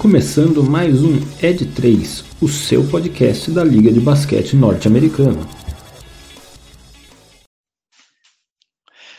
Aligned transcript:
começando 0.00 0.64
mais 0.64 1.02
um 1.04 1.16
Ed 1.42 1.74
3, 1.74 2.24
o 2.40 2.48
seu 2.48 2.88
podcast 2.88 3.50
da 3.50 3.62
Liga 3.62 3.92
de 3.92 4.00
Basquete 4.00 4.56
Norte-Americana. 4.56 5.46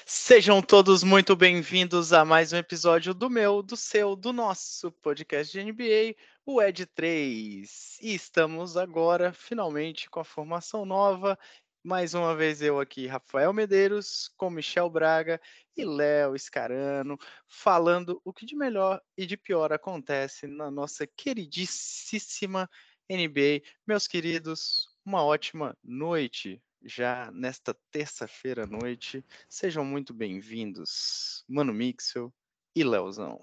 Sejam 0.07 0.59
todos 0.59 1.03
muito 1.03 1.35
bem-vindos 1.35 2.11
a 2.13 2.25
mais 2.25 2.51
um 2.51 2.57
episódio 2.57 3.13
do 3.13 3.29
meu, 3.29 3.61
do 3.61 3.77
seu, 3.77 4.15
do 4.15 4.33
nosso 4.33 4.91
podcast 5.03 5.51
de 5.51 5.63
NBA, 5.63 6.15
o 6.43 6.59
Ed 6.59 6.87
3. 6.87 7.99
E 8.01 8.15
estamos 8.15 8.75
agora, 8.75 9.31
finalmente, 9.31 10.09
com 10.09 10.19
a 10.19 10.23
formação 10.23 10.83
nova. 10.83 11.37
Mais 11.83 12.13
uma 12.13 12.35
vez 12.35 12.61
eu 12.61 12.79
aqui, 12.79 13.07
Rafael 13.07 13.51
Medeiros, 13.51 14.31
com 14.37 14.51
Michel 14.51 14.87
Braga 14.87 15.41
e 15.75 15.83
Léo 15.83 16.37
Scarano, 16.37 17.17
falando 17.47 18.21
o 18.23 18.31
que 18.31 18.45
de 18.45 18.55
melhor 18.55 19.01
e 19.17 19.25
de 19.25 19.35
pior 19.35 19.73
acontece 19.73 20.45
na 20.45 20.69
nossa 20.69 21.07
queridíssima 21.07 22.69
NBA. 23.09 23.63
Meus 23.87 24.07
queridos, 24.07 24.89
uma 25.03 25.23
ótima 25.23 25.75
noite 25.83 26.61
já 26.85 27.31
nesta 27.31 27.75
terça-feira 27.89 28.65
à 28.65 28.67
noite. 28.67 29.25
Sejam 29.49 29.83
muito 29.83 30.13
bem-vindos, 30.13 31.43
Mano 31.49 31.73
Mixel 31.73 32.31
e 32.75 32.83
Leozão. 32.83 33.41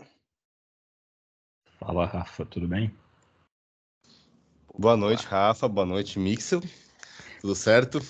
Fala, 1.80 2.06
Rafa, 2.06 2.46
tudo 2.46 2.68
bem? 2.68 2.96
Boa 4.78 4.96
noite, 4.96 5.26
Rafa. 5.26 5.66
Boa 5.66 5.86
noite, 5.86 6.20
Mixel. 6.20 6.60
Tudo 7.40 7.56
certo? 7.56 8.00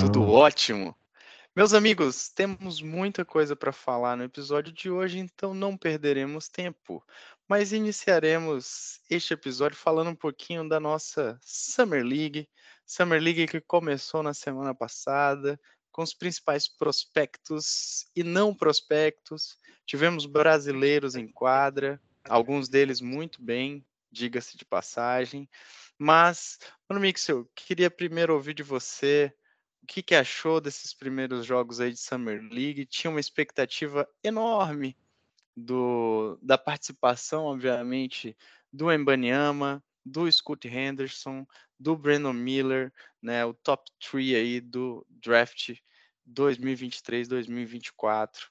Tudo 0.00 0.22
ótimo. 0.22 0.96
Meus 1.54 1.74
amigos, 1.74 2.30
temos 2.30 2.80
muita 2.80 3.26
coisa 3.26 3.54
para 3.54 3.72
falar 3.72 4.16
no 4.16 4.24
episódio 4.24 4.72
de 4.72 4.90
hoje, 4.90 5.18
então 5.18 5.52
não 5.52 5.76
perderemos 5.76 6.48
tempo. 6.48 7.04
Mas 7.46 7.72
iniciaremos 7.72 9.00
este 9.10 9.34
episódio 9.34 9.76
falando 9.76 10.08
um 10.08 10.16
pouquinho 10.16 10.66
da 10.66 10.80
nossa 10.80 11.38
Summer 11.42 12.02
League. 12.02 12.48
Summer 12.86 13.20
League 13.20 13.46
que 13.46 13.60
começou 13.60 14.22
na 14.22 14.32
semana 14.32 14.74
passada, 14.74 15.60
com 15.90 16.02
os 16.02 16.14
principais 16.14 16.66
prospectos 16.66 18.06
e 18.16 18.22
não 18.22 18.54
prospectos. 18.54 19.58
Tivemos 19.84 20.24
brasileiros 20.24 21.14
em 21.14 21.28
quadra, 21.28 22.00
alguns 22.26 22.68
deles 22.68 23.02
muito 23.02 23.42
bem, 23.42 23.84
diga-se 24.10 24.56
de 24.56 24.64
passagem. 24.64 25.46
Mas, 25.98 26.58
Mano 26.88 27.00
Mixel, 27.00 27.48
queria 27.54 27.90
primeiro 27.90 28.34
ouvir 28.34 28.54
de 28.54 28.62
você 28.62 29.32
o 29.82 29.86
que, 29.86 30.02
que 30.02 30.14
achou 30.14 30.60
desses 30.60 30.94
primeiros 30.94 31.44
jogos 31.44 31.80
aí 31.80 31.90
de 31.90 31.98
Summer 31.98 32.40
League? 32.40 32.86
Tinha 32.86 33.10
uma 33.10 33.18
expectativa 33.18 34.08
enorme 34.22 34.96
do, 35.56 36.38
da 36.40 36.56
participação, 36.56 37.46
obviamente, 37.46 38.36
do 38.72 38.92
Embanyama, 38.92 39.82
do 40.04 40.30
Scott 40.30 40.68
Henderson, 40.68 41.44
do 41.78 41.96
Brandon 41.96 42.32
Miller, 42.32 42.92
né, 43.20 43.44
o 43.44 43.52
top 43.52 43.90
3 43.98 44.36
aí 44.36 44.60
do 44.60 45.04
draft 45.10 45.74
2023-2024. 46.26 48.48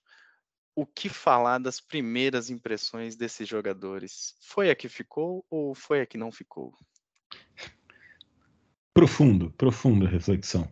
O 0.75 0.85
que 0.85 1.07
falar 1.09 1.59
das 1.59 1.79
primeiras 1.79 2.49
impressões 2.49 3.15
desses 3.15 3.47
jogadores? 3.47 4.35
Foi 4.41 4.69
a 4.69 4.75
que 4.75 4.89
ficou 4.89 5.45
ou 5.49 5.73
foi 5.73 6.01
a 6.01 6.05
que 6.05 6.17
não 6.17 6.29
ficou? 6.31 6.75
Profundo, 8.93 9.51
profunda 9.51 10.07
reflexão. 10.07 10.67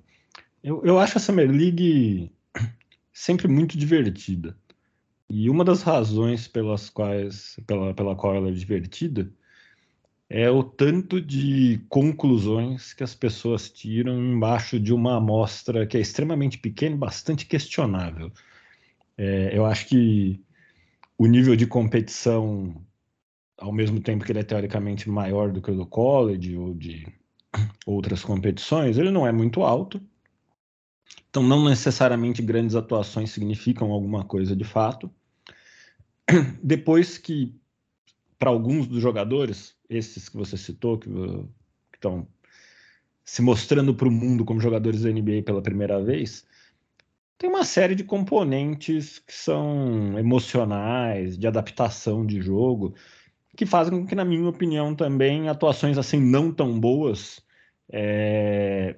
Eu, 0.61 0.83
eu 0.83 0.99
acho 0.99 1.17
a 1.17 1.21
Summer 1.21 1.49
League 1.49 2.31
sempre 3.13 3.47
muito 3.47 3.77
divertida. 3.77 4.57
E 5.29 5.49
uma 5.49 5.63
das 5.63 5.83
razões 5.83 6.47
pelas 6.47 6.89
quais, 6.89 7.57
pela, 7.65 7.93
pela 7.93 8.15
qual 8.15 8.35
ela 8.35 8.49
é 8.49 8.51
divertida 8.51 9.31
é 10.29 10.49
o 10.49 10.63
tanto 10.63 11.19
de 11.19 11.81
conclusões 11.89 12.93
que 12.93 13.03
as 13.03 13.15
pessoas 13.15 13.69
tiram 13.69 14.19
embaixo 14.19 14.79
de 14.79 14.93
uma 14.93 15.17
amostra 15.17 15.87
que 15.87 15.97
é 15.97 15.99
extremamente 15.99 16.57
pequena 16.57 16.95
e 16.95 16.99
bastante 16.99 17.45
questionável. 17.45 18.31
É, 19.17 19.57
eu 19.57 19.65
acho 19.65 19.87
que 19.87 20.43
o 21.17 21.25
nível 21.25 21.55
de 21.55 21.65
competição, 21.65 22.75
ao 23.57 23.71
mesmo 23.71 23.99
tempo 23.99 24.23
que 24.23 24.31
ele 24.31 24.39
é 24.39 24.43
teoricamente 24.43 25.09
maior 25.09 25.51
do 25.51 25.61
que 25.61 25.71
o 25.71 25.75
do 25.75 25.85
college 25.85 26.55
ou 26.55 26.73
de 26.73 27.07
outras 27.85 28.23
competições, 28.23 28.97
ele 28.97 29.11
não 29.11 29.25
é 29.25 29.31
muito 29.31 29.63
alto. 29.63 30.01
Então, 31.29 31.43
não 31.43 31.67
necessariamente 31.67 32.41
grandes 32.41 32.75
atuações 32.75 33.31
significam 33.31 33.91
alguma 33.91 34.23
coisa 34.23 34.55
de 34.55 34.63
fato. 34.63 35.11
Depois 36.61 37.17
que, 37.17 37.55
para 38.37 38.49
alguns 38.49 38.87
dos 38.87 39.01
jogadores, 39.01 39.75
esses 39.89 40.29
que 40.29 40.37
você 40.37 40.57
citou, 40.57 40.97
que 40.97 41.09
estão 41.93 42.27
se 43.23 43.41
mostrando 43.41 43.93
para 43.93 44.07
o 44.07 44.11
mundo 44.11 44.43
como 44.43 44.59
jogadores 44.59 45.01
da 45.01 45.11
NBA 45.11 45.43
pela 45.45 45.61
primeira 45.61 46.01
vez, 46.03 46.47
tem 47.37 47.49
uma 47.49 47.63
série 47.63 47.95
de 47.95 48.03
componentes 48.03 49.19
que 49.19 49.33
são 49.33 50.17
emocionais, 50.17 51.37
de 51.37 51.47
adaptação 51.47 52.25
de 52.25 52.41
jogo, 52.41 52.95
que 53.59 53.65
fazem 53.65 53.99
com 53.99 54.07
que, 54.07 54.15
na 54.15 54.23
minha 54.23 54.47
opinião, 54.47 54.95
também 54.95 55.49
atuações 55.49 55.97
assim 55.97 56.17
não 56.17 56.49
tão 56.49 56.79
boas 56.79 57.41
é, 57.91 58.95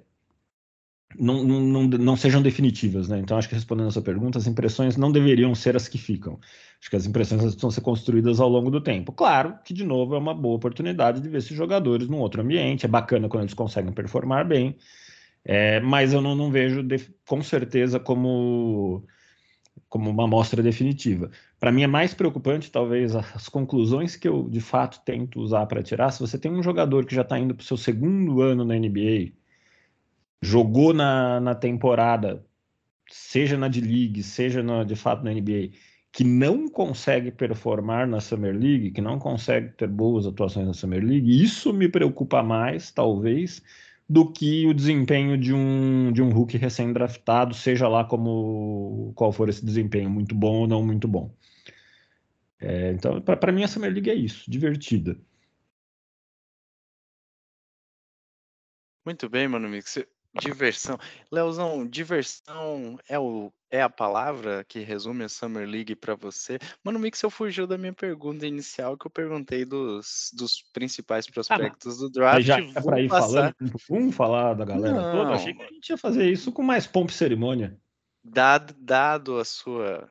não, 1.17 1.43
não, 1.43 1.87
não, 1.87 2.15
sejam 2.15 2.43
definitivas, 2.43 3.09
né? 3.09 3.17
Então, 3.17 3.39
acho 3.39 3.49
que 3.49 3.55
respondendo 3.55 3.87
a 3.87 3.91
sua 3.91 4.03
pergunta, 4.03 4.37
as 4.37 4.45
impressões 4.45 4.95
não 4.95 5.11
deveriam 5.11 5.55
ser 5.55 5.75
as 5.75 5.87
que 5.87 5.97
ficam. 5.97 6.39
Acho 6.79 6.91
que 6.91 6.95
as 6.95 7.07
impressões 7.07 7.41
precisam 7.41 7.71
ser 7.71 7.81
construídas 7.81 8.39
ao 8.39 8.47
longo 8.47 8.69
do 8.69 8.79
tempo. 8.79 9.11
Claro 9.11 9.57
que, 9.65 9.73
de 9.73 9.83
novo, 9.83 10.13
é 10.13 10.19
uma 10.19 10.35
boa 10.35 10.57
oportunidade 10.57 11.21
de 11.21 11.27
ver 11.27 11.39
esses 11.39 11.57
jogadores 11.57 12.07
num 12.07 12.19
outro 12.19 12.43
ambiente, 12.43 12.85
é 12.85 12.89
bacana 12.89 13.27
quando 13.27 13.45
eles 13.45 13.55
conseguem 13.55 13.91
performar 13.91 14.47
bem, 14.47 14.77
é, 15.43 15.79
mas 15.79 16.13
eu 16.13 16.21
não, 16.21 16.35
não 16.35 16.51
vejo 16.51 16.87
com 17.27 17.41
certeza 17.41 17.99
como, 17.99 19.03
como 19.91 20.09
uma 20.09 20.23
amostra 20.23 20.63
definitiva. 20.63 21.29
Para 21.59 21.69
mim, 21.69 21.83
é 21.83 21.87
mais 21.87 22.13
preocupante, 22.13 22.71
talvez, 22.71 23.13
as 23.13 23.49
conclusões 23.49 24.15
que 24.15 24.25
eu, 24.25 24.49
de 24.49 24.61
fato, 24.61 25.01
tento 25.03 25.41
usar 25.41 25.65
para 25.65 25.83
tirar. 25.83 26.11
Se 26.11 26.21
você 26.21 26.39
tem 26.39 26.49
um 26.49 26.63
jogador 26.63 27.05
que 27.05 27.13
já 27.13 27.23
está 27.23 27.37
indo 27.37 27.53
para 27.53 27.61
o 27.61 27.65
seu 27.65 27.75
segundo 27.75 28.41
ano 28.41 28.63
na 28.63 28.73
NBA, 28.75 29.33
jogou 30.41 30.93
na, 30.93 31.41
na 31.41 31.53
temporada, 31.53 32.41
seja 33.09 33.57
na 33.57 33.67
D-League, 33.67 34.23
seja 34.23 34.63
na, 34.63 34.85
de 34.85 34.95
fato 34.95 35.25
na 35.25 35.33
NBA, 35.33 35.71
que 36.09 36.23
não 36.23 36.69
consegue 36.69 37.29
performar 37.29 38.07
na 38.07 38.21
Summer 38.21 38.55
League, 38.57 38.91
que 38.91 39.01
não 39.01 39.19
consegue 39.19 39.73
ter 39.73 39.89
boas 39.89 40.25
atuações 40.25 40.67
na 40.67 40.73
Summer 40.73 41.03
League, 41.03 41.43
isso 41.43 41.73
me 41.73 41.89
preocupa 41.89 42.41
mais, 42.41 42.91
talvez, 42.91 43.61
do 44.11 44.29
que 44.29 44.65
o 44.67 44.73
desempenho 44.73 45.37
de 45.37 45.53
um, 45.53 46.11
de 46.11 46.21
um 46.21 46.29
rookie 46.31 46.57
recém-draftado, 46.57 47.53
seja 47.53 47.87
lá 47.87 48.03
como 48.03 49.13
qual 49.15 49.31
for 49.31 49.47
esse 49.47 49.63
desempenho, 49.63 50.09
muito 50.09 50.35
bom 50.35 50.61
ou 50.61 50.67
não 50.67 50.83
muito 50.83 51.07
bom. 51.07 51.33
É, 52.59 52.91
então, 52.91 53.21
para 53.21 53.51
mim, 53.53 53.63
a 53.63 53.67
Summer 53.69 53.91
League 53.91 54.09
é 54.09 54.13
isso, 54.13 54.51
divertida. 54.51 55.17
Muito 59.05 59.29
bem, 59.29 59.47
mano 59.47 59.69
Mix. 59.69 59.97
Diversão. 60.39 60.97
Leozão, 61.29 61.85
diversão 61.85 62.97
é, 63.07 63.19
o, 63.19 63.51
é 63.69 63.81
a 63.81 63.89
palavra 63.89 64.63
que 64.63 64.79
resume 64.79 65.25
a 65.25 65.29
Summer 65.29 65.67
League 65.67 65.93
para 65.93 66.15
você? 66.15 66.57
Mano, 66.83 66.97
o 66.97 67.01
Mixel 67.01 67.29
fugiu 67.29 67.67
da 67.67 67.77
minha 67.77 67.91
pergunta 67.91 68.47
inicial 68.47 68.97
que 68.97 69.05
eu 69.05 69.11
perguntei 69.11 69.65
dos, 69.65 70.31
dos 70.33 70.63
principais 70.71 71.25
ah, 71.27 71.33
prospectos 71.33 71.97
ah, 71.97 71.99
do 71.99 72.09
draft. 72.09 72.41
Já 72.45 72.59
é 72.59 72.81
para 72.81 73.01
ir 73.01 73.09
passar... 73.09 73.27
falando, 73.27 73.55
vamos 73.89 74.15
falar 74.15 74.53
da 74.53 74.63
galera 74.63 75.01
não, 75.01 75.11
toda? 75.11 75.33
Achei 75.33 75.53
que 75.53 75.63
a 75.63 75.67
gente 75.67 75.89
ia 75.89 75.97
fazer 75.97 76.29
isso 76.31 76.51
com 76.51 76.63
mais 76.63 76.87
pompa 76.87 77.11
e 77.11 77.15
cerimônia. 77.15 77.77
Dado, 78.23 78.73
dado 78.77 79.37
a 79.37 79.43
sua. 79.43 80.09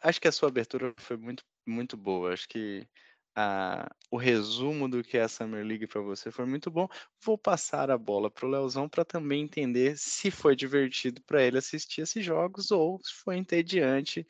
Acho 0.00 0.20
que 0.20 0.28
a 0.28 0.32
sua 0.32 0.48
abertura 0.48 0.94
foi 0.96 1.18
muito, 1.18 1.44
muito 1.66 1.94
boa. 1.94 2.32
Acho 2.32 2.48
que 2.48 2.86
a, 3.34 3.90
o 4.10 4.16
resumo 4.16 4.88
do 4.88 5.02
que 5.02 5.16
é 5.16 5.22
a 5.22 5.28
Summer 5.28 5.64
League 5.64 5.86
para 5.86 6.00
você 6.00 6.30
foi 6.30 6.44
muito 6.44 6.70
bom. 6.70 6.88
Vou 7.24 7.38
passar 7.38 7.90
a 7.90 7.98
bola 7.98 8.30
para 8.30 8.46
o 8.46 8.50
Leozão 8.50 8.88
para 8.88 9.04
também 9.04 9.42
entender 9.42 9.96
se 9.96 10.30
foi 10.30 10.54
divertido 10.54 11.20
para 11.22 11.42
ele 11.42 11.58
assistir 11.58 12.02
esses 12.02 12.24
jogos 12.24 12.70
ou 12.70 13.00
se 13.02 13.12
foi 13.24 13.36
entediante, 13.36 14.26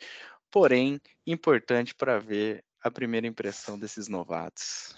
porém 0.50 1.00
importante 1.26 1.94
para 1.94 2.18
ver 2.18 2.64
a 2.82 2.90
primeira 2.90 3.26
impressão 3.26 3.78
desses 3.78 4.08
novatos. 4.08 4.96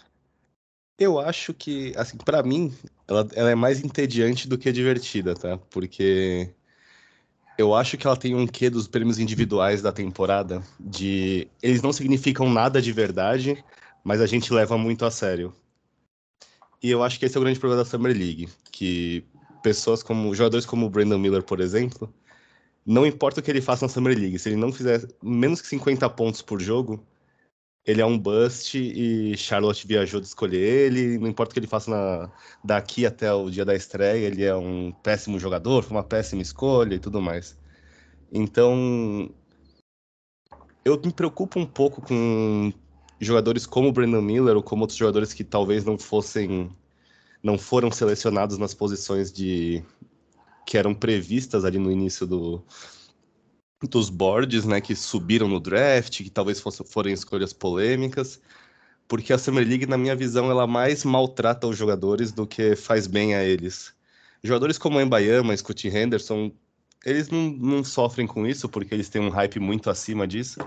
Eu 0.99 1.19
acho 1.19 1.53
que, 1.53 1.93
assim, 1.97 2.17
para 2.17 2.43
mim, 2.43 2.73
ela, 3.09 3.27
ela 3.35 3.51
é 3.51 3.55
mais 3.55 3.83
entediante 3.83 4.49
do 4.49 4.57
que 4.57 4.71
divertida, 4.71 5.35
tá? 5.35 5.59
Porque 5.59 6.55
eu 7.59 7.75
acho 7.75 7.97
que 7.97 8.07
ela 8.07 8.17
tem 8.17 8.35
um 8.35 8.47
quê 8.47 8.71
dos 8.71 8.87
prêmios 8.87 9.19
individuais 9.19 9.83
da 9.83 9.93
temporada, 9.93 10.63
de 10.79 11.49
eles 11.63 11.83
não 11.83 11.93
significam 11.93 12.49
nada 12.49 12.81
de 12.81 12.93
verdade, 12.93 13.65
mas 14.05 14.21
a 14.21 14.27
gente 14.27 14.53
leva 14.53 14.79
muito 14.79 15.05
a 15.05 15.11
sério. 15.11 15.55
E 16.83 16.91
eu 16.91 17.03
acho 17.03 17.19
que 17.19 17.25
esse 17.25 17.37
é 17.37 17.41
o 17.41 17.43
grande 17.43 17.59
problema 17.59 17.83
da 17.83 17.89
Summer 17.89 18.17
League, 18.17 18.49
que 18.71 19.25
pessoas 19.63 20.03
como 20.03 20.35
jogadores 20.35 20.67
como 20.67 20.87
o 20.87 20.91
Brandon 20.91 21.19
Miller, 21.19 21.43
por 21.43 21.61
exemplo, 21.61 22.13
não 22.87 23.07
importa 23.07 23.41
o 23.41 23.43
que 23.43 23.51
ele 23.51 23.63
faça 23.63 23.87
na 23.87 23.89
Summer 23.89 24.17
League, 24.17 24.39
se 24.39 24.51
ele 24.51 24.57
não 24.57 24.71
fizer 24.73 25.09
menos 25.23 25.61
que 25.63 25.69
50 25.69 26.09
pontos 26.11 26.43
por 26.43 26.61
jogo, 26.61 27.03
ele 27.87 28.01
é 28.01 28.07
um 28.07 28.19
bust 28.19 28.79
e 28.79 29.37
Charlotte 29.37 29.87
viajou 29.87 30.21
de 30.21 30.27
escolher 30.27 30.59
ele. 30.61 31.19
Não 31.19 31.29
importa 31.29 31.51
o 31.51 31.55
que 31.55 31.61
ele 31.61 31.67
faça 31.67 31.91
na, 31.91 32.31
daqui 32.63 33.05
até 33.07 33.33
o 33.33 33.51
dia 33.51 33.65
da 33.65 33.75
estreia, 33.75 34.27
ele 34.27 34.43
é 34.43 34.57
um 34.57 34.93
péssimo 34.93 35.39
jogador, 35.39 35.83
foi 35.83 35.97
uma 35.97 36.03
péssima 36.05 36.43
escolha 36.43 36.95
e 36.95 36.99
tudo 36.99 37.21
mais. 37.21 37.59
Então, 38.33 39.31
eu 40.85 41.01
me 41.01 41.13
preocupo 41.13 41.59
um 41.61 41.67
pouco 41.67 42.01
com 42.03 42.73
jogadores 43.21 43.67
como 43.67 43.89
o 43.89 43.93
Brandon 43.93 44.23
Miller 44.23 44.57
ou 44.57 44.63
como 44.63 44.83
outros 44.83 44.99
jogadores 44.99 45.33
que 45.33 45.45
talvez 45.45 45.85
não 45.85 45.99
fossem, 45.99 46.71
não 47.43 47.59
foram 47.59 47.91
selecionados 47.91 48.59
nas 48.59 48.75
posições 48.75 49.33
de 49.33 49.83
que 50.67 50.79
eram 50.79 50.95
previstas 50.95 51.65
ali 51.65 51.79
no 51.79 51.91
início 51.93 52.27
do, 52.27 52.63
dos 53.89 54.09
boards, 54.09 54.65
né, 54.65 54.81
que 54.81 54.95
subiram 54.95 55.49
no 55.49 55.61
draft, 55.61 56.23
que 56.23 56.31
talvez 56.31 56.61
fossem, 56.61 56.87
forem 56.87 57.13
escolhas 57.13 57.53
polêmicas, 57.53 58.41
porque 59.07 59.33
a 59.33 59.39
Summer 59.39 59.67
League, 59.67 59.87
na 59.87 59.99
minha 59.99 60.17
visão, 60.17 60.51
ela 60.51 60.67
mais 60.67 61.05
maltrata 61.05 61.67
os 61.67 61.77
jogadores 61.77 62.33
do 62.33 62.47
que 62.47 62.75
faz 62.75 63.07
bem 63.07 63.35
a 63.35 63.45
eles. 63.45 63.93
Jogadores 64.43 64.79
como 64.79 65.01
Embayama, 65.01 65.57
Scott 65.57 65.89
Henderson, 65.89 66.51
eles 67.05 67.29
não, 67.29 67.51
não 67.51 67.85
sofrem 67.85 68.27
com 68.27 68.47
isso, 68.47 68.69
porque 68.69 68.95
eles 68.95 69.09
têm 69.09 69.21
um 69.21 69.29
hype 69.29 69.61
muito 69.61 69.91
acima 69.91 70.27
disso, 70.27 70.59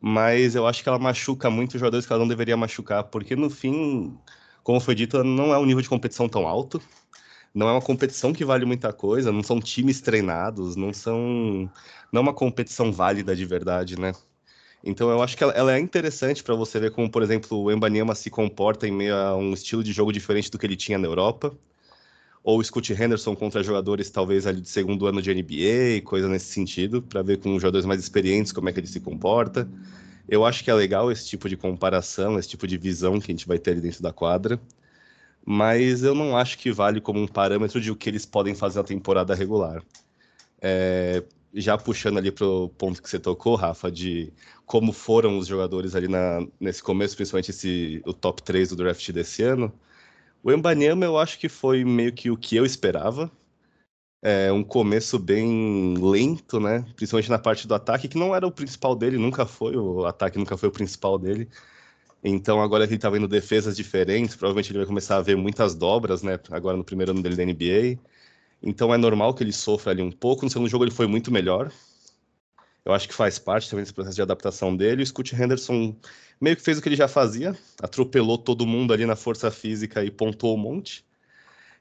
mas 0.00 0.54
eu 0.54 0.66
acho 0.66 0.82
que 0.82 0.88
ela 0.88 0.98
machuca 0.98 1.50
muito 1.50 1.74
os 1.74 1.80
jogadores 1.80 2.06
que 2.06 2.12
ela 2.12 2.20
não 2.20 2.28
deveria 2.28 2.56
machucar, 2.56 3.04
porque 3.04 3.36
no 3.36 3.50
fim, 3.50 4.16
como 4.62 4.80
foi 4.80 4.94
dito, 4.94 5.22
não 5.24 5.52
é 5.52 5.58
um 5.58 5.66
nível 5.66 5.82
de 5.82 5.88
competição 5.88 6.28
tão 6.28 6.46
alto, 6.46 6.80
não 7.54 7.68
é 7.68 7.72
uma 7.72 7.82
competição 7.82 8.32
que 8.32 8.44
vale 8.44 8.64
muita 8.64 8.92
coisa, 8.92 9.32
não 9.32 9.42
são 9.42 9.60
times 9.60 10.00
treinados, 10.00 10.76
não 10.76 10.92
são 10.92 11.70
não 12.12 12.20
é 12.20 12.22
uma 12.22 12.34
competição 12.34 12.92
válida 12.92 13.34
de 13.36 13.44
verdade, 13.44 13.98
né? 13.98 14.12
Então 14.82 15.10
eu 15.10 15.22
acho 15.22 15.36
que 15.36 15.44
ela, 15.44 15.52
ela 15.52 15.74
é 15.76 15.78
interessante 15.78 16.42
para 16.42 16.54
você 16.54 16.80
ver 16.80 16.92
como, 16.92 17.10
por 17.10 17.22
exemplo, 17.22 17.58
o 17.62 17.70
Embanyama 17.70 18.14
se 18.14 18.30
comporta 18.30 18.86
em 18.88 18.92
meio 18.92 19.14
a 19.14 19.36
um 19.36 19.52
estilo 19.52 19.84
de 19.84 19.92
jogo 19.92 20.12
diferente 20.12 20.50
do 20.50 20.58
que 20.58 20.66
ele 20.66 20.76
tinha 20.76 20.98
na 20.98 21.06
Europa. 21.06 21.54
Ou 22.42 22.62
Scott 22.64 22.92
Henderson 22.92 23.36
contra 23.36 23.62
jogadores 23.62 24.10
talvez 24.10 24.46
ali 24.46 24.60
de 24.60 24.68
segundo 24.68 25.06
ano 25.06 25.20
de 25.20 25.32
NBA, 25.32 26.02
coisa 26.04 26.28
nesse 26.28 26.46
sentido, 26.46 27.02
para 27.02 27.22
ver 27.22 27.38
com 27.38 27.58
jogadores 27.58 27.86
mais 27.86 28.00
experientes 28.00 28.52
como 28.52 28.68
é 28.68 28.72
que 28.72 28.80
ele 28.80 28.86
se 28.86 29.00
comporta. 29.00 29.68
Eu 30.28 30.44
acho 30.44 30.64
que 30.64 30.70
é 30.70 30.74
legal 30.74 31.10
esse 31.10 31.26
tipo 31.26 31.48
de 31.48 31.56
comparação, 31.56 32.38
esse 32.38 32.48
tipo 32.48 32.66
de 32.66 32.78
visão 32.78 33.20
que 33.20 33.30
a 33.30 33.34
gente 33.34 33.46
vai 33.46 33.58
ter 33.58 33.72
ali 33.72 33.80
dentro 33.80 34.02
da 34.02 34.12
quadra 34.12 34.60
mas 35.44 36.02
eu 36.02 36.14
não 36.14 36.36
acho 36.36 36.58
que 36.58 36.70
vale 36.70 37.00
como 37.00 37.20
um 37.20 37.26
parâmetro 37.26 37.80
de 37.80 37.90
o 37.90 37.96
que 37.96 38.08
eles 38.08 38.26
podem 38.26 38.54
fazer 38.54 38.78
na 38.78 38.84
temporada 38.84 39.34
regular. 39.34 39.82
É, 40.60 41.24
já 41.54 41.76
puxando 41.78 42.18
ali 42.18 42.30
para 42.30 42.46
o 42.46 42.68
ponto 42.68 43.02
que 43.02 43.08
você 43.08 43.18
tocou, 43.18 43.56
Rafa, 43.56 43.90
de 43.90 44.32
como 44.66 44.92
foram 44.92 45.38
os 45.38 45.46
jogadores 45.46 45.94
ali 45.94 46.08
na, 46.08 46.46
nesse 46.60 46.82
começo, 46.82 47.16
principalmente 47.16 47.50
esse, 47.50 48.02
o 48.06 48.12
top 48.12 48.42
3 48.42 48.68
do 48.70 48.76
draft 48.76 49.10
desse 49.10 49.42
ano, 49.42 49.72
o 50.42 50.52
Embanyama 50.52 51.04
eu 51.04 51.18
acho 51.18 51.38
que 51.38 51.48
foi 51.48 51.84
meio 51.84 52.12
que 52.12 52.30
o 52.30 52.36
que 52.36 52.56
eu 52.56 52.64
esperava. 52.64 53.30
É 54.22 54.52
um 54.52 54.62
começo 54.62 55.18
bem 55.18 55.94
lento, 55.98 56.60
né? 56.60 56.84
Principalmente 56.94 57.30
na 57.30 57.38
parte 57.38 57.66
do 57.66 57.74
ataque, 57.74 58.08
que 58.08 58.18
não 58.18 58.34
era 58.34 58.46
o 58.46 58.52
principal 58.52 58.94
dele, 58.94 59.16
nunca 59.16 59.46
foi, 59.46 59.76
o 59.76 60.04
ataque 60.04 60.38
nunca 60.38 60.58
foi 60.58 60.68
o 60.68 60.72
principal 60.72 61.18
dele. 61.18 61.48
Então, 62.22 62.60
agora 62.60 62.86
que 62.86 62.92
ele 62.92 62.98
está 62.98 63.08
vendo 63.08 63.26
defesas 63.26 63.74
diferentes, 63.76 64.36
provavelmente 64.36 64.70
ele 64.70 64.78
vai 64.80 64.86
começar 64.86 65.16
a 65.16 65.22
ver 65.22 65.36
muitas 65.36 65.74
dobras, 65.74 66.22
né? 66.22 66.38
Agora 66.50 66.76
no 66.76 66.84
primeiro 66.84 67.12
ano 67.12 67.22
dele 67.22 67.36
da 67.36 67.44
NBA. 67.44 67.98
Então, 68.62 68.92
é 68.92 68.98
normal 68.98 69.32
que 69.34 69.42
ele 69.42 69.52
sofra 69.52 69.92
ali 69.92 70.02
um 70.02 70.12
pouco. 70.12 70.44
No 70.44 70.50
segundo 70.50 70.68
jogo, 70.68 70.84
ele 70.84 70.90
foi 70.90 71.06
muito 71.06 71.32
melhor. 71.32 71.72
Eu 72.84 72.92
acho 72.92 73.08
que 73.08 73.14
faz 73.14 73.38
parte 73.38 73.68
também 73.68 73.82
desse 73.82 73.94
processo 73.94 74.16
de 74.16 74.22
adaptação 74.22 74.76
dele. 74.76 75.02
O 75.02 75.06
Scott 75.06 75.34
Henderson 75.34 75.94
meio 76.40 76.56
que 76.56 76.62
fez 76.62 76.78
o 76.78 76.82
que 76.82 76.88
ele 76.88 76.96
já 76.96 77.06
fazia, 77.06 77.56
atropelou 77.82 78.38
todo 78.38 78.66
mundo 78.66 78.92
ali 78.92 79.04
na 79.04 79.14
força 79.14 79.50
física 79.50 80.02
e 80.02 80.10
pontuou 80.10 80.56
um 80.56 80.60
monte. 80.60 81.04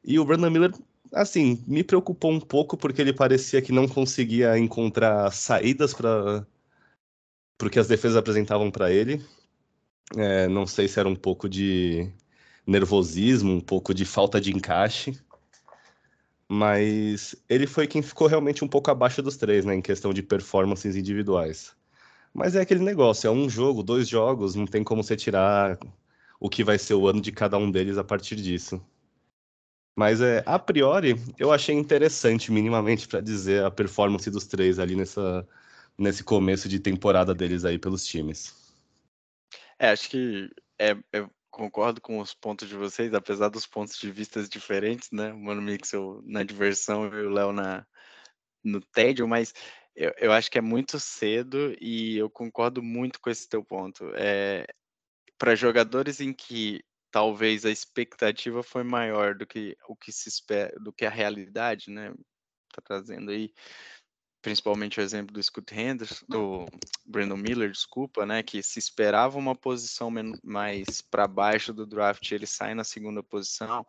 E 0.03 0.19
o 0.19 0.25
Brandon 0.25 0.49
Miller, 0.49 0.73
assim, 1.13 1.63
me 1.65 1.83
preocupou 1.83 2.31
um 2.31 2.39
pouco 2.39 2.77
porque 2.77 3.01
ele 3.01 3.13
parecia 3.13 3.61
que 3.61 3.71
não 3.71 3.87
conseguia 3.87 4.57
encontrar 4.57 5.31
saídas 5.31 5.93
para 5.93 6.45
o 7.61 7.69
que 7.69 7.79
as 7.79 7.87
defesas 7.87 8.17
apresentavam 8.17 8.69
para 8.69 8.91
ele. 8.91 9.23
É, 10.17 10.47
não 10.47 10.67
sei 10.67 10.87
se 10.87 10.99
era 10.99 11.07
um 11.07 11.15
pouco 11.15 11.47
de 11.47 12.11
nervosismo, 12.65 13.53
um 13.53 13.61
pouco 13.61 13.93
de 13.93 14.05
falta 14.05 14.39
de 14.41 14.51
encaixe, 14.55 15.19
mas 16.49 17.35
ele 17.47 17.67
foi 17.67 17.85
quem 17.87 18.01
ficou 18.01 18.27
realmente 18.27 18.65
um 18.65 18.67
pouco 18.67 18.89
abaixo 18.89 19.21
dos 19.21 19.37
três, 19.37 19.63
né, 19.63 19.75
em 19.75 19.81
questão 19.81 20.11
de 20.11 20.23
performances 20.23 20.95
individuais. 20.95 21.75
Mas 22.33 22.55
é 22.55 22.61
aquele 22.61 22.83
negócio, 22.83 23.27
é 23.27 23.31
um 23.31 23.47
jogo, 23.47 23.83
dois 23.83 24.07
jogos, 24.09 24.55
não 24.55 24.65
tem 24.65 24.83
como 24.83 25.03
você 25.03 25.15
tirar 25.15 25.77
o 26.39 26.49
que 26.49 26.63
vai 26.63 26.79
ser 26.79 26.95
o 26.95 27.07
ano 27.07 27.21
de 27.21 27.31
cada 27.31 27.57
um 27.57 27.69
deles 27.69 27.97
a 27.97 28.03
partir 28.03 28.35
disso. 28.35 28.81
Mas 29.95 30.21
é, 30.21 30.41
a 30.45 30.57
priori, 30.57 31.15
eu 31.37 31.51
achei 31.51 31.75
interessante, 31.75 32.51
minimamente, 32.51 33.07
para 33.07 33.21
dizer 33.21 33.63
a 33.63 33.69
performance 33.69 34.29
dos 34.31 34.45
três 34.47 34.79
ali 34.79 34.95
nessa, 34.95 35.47
nesse 35.97 36.23
começo 36.23 36.69
de 36.69 36.79
temporada 36.79 37.35
deles 37.35 37.65
aí 37.65 37.77
pelos 37.77 38.05
times. 38.05 38.55
É, 39.77 39.89
acho 39.91 40.09
que 40.09 40.49
é, 40.79 40.97
eu 41.11 41.29
concordo 41.59 41.99
com 41.99 42.19
os 42.19 42.33
pontos 42.33 42.69
de 42.69 42.75
vocês, 42.75 43.13
apesar 43.13 43.49
dos 43.49 43.67
pontos 43.67 43.97
de 43.97 44.09
vista 44.09 44.41
diferentes, 44.47 45.11
né? 45.11 45.33
O 45.33 45.37
Mano 45.37 45.61
Mixel 45.61 46.21
na 46.23 46.41
diversão 46.41 47.05
e 47.05 47.25
o 47.25 47.29
Léo 47.29 47.51
na, 47.51 47.85
no 48.63 48.79
tédio, 48.79 49.27
mas 49.27 49.53
eu, 49.93 50.13
eu 50.17 50.31
acho 50.31 50.49
que 50.49 50.57
é 50.57 50.61
muito 50.61 50.97
cedo 50.99 51.75
e 51.81 52.17
eu 52.17 52.29
concordo 52.29 52.81
muito 52.81 53.19
com 53.19 53.29
esse 53.29 53.47
teu 53.49 53.61
ponto. 53.61 54.09
É, 54.15 54.65
para 55.37 55.53
jogadores 55.53 56.21
em 56.21 56.31
que 56.31 56.81
talvez 57.11 57.65
a 57.65 57.71
expectativa 57.71 58.63
foi 58.63 58.83
maior 58.83 59.35
do 59.35 59.45
que 59.45 59.75
o 59.87 59.97
que 59.97 60.13
se 60.13 60.29
espera, 60.29 60.73
do 60.79 60.93
que 60.93 61.05
a 61.05 61.09
realidade, 61.09 61.91
né? 61.91 62.13
Tá 62.73 62.81
trazendo 62.81 63.31
aí 63.31 63.51
principalmente 64.41 64.99
o 64.99 65.03
exemplo 65.03 65.33
do 65.33 65.43
Scott 65.43 65.73
Henderson, 65.73 66.25
do 66.27 66.65
Brandon 67.05 67.37
Miller, 67.37 67.71
desculpa, 67.71 68.25
né, 68.25 68.41
que 68.41 68.63
se 68.63 68.79
esperava 68.79 69.37
uma 69.37 69.55
posição 69.55 70.11
mais 70.43 71.01
para 71.01 71.27
baixo 71.27 71.73
do 71.73 71.85
draft, 71.85 72.31
ele 72.31 72.45
sai 72.45 72.73
na 72.73 72.83
segunda 72.83 73.21
posição, 73.21 73.85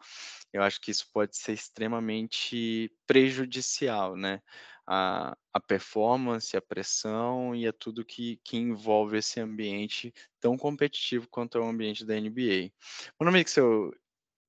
eu 0.52 0.62
acho 0.62 0.80
que 0.80 0.90
isso 0.90 1.08
pode 1.12 1.36
ser 1.36 1.52
extremamente 1.52 2.92
prejudicial, 3.06 4.16
né, 4.16 4.42
a, 4.86 5.36
a 5.52 5.60
performance, 5.60 6.56
a 6.56 6.62
pressão 6.62 7.54
e 7.54 7.66
a 7.66 7.72
tudo 7.72 8.04
que, 8.04 8.40
que 8.42 8.56
envolve 8.56 9.18
esse 9.18 9.38
ambiente 9.38 10.12
tão 10.40 10.58
competitivo 10.58 11.28
quanto 11.28 11.58
é 11.58 11.60
o 11.60 11.68
ambiente 11.68 12.04
da 12.04 12.14
NBA. 12.20 12.72
Mano 13.18 13.30
Mixel, 13.30 13.94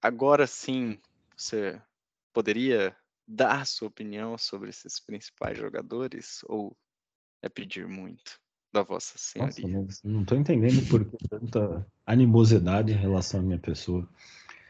agora 0.02 0.48
sim, 0.48 1.00
você 1.38 1.80
poderia 2.34 2.96
dar 3.32 3.66
sua 3.66 3.88
opinião 3.88 4.38
sobre 4.38 4.70
esses 4.70 5.00
principais 5.00 5.58
jogadores 5.58 6.42
ou 6.48 6.76
é 7.42 7.48
pedir 7.48 7.88
muito 7.88 8.40
da 8.74 8.84
vossa 8.84 9.18
senhoria? 9.18 9.68
Nossa, 9.68 10.02
não 10.04 10.22
estou 10.22 10.38
entendendo 10.38 10.88
por 10.90 11.06
que 11.06 11.18
tanta 11.30 11.86
animosidade 12.06 12.92
em 12.92 12.98
relação 12.98 13.40
à 13.40 13.44
minha 13.44 13.60
pessoa. 13.60 14.08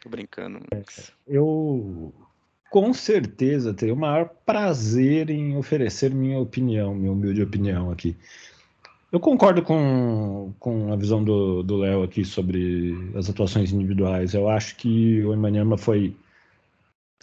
Tô 0.02 0.10
brincando, 0.10 0.60
Max. 0.72 1.12
Eu 1.28 2.14
com 2.70 2.94
certeza 2.94 3.74
teria 3.74 3.94
o 3.94 3.98
maior 3.98 4.30
prazer 4.46 5.30
em 5.30 5.58
oferecer 5.58 6.14
minha 6.14 6.40
opinião, 6.40 6.96
minha 6.96 7.12
humilde 7.12 7.42
opinião 7.42 7.92
aqui. 7.92 8.16
Eu 9.12 9.20
concordo 9.20 9.62
com, 9.62 10.54
com 10.58 10.94
a 10.94 10.96
visão 10.96 11.22
do 11.22 11.78
Léo 11.78 12.02
aqui 12.02 12.24
sobre 12.24 12.94
as 13.14 13.30
atuações 13.30 13.74
individuais. 13.74 14.34
Eu 14.34 14.48
acho 14.48 14.78
que 14.78 15.22
o 15.26 15.34
Emmanuel 15.34 15.78
foi 15.78 16.16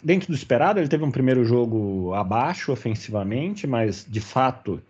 dentro 0.03 0.27
do 0.27 0.35
esperado, 0.35 0.79
ele 0.79 0.87
teve 0.87 1.03
um 1.03 1.11
primeiro 1.11 1.43
jogo 1.43 2.13
abaixo 2.13 2.71
ofensivamente, 2.71 3.67
mas 3.67 4.05
de 4.07 4.21
fato, 4.21 4.81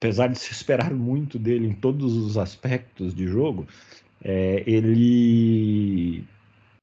apesar 0.00 0.28
de 0.28 0.38
se 0.38 0.52
esperar 0.52 0.92
muito 0.92 1.38
dele 1.38 1.66
em 1.66 1.74
todos 1.74 2.14
os 2.16 2.38
aspectos 2.38 3.14
de 3.14 3.26
jogo, 3.26 3.66
é, 4.22 4.62
ele 4.66 6.24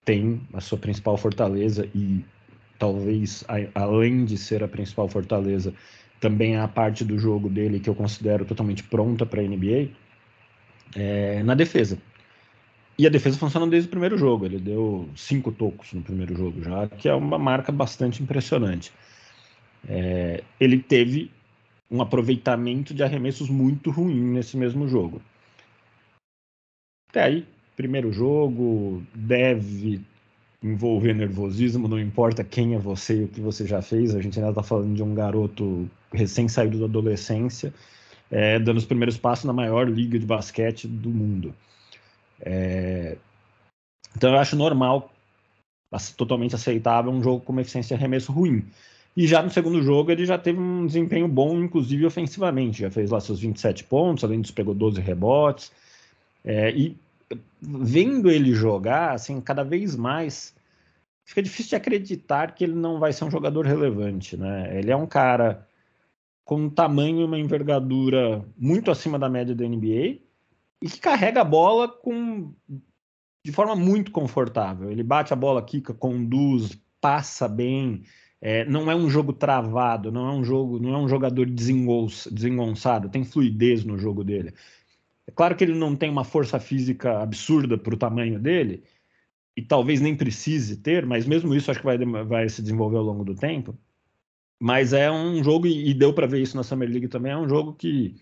tem 0.04 0.42
a 0.54 0.62
sua 0.62 0.78
principal 0.78 1.18
fortaleza 1.18 1.90
e 1.94 2.24
talvez 2.78 3.44
a, 3.48 3.84
além 3.84 4.26
de 4.26 4.38
ser 4.38 4.64
a 4.64 4.68
principal 4.68 5.08
fortaleza, 5.08 5.74
também 6.20 6.58
a 6.58 6.68
parte 6.68 7.04
do 7.04 7.18
jogo 7.18 7.50
dele 7.50 7.80
que 7.80 7.90
eu 7.90 7.96
considero 7.96 8.46
totalmente 8.46 8.84
pronta 8.84 9.26
para 9.26 9.42
a 9.42 9.44
NBA 9.44 9.90
é, 10.96 11.44
na 11.44 11.56
defesa. 11.56 11.98
E 12.98 13.06
a 13.06 13.10
defesa 13.10 13.38
funciona 13.38 13.68
desde 13.68 13.88
o 13.88 13.92
primeiro 13.92 14.18
jogo. 14.18 14.46
Ele 14.46 14.60
deu 14.60 15.10
cinco 15.16 15.52
tocos 15.52 15.92
no 15.94 16.02
primeiro 16.02 16.36
jogo 16.36 16.62
já, 16.62 16.88
que 16.88 17.10
é 17.10 17.14
uma 17.14 17.38
marca 17.38 17.72
bastante 17.72 18.24
impressionante. 18.24 18.92
É, 19.88 20.44
ele 20.60 20.80
teve 20.80 21.32
um 21.92 22.02
aproveitamento 22.02 22.94
de 22.94 23.04
arremessos 23.04 23.50
muito 23.50 23.92
ruim 23.92 24.20
nesse 24.20 24.58
mesmo 24.58 24.88
jogo. 24.88 25.22
Até 27.10 27.24
aí, 27.24 27.48
primeiro 27.76 28.12
jogo 28.12 29.04
deve 29.14 30.02
envolver 30.64 31.14
nervosismo, 31.14 31.88
não 31.88 32.00
importa 32.00 32.44
quem 32.44 32.74
é 32.74 32.80
você 32.80 33.22
e 33.22 33.24
o 33.26 33.28
que 33.28 33.40
você 33.40 33.68
já 33.68 33.82
fez. 33.82 34.16
A 34.16 34.22
gente 34.22 34.40
ainda 34.40 34.50
está 34.50 34.64
falando 34.64 34.96
de 34.96 35.04
um 35.04 35.14
garoto 35.14 35.90
recém 36.12 36.48
saído 36.48 36.80
da 36.80 36.86
adolescência 36.86 37.74
é, 38.32 38.60
dando 38.60 38.78
os 38.78 38.86
primeiros 38.86 39.18
passos 39.18 39.46
na 39.46 39.54
maior 39.54 39.90
liga 39.90 40.18
de 40.18 40.26
basquete 40.26 40.88
do 40.88 41.10
mundo. 41.10 41.54
É, 42.42 43.18
então 44.16 44.32
eu 44.32 44.40
acho 44.40 44.56
normal, 44.56 45.12
totalmente 46.16 46.56
aceitável, 46.56 47.12
um 47.12 47.22
jogo 47.22 47.44
com 47.44 47.52
uma 47.52 47.62
eficiência 47.62 47.96
de 47.96 48.02
arremesso 48.02 48.32
ruim. 48.32 48.66
E 49.16 49.28
já 49.28 49.42
no 49.42 49.50
segundo 49.50 49.82
jogo 49.82 50.12
ele 50.12 50.26
já 50.26 50.38
teve 50.38 50.60
um 50.60 50.86
desempenho 50.86 51.28
bom, 51.28 51.58
inclusive 51.64 52.06
ofensivamente. 52.06 52.82
Já 52.82 52.92
fez 52.92 53.12
lá 53.12 53.20
seus 53.20 53.40
27 53.40 53.84
pontos, 53.86 54.24
além 54.24 54.42
disso 54.42 54.54
pegou 54.54 54.74
12 54.74 55.00
rebotes. 55.02 55.72
É, 56.44 56.72
e 56.72 56.98
vendo 57.62 58.30
ele 58.30 58.54
jogar, 58.54 59.14
assim, 59.14 59.40
cada 59.42 59.64
vez 59.64 59.96
mais 59.96 60.54
fica 61.24 61.42
difícil 61.42 61.72
de 61.72 61.76
acreditar 61.76 62.54
que 62.54 62.64
ele 62.64 62.76
não 62.76 63.00
vai 63.00 63.12
ser 63.12 63.26
um 63.26 63.32
jogador 63.32 63.66
relevante, 63.66 64.38
né? 64.38 64.78
Ele 64.78 64.92
é 64.92 64.96
um 64.96 65.08
cara 65.08 65.68
com 66.44 66.58
um 66.58 66.70
tamanho 66.70 67.22
e 67.22 67.24
uma 67.24 67.40
envergadura 67.40 68.46
muito 68.58 68.92
acima 68.92 69.18
da 69.18 69.28
média 69.28 69.56
da 69.56 69.68
NBA 69.68 70.25
e 70.86 70.88
que 70.88 71.00
carrega 71.00 71.42
a 71.42 71.44
bola 71.44 71.88
com 71.88 72.54
de 73.44 73.52
forma 73.52 73.76
muito 73.76 74.12
confortável. 74.12 74.92
Ele 74.92 75.02
bate 75.02 75.34
a 75.34 75.36
bola, 75.36 75.66
quica, 75.66 75.96
conduz, 75.96 76.80
passa 77.02 77.48
bem. 77.48 78.04
É, 78.40 78.64
não 78.66 78.92
é 78.92 78.96
um 78.96 79.10
jogo 79.10 79.34
travado, 79.34 80.12
não 80.12 80.30
é 80.30 80.32
um 80.32 80.44
jogo, 80.44 80.78
não 80.78 80.94
é 80.94 80.98
um 81.00 81.10
jogador 81.10 81.50
desengonçado, 81.50 83.10
tem 83.10 83.24
fluidez 83.24 83.84
no 83.84 83.98
jogo 83.98 84.24
dele. 84.24 84.54
É 85.26 85.32
claro 85.32 85.56
que 85.56 85.64
ele 85.64 85.74
não 85.74 85.96
tem 85.96 86.08
uma 86.08 86.24
força 86.24 86.60
física 86.60 87.20
absurda 87.20 87.80
para 87.80 87.96
o 87.96 87.98
tamanho 87.98 88.40
dele, 88.40 88.84
e 89.58 89.64
talvez 89.64 90.00
nem 90.00 90.16
precise 90.16 90.78
ter, 90.78 91.04
mas 91.04 91.26
mesmo 91.26 91.56
isso 91.56 91.72
acho 91.72 91.80
que 91.80 91.86
vai, 91.86 91.98
vai 91.98 92.48
se 92.48 92.62
desenvolver 92.62 92.98
ao 92.98 93.04
longo 93.04 93.24
do 93.24 93.34
tempo. 93.34 93.76
Mas 94.60 94.94
é 94.94 95.12
um 95.12 95.44
jogo, 95.44 95.66
e 95.66 95.94
deu 95.96 96.14
para 96.14 96.28
ver 96.28 96.42
isso 96.42 96.56
na 96.56 96.64
Summer 96.64 96.90
League 96.90 97.08
também, 97.08 97.32
é 97.32 97.38
um 97.38 97.50
jogo 97.50 97.74
que 97.74 98.22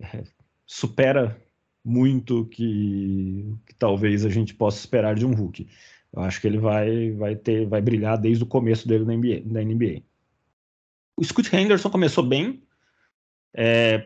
é, 0.00 0.24
supera 0.66 1.40
muito 1.86 2.44
que, 2.46 3.54
que 3.64 3.74
talvez 3.76 4.26
a 4.26 4.28
gente 4.28 4.52
possa 4.52 4.80
esperar 4.80 5.14
de 5.14 5.24
um 5.24 5.32
Hulk. 5.32 5.68
Eu 6.12 6.22
acho 6.22 6.40
que 6.40 6.46
ele 6.48 6.58
vai, 6.58 7.12
vai 7.12 7.36
ter, 7.36 7.64
vai 7.66 7.80
brilhar 7.80 8.18
desde 8.18 8.42
o 8.42 8.46
começo 8.46 8.88
dele 8.88 9.04
na 9.04 9.14
NBA. 9.14 9.42
Na 9.46 9.62
NBA. 9.62 10.02
O 11.16 11.22
Scott 11.24 11.54
Henderson 11.54 11.88
começou 11.88 12.24
bem, 12.24 12.60
é, 13.54 14.04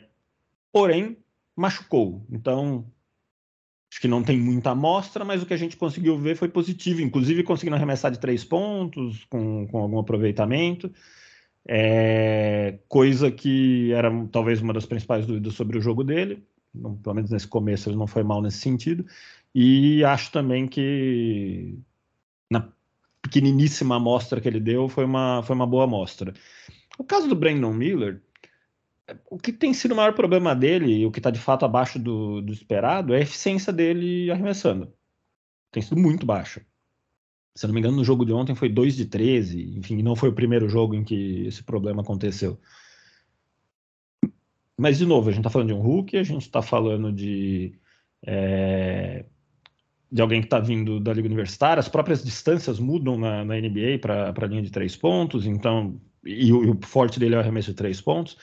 porém 0.71 1.17
machucou. 1.57 2.23
Então 2.31 2.85
acho 3.91 4.01
que 4.01 4.07
não 4.07 4.23
tem 4.23 4.39
muita 4.39 4.71
amostra, 4.71 5.25
mas 5.25 5.43
o 5.43 5.47
que 5.47 5.55
a 5.55 5.57
gente 5.57 5.77
conseguiu 5.77 6.19
ver 6.19 6.37
foi 6.37 6.49
positivo, 6.49 7.01
inclusive 7.01 7.43
conseguindo 7.43 7.77
arremessar 7.77 8.13
de 8.13 8.21
três 8.21 8.45
pontos, 8.45 9.25
com, 9.25 9.67
com 9.69 9.79
algum 9.79 9.99
aproveitamento. 9.99 10.93
É, 11.67 12.79
coisa 12.89 13.31
que 13.31 13.91
era 13.93 14.11
talvez 14.31 14.61
uma 14.61 14.75
das 14.75 14.85
principais 14.85 15.27
dúvidas 15.27 15.55
sobre 15.55 15.79
o 15.79 15.81
jogo 15.81 16.05
dele. 16.05 16.45
Não, 16.75 16.97
pelo 16.97 17.15
menos 17.15 17.31
nesse 17.31 17.49
começo 17.49 17.89
ele 17.89 17.97
não 17.97 18.07
foi 18.07 18.23
mal 18.23 18.41
nesse 18.41 18.59
sentido. 18.59 19.05
E 19.55 20.05
acho 20.05 20.31
também 20.31 20.67
que 20.67 21.79
na 22.51 22.69
pequeniníssima 23.23 23.97
amostra 23.97 24.41
que 24.41 24.49
ele 24.49 24.61
deu 24.61 24.89
foi 24.89 25.05
uma, 25.05 25.43
foi 25.43 25.55
uma 25.57 25.67
boa 25.67 25.85
amostra. 25.85 26.33
O 26.99 27.05
caso 27.05 27.29
do 27.29 27.35
Brandon 27.35 27.73
Miller, 27.73 28.23
o 29.31 29.39
que 29.39 29.53
tem 29.53 29.73
sido 29.73 29.93
o 29.93 29.97
maior 29.97 30.15
problema 30.15 30.55
dele, 30.55 31.01
e 31.01 31.07
o 31.07 31.11
que 31.11 31.19
está 31.19 31.31
de 31.31 31.39
fato 31.39 31.65
abaixo 31.65 31.99
do, 31.99 32.41
do, 32.41 32.53
esperado, 32.53 33.15
é 33.15 33.19
a 33.19 33.23
eficiência 33.23 33.73
dele 33.73 34.31
arremessando. 34.31 34.93
Tem 35.71 35.83
sido 35.83 35.99
muito 35.99 36.27
baixa. 36.27 36.65
Se 37.55 37.67
não 37.67 37.75
me 37.75 37.81
engano, 37.81 37.97
no 37.97 38.05
jogo 38.05 38.25
de 38.25 38.33
ontem 38.33 38.55
foi 38.55 38.69
2 38.69 38.97
de 38.97 39.07
13, 39.07 39.79
enfim, 39.79 40.03
não 40.03 40.15
foi 40.15 40.29
o 40.29 40.35
primeiro 40.35 40.69
jogo 40.69 40.95
em 40.95 41.03
que 41.03 41.47
esse 41.47 41.63
problema 41.63 42.03
aconteceu. 42.03 42.61
Mas, 44.81 44.97
de 44.97 45.05
novo, 45.05 45.29
a 45.29 45.33
gente 45.33 45.41
está 45.41 45.51
falando 45.51 45.69
de 45.69 45.75
um 45.75 45.81
Hulk, 45.81 46.17
a 46.17 46.23
gente 46.23 46.41
está 46.41 46.63
falando 46.63 47.13
de, 47.13 47.75
é, 48.25 49.27
de 50.11 50.23
alguém 50.23 50.41
que 50.41 50.47
está 50.47 50.59
vindo 50.59 50.99
da 50.99 51.13
Liga 51.13 51.27
Universitária, 51.27 51.79
as 51.79 51.89
próprias 51.89 52.25
distâncias 52.25 52.79
mudam 52.79 53.19
na, 53.19 53.45
na 53.45 53.57
NBA 53.57 53.99
para 54.01 54.33
a 54.35 54.47
linha 54.47 54.63
de 54.63 54.71
três 54.71 54.97
pontos, 54.97 55.45
então, 55.45 56.01
e 56.25 56.51
o, 56.51 56.65
e 56.65 56.71
o 56.71 56.81
forte 56.83 57.21
dele 57.21 57.35
é 57.35 57.37
o 57.37 57.41
arremesso 57.43 57.73
de 57.73 57.77
três 57.77 58.01
pontos. 58.01 58.39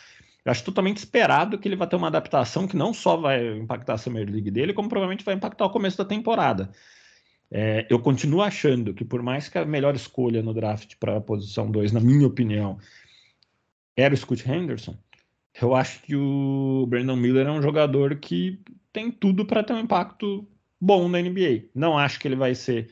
Eu 0.46 0.52
acho 0.52 0.64
totalmente 0.64 0.98
esperado 0.98 1.58
que 1.58 1.68
ele 1.68 1.76
vai 1.76 1.88
ter 1.88 1.96
uma 1.96 2.06
adaptação 2.06 2.68
que 2.68 2.78
não 2.78 2.94
só 2.94 3.18
vai 3.18 3.58
impactar 3.58 3.94
a 3.96 3.98
Summer 3.98 4.30
League 4.30 4.52
dele, 4.52 4.74
como 4.74 4.88
provavelmente 4.88 5.26
vai 5.26 5.34
impactar 5.34 5.66
o 5.66 5.72
começo 5.72 5.98
da 5.98 6.06
temporada. 6.06 6.70
É, 7.50 7.88
eu 7.90 7.98
continuo 7.98 8.44
achando 8.44 8.94
que, 8.94 9.04
por 9.04 9.24
mais 9.24 9.50
que 9.50 9.58
a 9.58 9.66
melhor 9.66 9.96
escolha 9.96 10.44
no 10.44 10.54
draft 10.54 10.98
para 11.00 11.18
a 11.18 11.22
posição 11.22 11.72
2, 11.72 11.94
na 11.94 12.00
minha 12.00 12.28
opinião, 12.28 12.78
era 13.96 14.14
o 14.14 14.18
Scott 14.18 14.48
Henderson, 14.48 14.96
eu 15.62 15.76
acho 15.76 16.02
que 16.04 16.16
o 16.16 16.86
Brandon 16.88 17.16
Miller 17.16 17.48
é 17.48 17.52
um 17.52 17.62
jogador 17.62 18.16
que 18.18 18.60
tem 18.92 19.12
tudo 19.12 19.46
para 19.46 19.64
ter 19.64 19.74
um 19.74 19.80
impacto 19.80 20.48
bom 20.80 21.08
na 21.08 21.22
NBA. 21.22 21.70
Não 21.74 21.98
acho 21.98 22.20
que 22.20 22.28
ele 22.28 22.36
vai 22.36 22.56
ser 22.56 22.90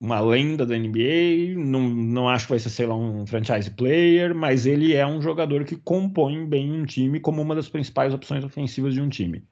uma 0.00 0.18
lenda 0.18 0.64
da 0.64 0.78
NBA, 0.78 1.54
não, 1.58 1.88
não 1.90 2.28
acho 2.28 2.46
que 2.46 2.52
vai 2.52 2.58
ser, 2.58 2.70
sei 2.70 2.86
lá, 2.86 2.96
um 2.96 3.26
franchise 3.26 3.70
player, 3.70 4.34
mas 4.34 4.64
ele 4.64 4.94
é 4.94 5.06
um 5.06 5.20
jogador 5.20 5.64
que 5.64 5.76
compõe 5.76 6.46
bem 6.46 6.72
um 6.72 6.86
time 6.86 7.20
como 7.20 7.42
uma 7.42 7.54
das 7.54 7.68
principais 7.68 8.14
opções 8.14 8.42
ofensivas 8.42 8.94
de 8.94 9.00
um 9.02 9.10
time. 9.10 9.46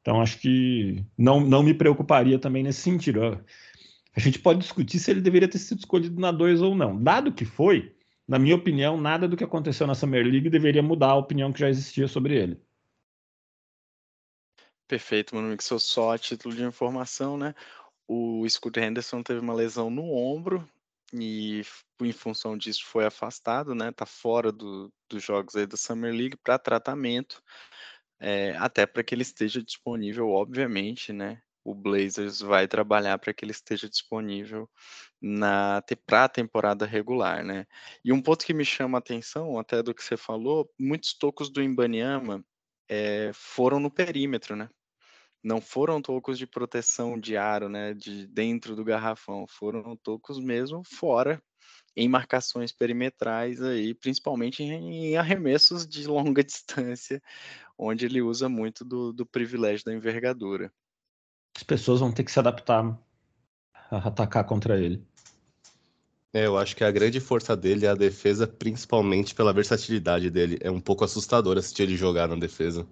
Então 0.00 0.20
acho 0.20 0.38
que 0.38 1.04
não, 1.16 1.40
não 1.40 1.62
me 1.62 1.72
preocuparia 1.72 2.40
também 2.40 2.64
nesse 2.64 2.80
sentido. 2.80 3.40
A 4.14 4.20
gente 4.20 4.40
pode 4.40 4.58
discutir 4.58 4.98
se 4.98 5.12
ele 5.12 5.20
deveria 5.20 5.48
ter 5.48 5.58
sido 5.58 5.78
escolhido 5.78 6.20
na 6.20 6.32
2 6.32 6.60
ou 6.60 6.74
não. 6.74 7.00
Dado 7.00 7.32
que 7.32 7.44
foi, 7.44 7.94
na 8.32 8.38
minha 8.38 8.56
opinião, 8.56 8.98
nada 8.98 9.28
do 9.28 9.36
que 9.36 9.44
aconteceu 9.44 9.86
na 9.86 9.94
Summer 9.94 10.24
League 10.24 10.48
deveria 10.48 10.82
mudar 10.82 11.08
a 11.10 11.16
opinião 11.16 11.52
que 11.52 11.60
já 11.60 11.68
existia 11.68 12.08
sobre 12.08 12.34
ele. 12.34 12.58
Perfeito, 14.88 15.34
mano. 15.36 15.54
Que 15.54 15.62
só 15.62 16.12
a 16.14 16.18
título 16.18 16.54
de 16.54 16.64
informação, 16.64 17.36
né? 17.36 17.54
O 18.08 18.48
Scott 18.48 18.80
Henderson 18.80 19.22
teve 19.22 19.38
uma 19.40 19.52
lesão 19.52 19.90
no 19.90 20.14
ombro 20.14 20.66
e, 21.12 21.60
em 22.00 22.12
função 22.12 22.56
disso, 22.56 22.86
foi 22.86 23.04
afastado, 23.04 23.74
né? 23.74 23.92
Tá 23.92 24.06
fora 24.06 24.50
do, 24.50 24.90
dos 25.10 25.22
jogos 25.22 25.54
aí 25.54 25.66
da 25.66 25.76
Summer 25.76 26.10
League 26.10 26.38
para 26.42 26.58
tratamento, 26.58 27.42
é, 28.18 28.56
até 28.56 28.86
para 28.86 29.04
que 29.04 29.14
ele 29.14 29.22
esteja 29.22 29.62
disponível, 29.62 30.30
obviamente, 30.30 31.12
né? 31.12 31.42
O 31.64 31.74
Blazers 31.74 32.40
vai 32.40 32.66
trabalhar 32.68 33.18
para 33.18 33.32
que 33.32 33.44
ele 33.44 33.52
esteja 33.52 33.88
disponível 33.88 34.68
na 35.20 35.82
para 36.06 36.24
a 36.24 36.28
temporada 36.28 36.86
regular, 36.86 37.44
né? 37.44 37.66
E 38.04 38.12
um 38.12 38.20
ponto 38.22 38.44
que 38.44 38.54
me 38.54 38.64
chama 38.64 38.98
a 38.98 39.00
atenção, 39.00 39.58
até 39.58 39.82
do 39.82 39.94
que 39.94 40.02
você 40.02 40.16
falou, 40.16 40.70
muitos 40.78 41.14
tocos 41.14 41.50
do 41.50 41.62
Imbaniama 41.62 42.44
é, 42.88 43.30
foram 43.34 43.80
no 43.80 43.90
perímetro, 43.90 44.56
né? 44.56 44.68
não 45.42 45.60
foram 45.60 46.00
tocos 46.00 46.38
de 46.38 46.46
proteção 46.46 47.18
de 47.18 47.36
aro, 47.36 47.68
né, 47.68 47.94
de 47.94 48.26
dentro 48.28 48.76
do 48.76 48.84
garrafão, 48.84 49.46
foram 49.48 49.96
tocos 49.96 50.38
mesmo 50.38 50.82
fora, 50.84 51.42
em 51.96 52.08
marcações 52.08 52.72
perimetrais 52.72 53.60
aí, 53.60 53.94
principalmente 53.94 54.62
em, 54.62 55.16
arremessos 55.16 55.86
de 55.86 56.06
longa 56.06 56.42
distância, 56.44 57.20
onde 57.76 58.06
ele 58.06 58.22
usa 58.22 58.48
muito 58.48 58.84
do, 58.84 59.12
do 59.12 59.26
privilégio 59.26 59.84
da 59.84 59.92
envergadura. 59.92 60.72
As 61.62 61.64
pessoas 61.64 62.00
vão 62.00 62.10
ter 62.10 62.24
que 62.24 62.32
se 62.32 62.40
adaptar 62.40 62.98
a 63.88 63.96
atacar 64.08 64.42
contra 64.42 64.80
ele. 64.80 65.00
É, 66.34 66.46
eu 66.46 66.58
acho 66.58 66.74
que 66.74 66.82
a 66.82 66.90
grande 66.90 67.20
força 67.20 67.56
dele 67.56 67.86
é 67.86 67.88
a 67.88 67.94
defesa, 67.94 68.48
principalmente 68.48 69.32
pela 69.32 69.52
versatilidade 69.52 70.28
dele. 70.28 70.58
É 70.60 70.68
um 70.68 70.80
pouco 70.80 71.04
assustador 71.04 71.56
assistir 71.56 71.84
ele 71.84 71.96
jogar 71.96 72.26
na 72.26 72.34
defesa 72.34 72.84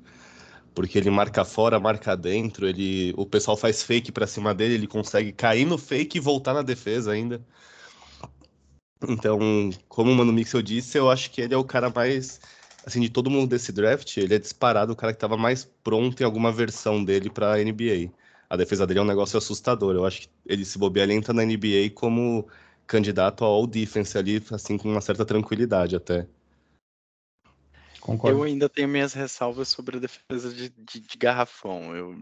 porque 0.72 0.96
ele 0.96 1.10
marca 1.10 1.44
fora, 1.44 1.80
marca 1.80 2.16
dentro, 2.16 2.64
ele 2.64 3.12
o 3.16 3.26
pessoal 3.26 3.56
faz 3.56 3.82
fake 3.82 4.12
para 4.12 4.24
cima 4.24 4.54
dele, 4.54 4.74
ele 4.74 4.86
consegue 4.86 5.32
cair 5.32 5.64
no 5.64 5.76
fake 5.76 6.18
e 6.18 6.20
voltar 6.20 6.54
na 6.54 6.62
defesa 6.62 7.10
ainda. 7.10 7.44
Então, 9.08 9.36
como 9.88 10.12
o 10.12 10.14
Mano 10.14 10.32
Mixel 10.32 10.62
disse, 10.62 10.96
eu 10.96 11.10
acho 11.10 11.32
que 11.32 11.40
ele 11.40 11.54
é 11.54 11.56
o 11.56 11.64
cara 11.64 11.90
mais 11.90 12.40
assim 12.86 13.00
de 13.00 13.10
todo 13.10 13.28
mundo 13.28 13.50
desse 13.50 13.72
draft, 13.72 14.16
ele 14.16 14.34
é 14.34 14.38
disparado 14.38 14.92
o 14.92 14.96
cara 14.96 15.12
que 15.12 15.16
estava 15.16 15.36
mais 15.36 15.64
pronto 15.82 16.20
em 16.20 16.24
alguma 16.24 16.52
versão 16.52 17.02
dele 17.02 17.28
para 17.28 17.60
NBA. 17.60 18.10
A 18.50 18.56
defesa 18.56 18.84
dele 18.84 18.98
é 18.98 19.02
um 19.02 19.06
negócio 19.06 19.38
assustador. 19.38 19.94
Eu 19.94 20.04
acho 20.04 20.22
que 20.22 20.28
ele 20.44 20.64
se 20.64 20.76
bobear, 20.76 21.08
ele 21.08 21.16
entra 21.16 21.32
na 21.32 21.44
NBA 21.44 21.90
como 21.94 22.48
candidato 22.84 23.44
ao 23.44 23.52
All 23.52 23.66
Defense 23.66 24.18
ali, 24.18 24.42
assim, 24.50 24.76
com 24.76 24.90
uma 24.90 25.00
certa 25.00 25.24
tranquilidade 25.24 25.94
até. 25.94 26.26
Concordo. 28.00 28.38
Eu 28.38 28.42
ainda 28.42 28.68
tenho 28.68 28.88
minhas 28.88 29.12
ressalvas 29.12 29.68
sobre 29.68 29.98
a 29.98 30.00
defesa 30.00 30.52
de, 30.52 30.70
de, 30.70 31.00
de 31.00 31.18
garrafão. 31.18 31.94
Eu, 31.94 32.16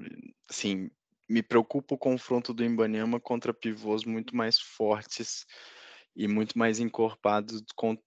assim, 0.50 0.90
me 1.26 1.42
preocupa 1.42 1.94
o 1.94 1.98
confronto 1.98 2.52
do 2.52 2.64
Imbanyama 2.64 3.18
contra 3.18 3.54
pivôs 3.54 4.04
muito 4.04 4.36
mais 4.36 4.58
fortes 4.58 5.46
e 6.16 6.26
muito 6.26 6.58
mais 6.58 6.80
encorpados 6.80 7.62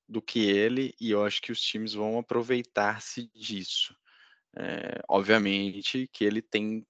do 0.07 0.21
que 0.21 0.39
ele, 0.39 0.93
e 0.99 1.11
eu 1.11 1.23
acho 1.23 1.41
que 1.41 1.51
os 1.51 1.61
times 1.61 1.93
vão 1.93 2.19
aproveitar-se 2.19 3.31
disso. 3.33 3.95
É, 4.57 5.01
obviamente 5.07 6.09
que 6.11 6.25
ele 6.25 6.41
tem 6.41 6.85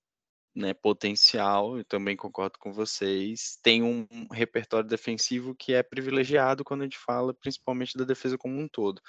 né, 0.56 0.74
potencial, 0.74 1.78
eu 1.78 1.86
também 1.86 2.16
concordo 2.16 2.60
com 2.60 2.74
vocês, 2.74 3.58
tem 3.64 3.82
um 3.84 4.06
repertório 4.32 4.88
defensivo 4.88 5.56
que 5.56 5.74
é 5.74 5.82
privilegiado 5.82 6.64
quando 6.64 6.82
a 6.82 6.84
gente 6.84 6.98
fala 6.98 7.34
principalmente 7.34 7.98
da 7.98 8.04
defesa 8.04 8.38
como 8.38 8.60
um 8.60 8.68
todo 8.68 9.02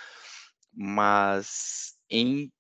mas 0.73 1.95
em 2.09 2.51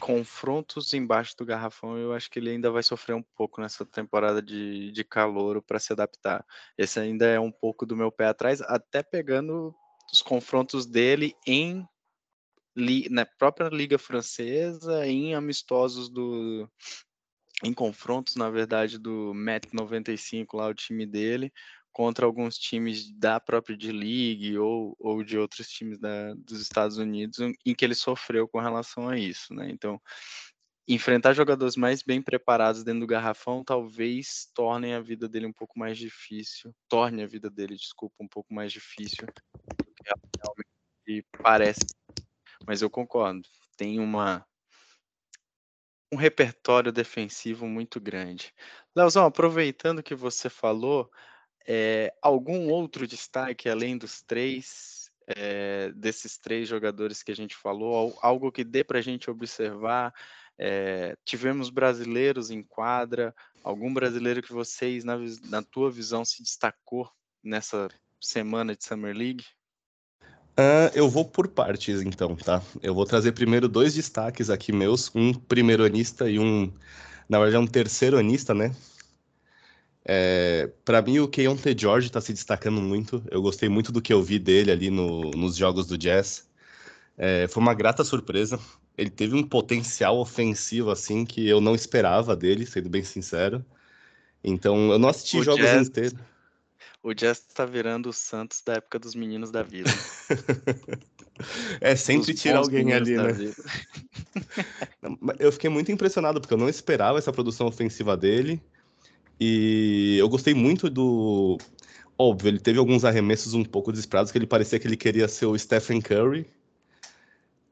confrontos 0.00 0.94
embaixo 0.94 1.34
do 1.36 1.44
garrafão, 1.44 1.96
eu 1.96 2.12
acho 2.12 2.30
que 2.30 2.38
ele 2.38 2.50
ainda 2.50 2.70
vai 2.70 2.82
sofrer 2.82 3.14
um 3.14 3.22
pouco 3.36 3.60
nessa 3.60 3.84
temporada 3.84 4.42
de, 4.42 4.90
de 4.90 5.04
calor 5.04 5.62
para 5.62 5.78
se 5.78 5.92
adaptar. 5.92 6.44
Esse 6.76 6.98
ainda 6.98 7.26
é 7.26 7.38
um 7.38 7.52
pouco 7.52 7.86
do 7.86 7.96
meu 7.96 8.10
pé 8.10 8.26
atrás, 8.26 8.60
até 8.62 9.02
pegando 9.02 9.74
os 10.12 10.22
confrontos 10.22 10.86
dele 10.86 11.34
em 11.46 11.86
na 13.10 13.26
própria 13.26 13.68
liga 13.68 13.98
francesa, 13.98 15.06
em 15.06 15.34
amistosos 15.34 16.08
do 16.08 16.66
em 17.62 17.72
confrontos, 17.72 18.36
na 18.36 18.50
verdade, 18.50 18.98
do 18.98 19.32
MET 19.34 19.68
95 19.72 20.56
lá 20.56 20.68
o 20.68 20.74
time 20.74 21.06
dele, 21.06 21.52
contra 21.92 22.24
alguns 22.24 22.56
times 22.56 23.10
da 23.12 23.38
própria 23.38 23.76
D-League 23.76 24.58
ou, 24.58 24.96
ou 24.98 25.22
de 25.22 25.38
outros 25.38 25.68
times 25.68 25.98
da, 25.98 26.34
dos 26.34 26.60
Estados 26.60 26.96
Unidos 26.96 27.38
em 27.64 27.74
que 27.74 27.84
ele 27.84 27.94
sofreu 27.94 28.48
com 28.48 28.58
relação 28.58 29.08
a 29.08 29.18
isso, 29.18 29.54
né? 29.54 29.68
Então, 29.70 30.00
enfrentar 30.88 31.34
jogadores 31.34 31.76
mais 31.76 32.02
bem 32.02 32.20
preparados 32.20 32.82
dentro 32.82 33.00
do 33.00 33.06
garrafão 33.06 33.62
talvez 33.62 34.50
torne 34.54 34.94
a 34.94 35.00
vida 35.00 35.28
dele 35.28 35.46
um 35.46 35.52
pouco 35.52 35.78
mais 35.78 35.96
difícil, 35.96 36.74
torne 36.88 37.22
a 37.22 37.26
vida 37.26 37.48
dele, 37.48 37.76
desculpa, 37.76 38.16
um 38.20 38.28
pouco 38.28 38.52
mais 38.52 38.72
difícil 38.72 39.26
do 39.26 39.92
que 39.94 40.10
realmente 40.42 41.26
parece. 41.42 41.86
Mas 42.66 42.82
eu 42.82 42.90
concordo, 42.90 43.42
tem 43.76 44.00
uma 44.00 44.44
um 46.12 46.16
repertório 46.16 46.92
defensivo 46.92 47.66
muito 47.66 47.98
grande. 47.98 48.52
Leozão, 48.94 49.24
aproveitando 49.24 50.02
que 50.02 50.14
você 50.14 50.50
falou, 50.50 51.10
é, 51.66 52.12
algum 52.20 52.68
outro 52.68 53.06
destaque 53.06 53.68
além 53.68 53.96
dos 53.96 54.20
três, 54.20 55.10
é, 55.26 55.90
desses 55.92 56.36
três 56.36 56.68
jogadores 56.68 57.22
que 57.22 57.32
a 57.32 57.36
gente 57.36 57.56
falou, 57.56 58.18
algo 58.20 58.52
que 58.52 58.62
dê 58.62 58.84
para 58.84 58.98
a 58.98 59.02
gente 59.02 59.30
observar? 59.30 60.12
É, 60.58 61.16
tivemos 61.24 61.70
brasileiros 61.70 62.50
em 62.50 62.62
quadra, 62.62 63.34
algum 63.64 63.92
brasileiro 63.92 64.42
que 64.42 64.52
vocês, 64.52 65.04
na, 65.04 65.16
na 65.44 65.62
tua 65.62 65.90
visão, 65.90 66.26
se 66.26 66.42
destacou 66.42 67.10
nessa 67.42 67.88
semana 68.20 68.76
de 68.76 68.84
Summer 68.84 69.16
League? 69.16 69.46
Uh, 70.52 70.92
eu 70.94 71.08
vou 71.08 71.24
por 71.24 71.48
partes, 71.48 72.02
então, 72.02 72.36
tá? 72.36 72.62
Eu 72.82 72.94
vou 72.94 73.06
trazer 73.06 73.32
primeiro 73.32 73.68
dois 73.68 73.94
destaques 73.94 74.50
aqui 74.50 74.70
meus, 74.70 75.10
um 75.14 75.32
primeiro 75.32 75.84
anista 75.84 76.28
e 76.28 76.38
um, 76.38 76.70
na 77.28 77.38
verdade, 77.38 77.64
um 77.64 77.66
terceiro 77.66 78.18
anista, 78.18 78.52
né? 78.52 78.74
É, 80.04 80.70
para 80.84 81.00
mim, 81.00 81.20
o 81.20 81.28
Keontae 81.28 81.76
George 81.78 82.08
está 82.08 82.20
se 82.20 82.32
destacando 82.32 82.80
muito. 82.80 83.22
Eu 83.30 83.40
gostei 83.40 83.68
muito 83.68 83.92
do 83.92 84.02
que 84.02 84.12
eu 84.12 84.22
vi 84.22 84.38
dele 84.38 84.70
ali 84.70 84.90
no, 84.90 85.30
nos 85.30 85.56
jogos 85.56 85.86
do 85.86 85.96
Jazz. 85.96 86.46
É, 87.16 87.46
foi 87.48 87.62
uma 87.62 87.74
grata 87.74 88.04
surpresa. 88.04 88.58
Ele 88.98 89.10
teve 89.10 89.34
um 89.34 89.42
potencial 89.42 90.18
ofensivo 90.18 90.90
assim 90.90 91.24
que 91.24 91.48
eu 91.48 91.60
não 91.60 91.74
esperava 91.74 92.36
dele, 92.36 92.66
sendo 92.66 92.90
bem 92.90 93.02
sincero. 93.02 93.64
Então, 94.44 94.90
eu 94.90 94.98
não 94.98 95.08
assisti 95.08 95.38
o 95.38 95.42
jogos 95.42 95.62
jazz, 95.62 95.88
inteiros. 95.88 96.14
O 97.02 97.12
Jazz 97.12 97.44
está 97.48 97.66
virando 97.66 98.10
o 98.10 98.12
Santos 98.12 98.62
da 98.64 98.74
época 98.74 98.98
dos 98.98 99.14
meninos 99.14 99.50
da 99.50 99.62
vida. 99.62 99.90
é 101.80 101.96
sempre 101.96 102.32
tirar 102.32 102.58
alguém 102.58 102.92
ali, 102.92 103.16
né? 103.16 103.32
eu 105.40 105.50
fiquei 105.50 105.68
muito 105.68 105.90
impressionado 105.90 106.40
porque 106.40 106.54
eu 106.54 106.58
não 106.58 106.68
esperava 106.68 107.18
essa 107.18 107.32
produção 107.32 107.66
ofensiva 107.66 108.16
dele. 108.16 108.62
E 109.40 110.16
eu 110.18 110.28
gostei 110.28 110.54
muito 110.54 110.88
do. 110.88 111.58
Óbvio, 112.16 112.48
ele 112.48 112.60
teve 112.60 112.78
alguns 112.78 113.04
arremessos 113.04 113.52
um 113.52 113.64
pouco 113.64 113.90
desesperados, 113.90 114.30
que 114.30 114.38
ele 114.38 114.46
parecia 114.46 114.78
que 114.78 114.86
ele 114.86 114.96
queria 114.96 115.26
ser 115.26 115.46
o 115.46 115.58
Stephen 115.58 116.00
Curry, 116.00 116.46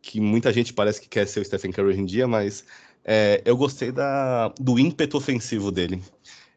que 0.02 0.20
muita 0.20 0.52
gente 0.52 0.72
parece 0.72 1.00
que 1.00 1.08
quer 1.08 1.28
ser 1.28 1.38
o 1.38 1.44
Stephen 1.44 1.70
Curry 1.70 1.90
hoje 1.90 2.00
em 2.00 2.04
dia, 2.04 2.26
mas 2.26 2.64
é, 3.04 3.40
eu 3.44 3.56
gostei 3.56 3.92
da, 3.92 4.48
do 4.58 4.76
ímpeto 4.76 5.16
ofensivo 5.16 5.70
dele, 5.70 6.02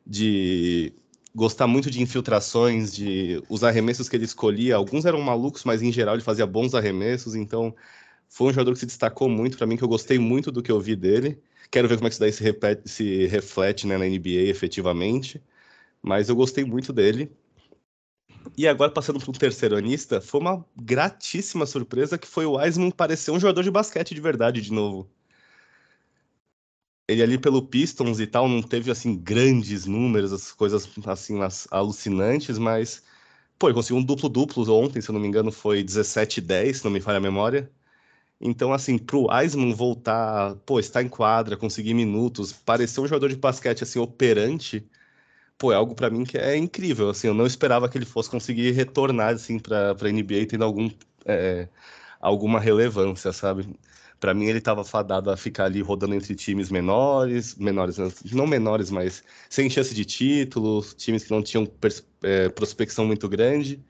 de 0.08 0.92
gostar 1.36 1.68
muito 1.68 1.90
de 1.90 2.02
infiltrações, 2.02 2.94
de 2.94 3.42
os 3.50 3.64
arremessos 3.64 4.08
que 4.08 4.16
ele 4.16 4.26
escolhia, 4.26 4.76
alguns 4.76 5.06
eram 5.06 5.22
malucos, 5.22 5.64
mas 5.64 5.82
em 5.82 5.92
geral 5.92 6.16
ele 6.16 6.24
fazia 6.24 6.46
bons 6.46 6.76
arremessos, 6.76 7.36
então 7.36 7.76
foi 8.30 8.48
um 8.48 8.54
jogador 8.54 8.74
que 8.74 8.80
se 8.80 8.86
destacou 8.86 9.30
muito 9.30 9.58
para 9.58 9.68
mim, 9.68 9.78
que 9.78 9.84
eu 9.84 9.88
gostei 9.88 10.20
muito 10.20 10.52
do 10.52 10.62
que 10.62 10.72
eu 10.72 10.80
vi 10.80 10.96
dele. 10.96 11.42
Quero 11.72 11.88
ver 11.88 11.98
como 11.98 12.08
é 12.08 12.10
que 12.10 12.14
isso 12.14 12.20
daí 12.20 12.32
se, 12.32 12.44
repete, 12.44 12.88
se 12.90 13.28
reflete 13.28 13.88
né, 13.88 13.98
na 13.98 14.06
NBA 14.06 14.50
efetivamente. 14.50 15.42
Mas 16.02 16.30
eu 16.30 16.36
gostei 16.36 16.66
muito 16.66 16.92
dele. 16.92 17.32
E 18.58 18.68
agora, 18.68 18.92
passando 18.92 19.20
para 19.20 19.30
um 19.30 19.34
terceiro 19.34 19.76
anista, 19.76 20.20
foi 20.20 20.42
uma 20.42 20.66
gratíssima 20.76 21.66
surpresa 21.66 22.18
que 22.18 22.28
foi 22.28 22.46
o 22.46 22.58
Wiseman 22.58 22.92
parecer 22.92 23.32
um 23.32 23.40
jogador 23.40 23.64
de 23.64 23.72
basquete 23.72 24.14
de 24.14 24.22
verdade 24.22 24.62
de 24.62 24.72
novo. 24.72 25.10
Ele 27.14 27.24
ali 27.24 27.38
pelo 27.38 27.62
Pistons 27.62 28.20
e 28.20 28.28
tal 28.28 28.48
não 28.50 28.62
teve 28.62 28.92
assim 28.92 29.16
grandes 29.18 29.86
números, 29.86 30.34
as 30.34 30.52
coisas 30.52 30.90
assim 31.08 31.40
alucinantes, 31.72 32.58
mas 32.60 33.04
pô, 33.58 33.68
ele 33.68 33.76
conseguiu 33.76 33.98
um 33.98 34.04
duplo-duplo 34.04 34.70
ontem, 34.74 35.02
se 35.02 35.10
eu 35.10 35.14
não 35.14 35.22
me 35.22 35.28
engano, 35.28 35.52
foi 35.52 35.84
17-10, 35.84 36.80
se 36.80 36.86
não 36.86 36.92
me 36.92 37.00
falha 37.02 37.18
a 37.18 37.22
memória. 37.22 37.72
Então, 38.42 38.74
assim, 38.74 38.98
pro 38.98 39.28
Eisman 39.34 39.74
voltar, 39.74 40.56
pô, 40.66 40.80
estar 40.80 41.02
em 41.04 41.10
quadra, 41.10 41.58
conseguir 41.58 41.94
minutos, 41.94 42.52
parecer 42.54 43.00
um 43.02 43.08
jogador 43.08 43.30
de 43.30 43.38
basquete, 43.38 43.84
assim, 43.84 44.00
operante, 44.00 44.86
pô, 45.58 45.72
é 45.72 45.76
algo 45.76 45.96
para 45.96 46.10
mim 46.10 46.24
que 46.26 46.38
é 46.38 46.58
incrível, 46.58 47.10
assim, 47.10 47.28
eu 47.28 47.34
não 47.34 47.46
esperava 47.48 47.90
que 47.90 47.98
ele 47.98 48.06
fosse 48.06 48.30
conseguir 48.30 48.72
retornar, 48.72 49.36
assim, 49.36 49.60
pra, 49.60 49.96
pra 49.96 50.10
NBA 50.10 50.48
tendo 50.48 50.66
algum, 50.66 50.90
é, 51.26 51.70
alguma 52.22 52.60
relevância, 52.60 53.32
sabe? 53.34 53.68
Para 54.24 54.34
mim, 54.34 54.46
ele 54.46 54.60
estava 54.60 54.86
fadado 54.86 55.30
a 55.30 55.36
ficar 55.36 55.66
ali 55.66 55.82
rodando 55.82 56.16
entre 56.16 56.34
times 56.34 56.72
menores, 56.72 57.56
menores, 57.56 57.98
não 58.32 58.48
menores, 58.48 58.90
mas 58.90 59.22
sem 59.50 59.70
chance 59.70 59.94
de 59.94 60.06
título, 60.06 60.82
times 60.96 61.26
que 61.26 61.32
não 61.32 61.44
tinham 61.44 61.70
é, 62.22 62.48
prospecção 62.48 63.06
muito 63.06 63.28
grande. 63.28 63.84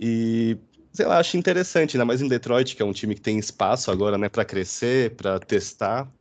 E 0.00 0.58
sei 0.92 1.06
lá, 1.06 1.18
acho 1.20 1.36
interessante, 1.36 1.96
ainda 1.96 2.04
mais 2.04 2.20
em 2.20 2.26
Detroit, 2.26 2.74
que 2.74 2.82
é 2.82 2.84
um 2.84 2.92
time 2.92 3.14
que 3.14 3.20
tem 3.20 3.38
espaço 3.38 3.92
agora, 3.92 4.18
né, 4.18 4.28
para 4.28 4.44
crescer, 4.44 5.14
para 5.14 5.38
testar. 5.38 6.12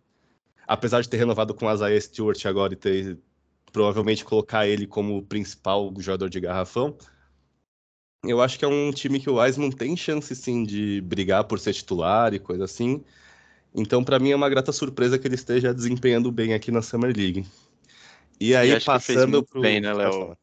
Apesar 0.68 1.02
de 1.02 1.10
ter 1.10 1.18
renovado 1.18 1.56
com 1.56 1.66
o 1.66 1.74
Isaiah 1.74 2.00
Stewart 2.00 2.46
agora 2.46 2.74
e 2.74 2.76
ter 2.76 3.18
provavelmente 3.72 4.24
colocar 4.24 4.68
ele 4.68 4.86
como 4.86 5.24
principal 5.24 5.92
jogador 5.98 6.30
de 6.30 6.40
garrafão, 6.40 6.96
eu 8.24 8.40
acho 8.40 8.60
que 8.60 8.66
é 8.66 8.68
um 8.68 8.92
time 8.92 9.20
que 9.20 9.28
o 9.28 9.42
Wiseman 9.42 9.72
tem 9.72 9.98
chance 9.98 10.36
sim 10.36 10.64
de 10.64 11.02
brigar 11.02 11.46
por 11.46 11.60
ser 11.60 11.74
titular 11.74 12.32
e 12.32 12.38
coisa 12.38 12.66
assim. 12.66 13.04
Então, 13.76 14.04
para 14.04 14.20
mim 14.20 14.32
é 14.32 14.36
uma 14.36 14.50
grata 14.50 14.72
surpresa 14.72 15.18
que 15.18 15.28
ele 15.28 15.36
esteja 15.36 15.74
desempenhando 15.74 16.32
bem 16.32 16.54
aqui 16.54 16.72
na 16.72 16.82
Summer 16.82 17.16
League. 17.16 17.46
E 18.40 18.56
aí, 18.56 18.72
e 18.72 18.80
passando 18.80 19.44
pro. 19.44 19.62
Bem, 19.62 19.82
né, 19.82 19.94
Léo? 19.94 20.38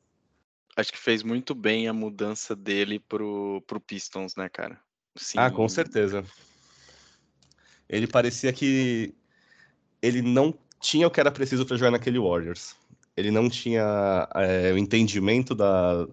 acho 0.76 0.92
que 0.92 0.98
fez 0.98 1.22
muito 1.22 1.54
bem 1.54 1.88
a 1.88 1.92
mudança 1.92 2.56
dele 2.56 2.98
pro, 2.98 3.62
pro 3.66 3.80
Pistons, 3.80 4.34
né, 4.34 4.48
cara? 4.48 4.80
Sim. 5.16 5.38
Ah, 5.38 5.50
com 5.50 5.68
certeza. 5.68 6.24
Ele 7.88 8.06
parecia 8.06 8.52
que 8.52 9.14
ele 10.00 10.22
não 10.22 10.54
tinha 10.80 11.06
o 11.06 11.10
que 11.10 11.20
era 11.20 11.30
preciso 11.30 11.66
para 11.66 11.76
jogar 11.76 11.90
naquele 11.90 12.18
Warriors. 12.18 12.74
Ele 13.16 13.30
não 13.30 13.50
tinha 13.50 14.28
é, 14.34 14.72
o 14.72 14.78
entendimento 14.78 15.54
da, 15.54 16.06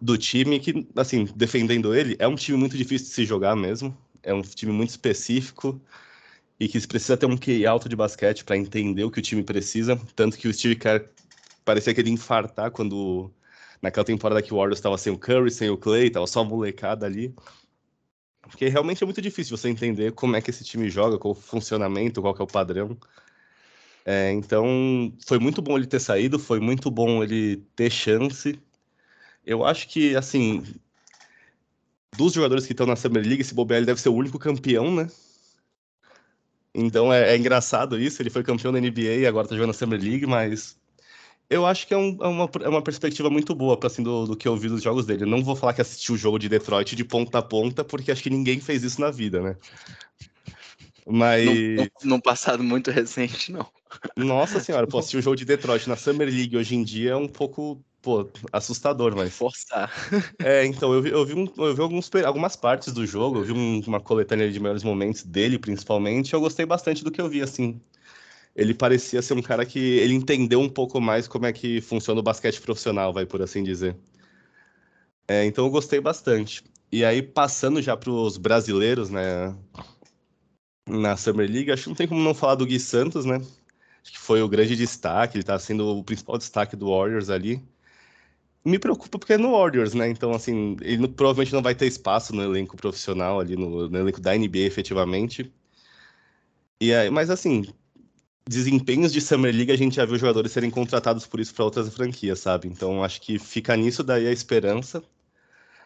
do 0.00 0.16
time 0.16 0.58
que, 0.58 0.88
assim, 0.96 1.24
defendendo 1.36 1.94
ele, 1.94 2.16
é 2.18 2.26
um 2.26 2.36
time 2.36 2.56
muito 2.56 2.76
difícil 2.76 3.08
de 3.08 3.14
se 3.14 3.24
jogar 3.24 3.54
mesmo. 3.54 3.96
É 4.22 4.32
um 4.32 4.40
time 4.40 4.72
muito 4.72 4.90
específico 4.90 5.80
e 6.62 6.68
que 6.68 6.86
precisa 6.86 7.16
ter 7.16 7.26
um 7.26 7.36
QI 7.36 7.66
alto 7.66 7.88
de 7.88 7.96
basquete 7.96 8.44
para 8.44 8.56
entender 8.56 9.02
o 9.02 9.10
que 9.10 9.18
o 9.18 9.22
time 9.22 9.42
precisa. 9.42 10.00
Tanto 10.14 10.38
que 10.38 10.46
o 10.46 10.54
Steve 10.54 10.76
Kerr 10.76 11.08
parecia 11.64 11.92
que 11.92 12.00
ele 12.00 12.10
infartar 12.10 12.70
quando 12.70 13.32
naquela 13.82 14.04
temporada 14.04 14.40
que 14.40 14.54
o 14.54 14.56
Warriors 14.58 14.78
estava 14.78 14.96
sem 14.96 15.12
o 15.12 15.18
Curry, 15.18 15.50
sem 15.50 15.70
o 15.70 15.76
Clay, 15.76 16.08
tava 16.08 16.24
só 16.28 16.42
a 16.42 16.44
molecada 16.44 17.04
ali. 17.04 17.34
Porque 18.42 18.68
realmente 18.68 19.02
é 19.02 19.06
muito 19.06 19.20
difícil 19.20 19.56
você 19.56 19.68
entender 19.70 20.12
como 20.12 20.36
é 20.36 20.40
que 20.40 20.50
esse 20.50 20.62
time 20.62 20.88
joga, 20.88 21.18
qual 21.18 21.32
o 21.32 21.34
funcionamento, 21.34 22.22
qual 22.22 22.36
é 22.38 22.42
o 22.44 22.46
padrão. 22.46 22.96
É, 24.04 24.30
então, 24.30 25.12
foi 25.26 25.40
muito 25.40 25.60
bom 25.60 25.76
ele 25.76 25.86
ter 25.88 25.98
saído, 25.98 26.38
foi 26.38 26.60
muito 26.60 26.92
bom 26.92 27.24
ele 27.24 27.56
ter 27.74 27.90
chance. 27.90 28.56
Eu 29.44 29.64
acho 29.66 29.88
que, 29.88 30.14
assim, 30.14 30.62
dos 32.16 32.34
jogadores 32.34 32.66
que 32.66 32.72
estão 32.72 32.86
na 32.86 32.94
Summer 32.94 33.24
League, 33.24 33.40
esse 33.40 33.52
Bobel 33.52 33.84
deve 33.84 34.00
ser 34.00 34.10
o 34.10 34.14
único 34.14 34.38
campeão, 34.38 34.94
né? 34.94 35.08
Então 36.74 37.12
é, 37.12 37.34
é, 37.34 37.36
engraçado 37.36 38.00
isso, 38.00 38.22
ele 38.22 38.30
foi 38.30 38.42
campeão 38.42 38.72
da 38.72 38.80
NBA 38.80 39.18
e 39.20 39.26
agora 39.26 39.46
tá 39.46 39.54
jogando 39.54 39.68
na 39.68 39.74
Summer 39.74 40.00
League, 40.00 40.26
mas 40.26 40.80
eu 41.50 41.66
acho 41.66 41.86
que 41.86 41.92
é, 41.92 41.96
um, 41.98 42.16
é, 42.22 42.28
uma, 42.28 42.50
é 42.62 42.68
uma 42.68 42.82
perspectiva 42.82 43.28
muito 43.28 43.54
boa 43.54 43.78
assim, 43.84 44.02
do, 44.02 44.26
do 44.26 44.36
que 44.36 44.48
eu 44.48 44.56
vi 44.56 44.68
dos 44.68 44.82
jogos 44.82 45.04
dele. 45.04 45.24
Eu 45.24 45.28
não 45.28 45.44
vou 45.44 45.54
falar 45.54 45.74
que 45.74 45.82
assisti 45.82 46.10
o 46.10 46.16
jogo 46.16 46.38
de 46.38 46.48
Detroit 46.48 46.96
de 46.96 47.04
ponta 47.04 47.38
a 47.38 47.42
ponta, 47.42 47.84
porque 47.84 48.10
acho 48.10 48.22
que 48.22 48.30
ninguém 48.30 48.58
fez 48.58 48.82
isso 48.82 49.00
na 49.00 49.10
vida, 49.10 49.42
né? 49.42 49.56
Mas. 51.06 51.46
Num, 52.02 52.20
passado 52.20 52.62
muito 52.62 52.90
recente, 52.90 53.52
não. 53.52 53.66
Nossa 54.16 54.60
senhora, 54.60 54.86
pô, 54.86 54.98
assistir 54.98 55.18
o 55.18 55.22
jogo 55.22 55.36
de 55.36 55.44
Detroit 55.44 55.88
na 55.88 55.96
Summer 55.96 56.28
League 56.28 56.56
hoje 56.56 56.74
em 56.74 56.82
dia 56.82 57.10
é 57.10 57.16
um 57.16 57.28
pouco 57.28 57.84
pô, 58.02 58.28
assustador, 58.52 59.14
mas. 59.16 59.32
Forçar. 59.32 59.90
É, 60.44 60.66
então, 60.66 60.92
eu 60.92 61.00
vi, 61.00 61.10
eu 61.10 61.24
vi, 61.24 61.34
um, 61.34 61.46
eu 61.56 61.74
vi 61.74 61.80
alguns, 61.80 62.10
algumas 62.26 62.56
partes 62.56 62.92
do 62.92 63.06
jogo, 63.06 63.38
eu 63.38 63.44
vi 63.44 63.52
um, 63.52 63.80
uma 63.86 64.00
coletânea 64.00 64.50
de 64.50 64.60
melhores 64.60 64.82
momentos 64.82 65.22
dele, 65.22 65.58
principalmente, 65.58 66.30
e 66.30 66.34
eu 66.34 66.40
gostei 66.40 66.66
bastante 66.66 67.04
do 67.04 67.10
que 67.10 67.20
eu 67.20 67.28
vi, 67.28 67.40
assim. 67.40 67.80
Ele 68.56 68.74
parecia 68.74 69.22
ser 69.22 69.34
um 69.34 69.42
cara 69.42 69.64
que 69.66 69.78
ele 69.78 70.14
entendeu 70.14 70.60
um 70.60 70.68
pouco 70.68 71.00
mais 71.00 71.28
como 71.28 71.46
é 71.46 71.52
que 71.52 71.80
funciona 71.80 72.20
o 72.20 72.22
basquete 72.22 72.60
profissional, 72.60 73.12
vai 73.12 73.26
por 73.26 73.42
assim 73.42 73.62
dizer. 73.62 73.96
É, 75.28 75.44
então 75.44 75.64
eu 75.64 75.70
gostei 75.70 76.00
bastante. 76.00 76.62
E 76.90 77.04
aí, 77.04 77.22
passando 77.22 77.80
já 77.80 77.96
para 77.96 78.10
os 78.10 78.36
brasileiros, 78.36 79.08
né? 79.10 79.56
Na 80.88 81.16
Summer 81.16 81.48
League, 81.50 81.70
acho 81.72 81.84
que 81.84 81.88
não 81.88 81.96
tem 81.96 82.08
como 82.08 82.20
não 82.22 82.34
falar 82.34 82.54
do 82.56 82.66
Gui 82.66 82.78
Santos, 82.78 83.24
né? 83.24 83.36
Acho 84.02 84.12
que 84.12 84.18
foi 84.18 84.42
o 84.42 84.48
grande 84.48 84.76
destaque, 84.76 85.36
ele 85.36 85.42
está 85.42 85.58
sendo 85.58 85.86
o 85.98 86.04
principal 86.04 86.38
destaque 86.38 86.76
do 86.76 86.90
Warriors 86.90 87.30
ali. 87.30 87.62
Me 88.64 88.78
preocupa 88.78 89.18
porque 89.18 89.32
é 89.34 89.38
no 89.38 89.52
Warriors, 89.52 89.94
né? 89.94 90.08
Então, 90.08 90.32
assim, 90.32 90.76
ele 90.82 91.08
provavelmente 91.08 91.52
não 91.52 91.62
vai 91.62 91.74
ter 91.74 91.86
espaço 91.86 92.34
no 92.34 92.42
elenco 92.42 92.76
profissional 92.76 93.40
ali, 93.40 93.56
no, 93.56 93.88
no 93.88 93.98
elenco 93.98 94.20
da 94.20 94.36
NBA, 94.36 94.60
efetivamente. 94.60 95.52
E 96.80 96.92
aí, 96.92 97.10
mas, 97.10 97.30
assim, 97.30 97.64
desempenhos 98.46 99.12
de 99.12 99.20
Summer 99.20 99.54
League 99.54 99.72
a 99.72 99.76
gente 99.76 99.96
já 99.96 100.04
viu 100.04 100.18
jogadores 100.18 100.52
serem 100.52 100.70
contratados 100.70 101.26
por 101.26 101.40
isso 101.40 101.54
para 101.54 101.64
outras 101.64 101.92
franquias, 101.94 102.40
sabe? 102.40 102.68
Então, 102.68 103.02
acho 103.04 103.20
que 103.20 103.38
fica 103.38 103.76
nisso 103.76 104.02
daí 104.02 104.26
a 104.26 104.32
esperança 104.32 105.02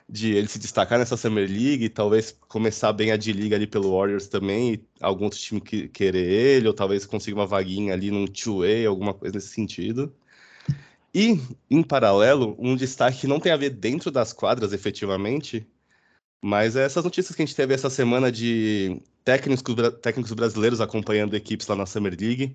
de 0.08 0.34
ele 0.34 0.48
se 0.48 0.58
destacar 0.58 0.98
nessa 0.98 1.16
Summer 1.16 1.48
League, 1.48 1.88
talvez 1.88 2.32
começar 2.48 2.92
bem 2.92 3.10
a 3.12 3.16
D-League 3.16 3.54
ali 3.54 3.66
pelo 3.66 3.96
Warriors 3.96 4.28
também, 4.28 4.74
e 4.74 4.84
algum 5.00 5.24
outro 5.24 5.38
time 5.38 5.60
que, 5.60 5.88
querer 5.88 6.28
ele, 6.30 6.68
ou 6.68 6.74
talvez 6.74 7.04
consiga 7.06 7.36
uma 7.38 7.46
vaguinha 7.46 7.92
ali 7.92 8.10
num 8.10 8.26
two-way, 8.26 8.86
alguma 8.86 9.12
coisa 9.14 9.34
nesse 9.34 9.48
sentido. 9.48 10.14
E, 11.16 11.40
em 11.70 11.82
paralelo, 11.82 12.54
um 12.58 12.76
destaque 12.76 13.20
que 13.20 13.26
não 13.26 13.40
tem 13.40 13.50
a 13.50 13.56
ver 13.56 13.70
dentro 13.70 14.10
das 14.10 14.34
quadras, 14.34 14.74
efetivamente, 14.74 15.66
mas 16.42 16.76
é 16.76 16.84
essas 16.84 17.04
notícias 17.04 17.34
que 17.34 17.42
a 17.42 17.46
gente 17.46 17.56
teve 17.56 17.74
essa 17.74 17.88
semana 17.90 18.30
de 18.30 19.00
técnicos, 19.24 19.62
técnicos 20.02 20.32
brasileiros 20.34 20.78
acompanhando 20.78 21.34
equipes 21.34 21.66
lá 21.68 21.76
na 21.76 21.86
Summer 21.86 22.14
League. 22.20 22.54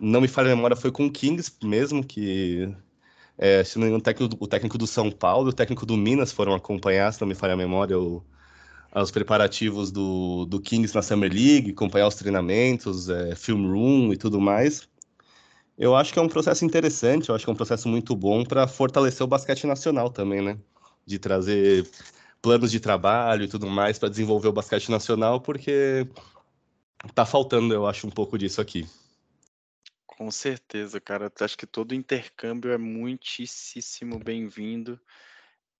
Não 0.00 0.22
me 0.22 0.28
falha 0.28 0.52
a 0.52 0.56
memória, 0.56 0.76
foi 0.76 0.90
com 0.90 1.06
o 1.06 1.12
Kings 1.12 1.52
mesmo, 1.62 2.02
que 2.04 2.74
é, 3.38 3.64
se 3.64 3.78
não 3.78 3.82
me 3.84 3.88
engano, 3.90 4.00
o 4.00 4.04
técnico, 4.04 4.36
o 4.40 4.48
técnico 4.48 4.78
do 4.78 4.86
São 4.86 5.10
Paulo 5.10 5.48
e 5.48 5.50
o 5.50 5.54
técnico 5.54 5.84
do 5.86 5.96
Minas 5.96 6.32
foram 6.32 6.54
acompanhar, 6.54 7.12
se 7.12 7.20
não 7.20 7.28
me 7.28 7.34
falha 7.34 7.54
a 7.54 7.56
memória, 7.58 7.98
o, 7.98 8.24
os 8.94 9.10
preparativos 9.10 9.90
do, 9.92 10.46
do 10.46 10.60
Kings 10.60 10.94
na 10.94 11.02
Summer 11.02 11.30
League, 11.32 11.72
acompanhar 11.72 12.08
os 12.08 12.14
treinamentos, 12.14 13.10
é, 13.10 13.34
film 13.36 13.70
room 13.70 14.12
e 14.14 14.16
tudo 14.16 14.40
mais. 14.40 14.88
Eu 15.76 15.96
acho 15.96 16.12
que 16.12 16.18
é 16.18 16.22
um 16.22 16.28
processo 16.28 16.64
interessante, 16.64 17.28
eu 17.28 17.34
acho 17.34 17.44
que 17.44 17.50
é 17.50 17.52
um 17.52 17.56
processo 17.56 17.88
muito 17.88 18.14
bom 18.14 18.44
para 18.44 18.68
fortalecer 18.68 19.24
o 19.24 19.28
basquete 19.28 19.66
nacional 19.66 20.10
também, 20.10 20.42
né? 20.42 20.58
De 21.06 21.18
trazer 21.18 21.88
planos 22.40 22.70
de 22.70 22.80
trabalho 22.80 23.44
e 23.44 23.48
tudo 23.48 23.66
mais 23.66 23.98
para 23.98 24.08
desenvolver 24.08 24.48
o 24.48 24.52
basquete 24.52 24.90
nacional, 24.90 25.40
porque 25.40 26.06
tá 27.14 27.24
faltando, 27.24 27.72
eu 27.72 27.86
acho, 27.86 28.06
um 28.06 28.10
pouco 28.10 28.36
disso 28.36 28.60
aqui. 28.60 28.86
Com 30.06 30.30
certeza, 30.30 31.00
cara. 31.00 31.32
Acho 31.40 31.56
que 31.56 31.66
todo 31.66 31.94
intercâmbio 31.94 32.70
é 32.70 32.78
muitíssimo 32.78 34.18
bem-vindo 34.18 35.00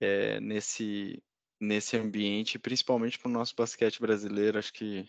é, 0.01 0.41
nesse, 0.41 1.23
nesse 1.61 1.97
ambiente, 1.97 2.59
principalmente 2.59 3.19
para 3.19 3.29
o 3.29 3.33
nosso 3.33 3.55
basquete 3.55 4.01
brasileiro. 4.01 4.59
Acho 4.59 4.73
que 4.73 5.01
a 5.01 5.03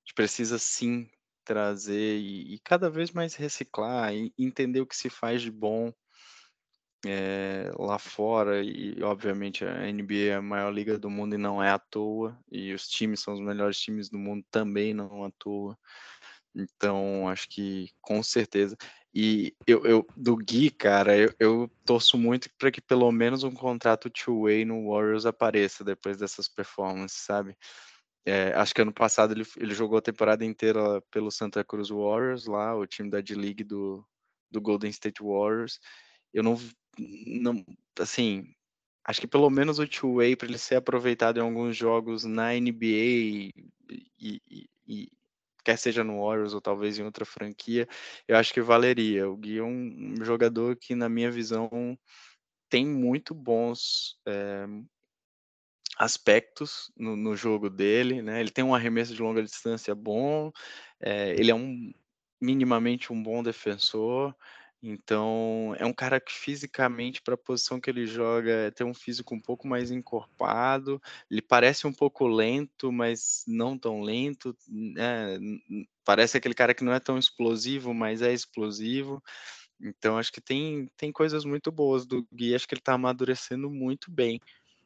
gente 0.00 0.14
precisa 0.14 0.58
sim 0.58 1.08
trazer 1.44 2.18
e, 2.18 2.54
e 2.54 2.58
cada 2.60 2.90
vez 2.90 3.10
mais 3.10 3.34
reciclar, 3.34 4.12
entender 4.38 4.80
o 4.80 4.86
que 4.86 4.96
se 4.96 5.10
faz 5.10 5.42
de 5.42 5.50
bom 5.50 5.92
é, 7.06 7.70
lá 7.78 7.98
fora. 7.98 8.62
E, 8.62 9.02
obviamente, 9.02 9.64
a 9.64 9.90
NBA 9.90 10.32
é 10.32 10.34
a 10.34 10.42
maior 10.42 10.70
liga 10.70 10.98
do 10.98 11.10
mundo 11.10 11.34
e 11.34 11.38
não 11.38 11.62
é 11.62 11.70
à 11.70 11.78
toa, 11.78 12.38
e 12.50 12.72
os 12.72 12.88
times 12.88 13.20
são 13.20 13.34
os 13.34 13.40
melhores 13.40 13.78
times 13.78 14.08
do 14.08 14.18
mundo 14.18 14.44
também 14.50 14.94
não 14.94 15.24
à 15.24 15.30
toa. 15.38 15.78
Então, 16.54 17.28
acho 17.28 17.48
que 17.48 17.90
com 18.00 18.22
certeza. 18.22 18.76
E 19.14 19.54
eu, 19.66 19.84
eu 19.84 20.06
do 20.16 20.36
Gui, 20.36 20.70
cara, 20.70 21.16
eu, 21.16 21.32
eu 21.38 21.70
torço 21.84 22.16
muito 22.16 22.48
para 22.58 22.70
que 22.70 22.80
pelo 22.80 23.10
menos 23.10 23.42
um 23.42 23.52
contrato 23.52 24.10
two-way 24.10 24.64
no 24.64 24.88
Warriors 24.88 25.26
apareça 25.26 25.82
depois 25.84 26.18
dessas 26.18 26.48
performances, 26.48 27.18
sabe? 27.18 27.56
É, 28.26 28.52
acho 28.54 28.74
que 28.74 28.82
ano 28.82 28.92
passado 28.92 29.32
ele, 29.32 29.44
ele 29.56 29.74
jogou 29.74 29.98
a 29.98 30.02
temporada 30.02 30.44
inteira 30.44 31.00
pelo 31.10 31.30
Santa 31.30 31.64
Cruz 31.64 31.88
Warriors, 31.88 32.46
lá, 32.46 32.76
o 32.76 32.86
time 32.86 33.08
da 33.08 33.20
D-League 33.20 33.64
do, 33.64 34.04
do 34.50 34.60
Golden 34.60 34.90
State 34.90 35.22
Warriors. 35.22 35.80
Eu 36.32 36.42
não, 36.42 36.58
não 37.26 37.64
assim, 37.98 38.54
acho 39.04 39.20
que 39.20 39.26
pelo 39.26 39.48
menos 39.50 39.78
o 39.78 39.86
two-way 39.86 40.36
para 40.36 40.48
ele 40.48 40.58
ser 40.58 40.76
aproveitado 40.76 41.38
em 41.38 41.42
alguns 41.42 41.76
jogos 41.76 42.24
na 42.24 42.54
NBA 42.54 42.86
e, 42.86 43.52
e, 44.18 44.68
e, 44.86 45.08
quer 45.64 45.76
seja 45.76 46.04
no 46.04 46.24
Warriors 46.24 46.54
ou 46.54 46.60
talvez 46.60 46.98
em 46.98 47.04
outra 47.04 47.24
franquia, 47.24 47.88
eu 48.26 48.36
acho 48.36 48.52
que 48.52 48.60
valeria. 48.60 49.28
O 49.28 49.36
Gui 49.36 49.58
é 49.58 49.62
um, 49.62 50.16
jogador 50.22 50.76
que, 50.76 50.94
na 50.94 51.08
minha 51.08 51.30
visão, 51.30 51.98
tem 52.68 52.86
muito 52.86 53.34
bons 53.34 54.18
é, 54.26 54.66
aspectos 56.00 56.90
no, 56.96 57.14
no, 57.14 57.36
jogo 57.36 57.68
dele, 57.68 58.22
né? 58.22 58.40
Ele 58.40 58.50
tem 58.50 58.64
um 58.64 58.74
arremesso 58.74 59.14
de 59.14 59.20
longa 59.20 59.42
distância 59.42 59.94
bom, 59.94 60.50
é, 60.98 61.32
ele 61.38 61.50
é 61.50 61.54
um 61.54 61.92
minimamente 62.40 63.12
um 63.12 63.22
bom 63.22 63.42
defensor, 63.42 64.34
então, 64.82 65.74
é 65.78 65.84
um 65.84 65.92
cara 65.92 66.18
que 66.18 66.32
fisicamente, 66.32 67.20
para 67.20 67.34
a 67.34 67.36
posição 67.36 67.78
que 67.78 67.90
ele 67.90 68.06
joga, 68.06 68.72
tem 68.74 68.86
um 68.86 68.94
físico 68.94 69.34
um 69.34 69.40
pouco 69.40 69.68
mais 69.68 69.90
encorpado. 69.90 71.00
Ele 71.30 71.42
parece 71.42 71.86
um 71.86 71.92
pouco 71.92 72.26
lento, 72.26 72.90
mas 72.90 73.44
não 73.46 73.76
tão 73.76 74.00
lento. 74.00 74.56
Né? 74.66 75.38
Parece 76.02 76.38
aquele 76.38 76.54
cara 76.54 76.72
que 76.72 76.82
não 76.82 76.94
é 76.94 77.00
tão 77.00 77.18
explosivo, 77.18 77.92
mas 77.92 78.22
é 78.22 78.32
explosivo. 78.32 79.22
Então, 79.78 80.16
acho 80.16 80.32
que 80.32 80.40
tem, 80.40 80.90
tem 80.96 81.12
coisas 81.12 81.44
muito 81.44 81.70
boas 81.70 82.06
do 82.06 82.26
Gui. 82.32 82.54
Acho 82.54 82.66
que 82.66 82.74
ele 82.74 82.80
está 82.80 82.94
amadurecendo 82.94 83.70
muito 83.70 84.10
bem 84.10 84.40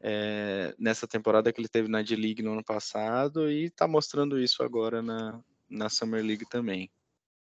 é, 0.06 0.74
nessa 0.78 1.08
temporada 1.08 1.50
que 1.50 1.58
ele 1.58 1.68
teve 1.68 1.88
na 1.88 2.02
D-League 2.02 2.42
no 2.42 2.52
ano 2.52 2.62
passado 2.62 3.50
e 3.50 3.64
está 3.64 3.88
mostrando 3.88 4.38
isso 4.38 4.62
agora 4.62 5.00
na, 5.00 5.40
na 5.68 5.88
Summer 5.88 6.22
League 6.22 6.44
também. 6.50 6.90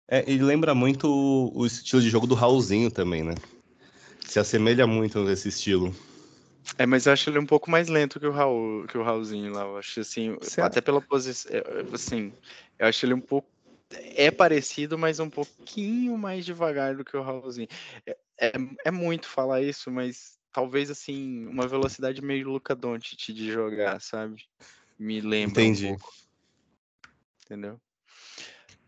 É, 0.06 0.22
ele 0.30 0.42
lembra 0.42 0.74
muito 0.74 1.08
o, 1.08 1.60
o 1.60 1.64
estilo 1.64 2.02
de 2.02 2.10
jogo 2.10 2.26
do 2.26 2.34
Raulzinho 2.34 2.90
também, 2.90 3.22
né? 3.22 3.34
Se 4.20 4.38
assemelha 4.38 4.86
muito 4.86 5.24
nesse 5.24 5.48
estilo. 5.48 5.94
É, 6.76 6.84
mas 6.84 7.06
eu 7.06 7.14
acho 7.14 7.30
ele 7.30 7.38
um 7.38 7.46
pouco 7.46 7.70
mais 7.70 7.88
lento 7.88 8.20
que 8.20 8.26
o 8.26 8.30
Raul, 8.30 8.86
que 8.86 8.98
o 8.98 9.02
Raulzinho 9.02 9.50
lá. 9.50 9.62
Eu 9.62 9.78
acho 9.78 10.00
assim, 10.00 10.36
certo. 10.42 10.66
até 10.66 10.80
pela 10.82 11.00
posição, 11.00 11.50
é, 11.50 11.62
assim, 11.94 12.34
eu 12.78 12.86
acho 12.86 13.06
ele 13.06 13.14
um 13.14 13.20
pouco 13.20 13.48
é 14.14 14.30
parecido, 14.30 14.98
mas 14.98 15.20
um 15.20 15.28
pouquinho 15.28 16.16
mais 16.18 16.44
devagar 16.44 16.96
do 16.96 17.04
que 17.04 17.16
o 17.16 17.22
Raulzinho. 17.22 17.68
É, 18.06 18.16
é, 18.38 18.52
é 18.86 18.90
muito 18.90 19.26
falar 19.26 19.62
isso, 19.62 19.90
mas 19.90 20.38
talvez 20.52 20.90
assim, 20.90 21.46
uma 21.46 21.66
velocidade 21.66 22.22
meio 22.22 22.50
Luca 22.50 22.74
Doncic 22.74 23.32
de 23.32 23.50
jogar, 23.50 24.00
sabe? 24.00 24.44
Me 24.98 25.20
lembra 25.20 25.62
Entendi. 25.62 25.86
um 25.86 25.96
pouco. 25.96 26.12
Entendeu? 27.44 27.80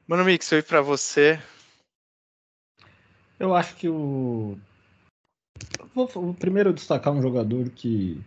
Mano 0.06 0.24
Mix, 0.24 0.48
foi 0.48 0.62
para 0.62 0.80
você. 0.80 1.40
Eu 3.38 3.54
acho 3.54 3.74
que 3.76 3.88
o. 3.88 4.58
Vou, 5.94 6.34
primeiro 6.34 6.72
destacar 6.72 7.12
um 7.12 7.22
jogador 7.22 7.70
que 7.70 8.20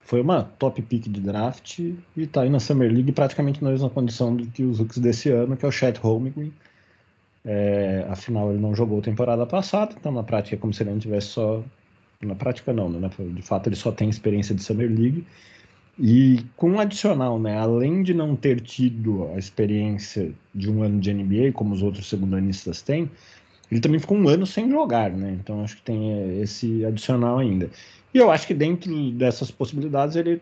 foi 0.00 0.20
uma 0.20 0.44
top 0.44 0.80
pick 0.82 1.08
de 1.08 1.20
draft 1.20 1.80
e 2.16 2.26
tá 2.26 2.42
aí 2.42 2.48
na 2.48 2.60
Summer 2.60 2.90
League 2.90 3.12
praticamente 3.12 3.62
na 3.62 3.70
mesma 3.70 3.90
condição 3.90 4.34
do 4.34 4.46
que 4.46 4.62
os 4.62 4.80
Hooks 4.80 4.98
desse 4.98 5.30
ano, 5.30 5.56
que 5.56 5.64
é 5.64 5.68
o 5.68 5.72
Chet 5.72 5.98
Holmgren. 5.98 6.52
É, 7.44 8.06
afinal, 8.08 8.50
ele 8.50 8.60
não 8.60 8.74
jogou 8.74 9.00
temporada 9.00 9.46
passada, 9.46 9.94
então 9.98 10.10
na 10.10 10.22
prática 10.22 10.56
é 10.56 10.58
como 10.58 10.72
se 10.72 10.82
ele 10.82 10.90
não 10.90 10.98
tivesse 10.98 11.28
só. 11.28 11.62
Na 12.22 12.34
prática, 12.34 12.72
não, 12.72 12.90
né? 12.90 13.08
De 13.34 13.42
fato, 13.42 13.68
ele 13.68 13.76
só 13.76 13.92
tem 13.92 14.08
experiência 14.08 14.54
de 14.54 14.62
Summer 14.62 14.90
League. 14.90 15.24
E 15.98 16.44
com 16.56 16.70
um 16.70 16.80
adicional, 16.80 17.38
né? 17.40 17.58
Além 17.58 18.02
de 18.02 18.14
não 18.14 18.36
ter 18.36 18.60
tido 18.60 19.28
a 19.34 19.38
experiência 19.38 20.32
de 20.54 20.70
um 20.70 20.82
ano 20.82 21.00
de 21.00 21.12
NBA, 21.12 21.52
como 21.52 21.74
os 21.74 21.82
outros 21.82 22.08
segundanistas 22.08 22.82
têm, 22.82 23.10
ele 23.70 23.80
também 23.80 24.00
ficou 24.00 24.16
um 24.16 24.28
ano 24.28 24.46
sem 24.46 24.70
jogar, 24.70 25.10
né? 25.10 25.36
Então 25.40 25.62
acho 25.62 25.76
que 25.76 25.82
tem 25.82 26.12
eh, 26.12 26.42
esse 26.42 26.84
adicional 26.84 27.38
ainda. 27.38 27.70
E 28.14 28.18
eu 28.18 28.30
acho 28.30 28.46
que 28.46 28.54
dentro 28.54 29.10
dessas 29.12 29.50
possibilidades 29.50 30.16
ele 30.16 30.40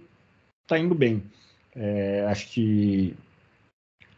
está 0.63 0.79
indo 0.79 0.95
bem. 0.95 1.23
É, 1.75 2.27
acho 2.29 2.49
que 2.49 3.15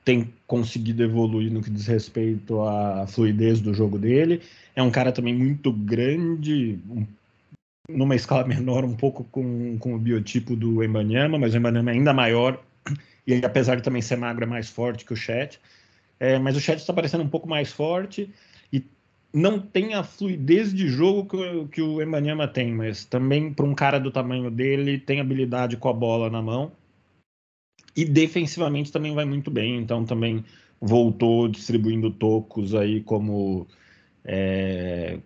tem 0.05 0.33
conseguido 0.47 1.03
evoluir 1.03 1.53
no 1.53 1.63
que 1.63 1.71
diz 1.71 1.87
respeito 1.87 2.61
à 2.63 3.07
fluidez 3.07 3.61
do 3.61 3.75
jogo 3.75 3.99
dele. 3.99 4.43
É 4.75 4.83
um 4.83 4.91
cara 4.91 5.13
também 5.13 5.35
muito 5.35 5.73
grande, 5.73 6.79
um 6.91 7.07
numa 7.89 8.15
escala 8.15 8.47
menor, 8.47 8.85
um 8.85 8.95
pouco 8.95 9.25
com, 9.25 9.79
com 9.79 9.95
o 9.95 9.99
biotipo 9.99 10.55
do 10.55 10.85
Embanyama, 10.85 11.39
mas 11.39 11.55
o 11.55 11.57
Embanyama 11.57 11.91
é 11.91 11.95
ainda 11.95 12.13
maior, 12.13 12.63
e 13.27 13.35
apesar 13.45 13.77
de 13.77 13.83
também 13.83 14.03
ser 14.03 14.17
magro, 14.17 14.45
é 14.45 14.47
mais 14.47 14.69
forte 14.69 15.05
que 15.05 15.13
o 15.13 15.17
Chet. 15.17 15.59
É, 16.21 16.39
mas 16.39 16.57
o 16.57 16.61
Chet 16.61 16.79
está 16.79 16.93
parecendo 16.93 17.25
um 17.25 17.29
pouco 17.29 17.49
mais 17.49 17.73
forte, 17.73 18.31
e 18.73 18.85
não 19.33 19.59
tem 19.59 19.95
a 19.95 20.03
fluidez 20.03 20.73
de 20.75 20.89
jogo 20.89 21.25
que, 21.25 21.69
que 21.73 21.83
o 21.83 22.03
Embanyama 22.03 22.47
tem, 22.47 22.73
mas 22.73 23.05
também 23.05 23.53
para 23.53 23.67
um 23.67 23.75
cara 23.75 23.99
do 23.99 24.11
tamanho 24.11 24.51
dele 24.51 24.99
tem 24.99 25.21
habilidade 25.21 25.77
com 25.77 25.89
a 25.89 25.93
bola 25.93 26.29
na 26.31 26.43
mão 26.43 26.73
e 27.97 28.05
defensivamente 28.05 28.93
também 28.93 29.15
vai 29.15 29.25
muito 29.25 29.51
bem, 29.51 29.77
então 29.77 30.05
também 30.05 30.45
voltou 30.81 31.49
distribuindo 31.49 32.11
tocos 32.11 32.75
aí 32.75 33.01
como 33.03 33.67
é, 34.25 35.19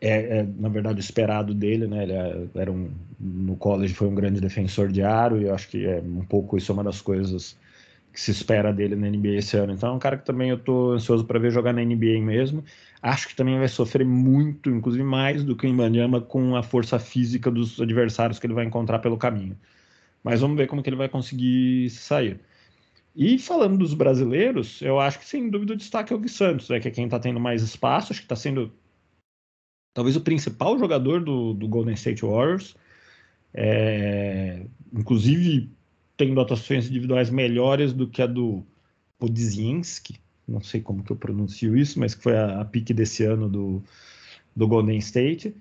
é, 0.00 0.38
é, 0.38 0.46
na 0.58 0.68
verdade 0.68 1.00
esperado 1.00 1.54
dele, 1.54 1.86
né? 1.86 2.02
Ele 2.02 2.12
é, 2.12 2.46
era 2.54 2.72
um 2.72 2.90
no 3.18 3.56
college 3.56 3.94
foi 3.94 4.08
um 4.08 4.14
grande 4.14 4.40
defensor 4.40 4.88
de 4.88 5.02
aro 5.02 5.40
e 5.40 5.44
eu 5.44 5.54
acho 5.54 5.68
que 5.68 5.86
é 5.86 6.00
um 6.00 6.24
pouco 6.24 6.56
isso 6.56 6.70
é 6.70 6.74
uma 6.74 6.84
das 6.84 7.00
coisas 7.00 7.56
que 8.12 8.20
se 8.20 8.30
espera 8.30 8.72
dele 8.72 8.96
na 8.96 9.08
NBA 9.08 9.36
esse 9.36 9.56
ano. 9.56 9.72
Então 9.72 9.90
é 9.90 9.92
um 9.92 9.98
cara 9.98 10.16
que 10.16 10.24
também 10.24 10.50
eu 10.50 10.56
estou 10.56 10.92
ansioso 10.92 11.24
para 11.24 11.38
ver 11.38 11.50
jogar 11.50 11.72
na 11.72 11.84
NBA 11.84 12.20
mesmo. 12.22 12.64
Acho 13.02 13.28
que 13.28 13.36
também 13.36 13.58
vai 13.58 13.68
sofrer 13.68 14.06
muito, 14.06 14.70
inclusive 14.70 15.04
mais 15.04 15.44
do 15.44 15.54
que 15.54 15.66
o 15.66 15.68
Imbanyama 15.68 16.20
com 16.20 16.56
a 16.56 16.62
força 16.62 16.98
física 16.98 17.50
dos 17.50 17.80
adversários 17.80 18.38
que 18.38 18.46
ele 18.46 18.54
vai 18.54 18.64
encontrar 18.64 19.00
pelo 19.00 19.18
caminho. 19.18 19.56
Mas 20.24 20.40
vamos 20.40 20.56
ver 20.56 20.66
como 20.66 20.82
que 20.82 20.88
ele 20.88 20.96
vai 20.96 21.08
conseguir 21.08 21.90
sair. 21.90 22.40
E 23.14 23.38
falando 23.38 23.78
dos 23.78 23.94
brasileiros, 23.94 24.80
eu 24.82 24.98
acho 25.00 25.18
que 25.18 25.26
sem 25.26 25.48
dúvida 25.48 25.74
o 25.74 25.76
destaque 25.76 26.12
é 26.12 26.16
o 26.16 26.18
Gui 26.18 26.28
Santos, 26.28 26.68
né, 26.68 26.80
que 26.80 26.88
é 26.88 26.90
quem 26.90 27.04
está 27.04 27.18
tendo 27.18 27.40
mais 27.40 27.62
espaço, 27.62 28.12
acho 28.12 28.20
que 28.20 28.26
está 28.26 28.36
sendo 28.36 28.72
talvez 29.96 30.14
o 30.14 30.20
principal 30.20 30.78
jogador 30.78 31.24
do, 31.24 31.54
do 31.54 31.66
Golden 31.66 31.94
State 31.94 32.20
Warriors, 32.20 32.76
é, 33.54 34.66
inclusive 34.92 35.70
tendo 36.18 36.38
atuações 36.38 36.86
individuais 36.86 37.30
melhores 37.30 37.94
do 37.94 38.06
que 38.06 38.20
a 38.20 38.26
do 38.26 38.62
Podziemski, 39.18 40.20
não 40.46 40.60
sei 40.60 40.82
como 40.82 41.02
que 41.02 41.10
eu 41.10 41.16
pronuncio 41.16 41.74
isso, 41.74 41.98
mas 41.98 42.14
que 42.14 42.22
foi 42.22 42.36
a, 42.36 42.60
a 42.60 42.64
pique 42.66 42.92
desse 42.92 43.24
ano 43.24 43.48
do, 43.48 43.82
do 44.54 44.68
Golden 44.68 44.98
State. 44.98 45.56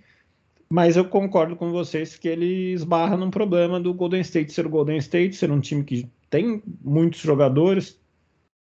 Mas 0.70 0.98
eu 0.98 1.06
concordo 1.06 1.56
com 1.56 1.72
vocês 1.72 2.18
que 2.18 2.28
ele 2.28 2.74
esbarra 2.74 3.16
num 3.16 3.32
problema 3.32 3.80
do 3.80 3.94
Golden 3.94 4.20
State 4.20 4.52
ser 4.52 4.66
o 4.66 4.70
Golden 4.70 4.98
State, 4.98 5.34
ser 5.34 5.50
um 5.50 5.62
time 5.62 5.86
que 5.86 6.10
tem 6.30 6.62
muitos 6.84 7.22
jogadores. 7.22 7.98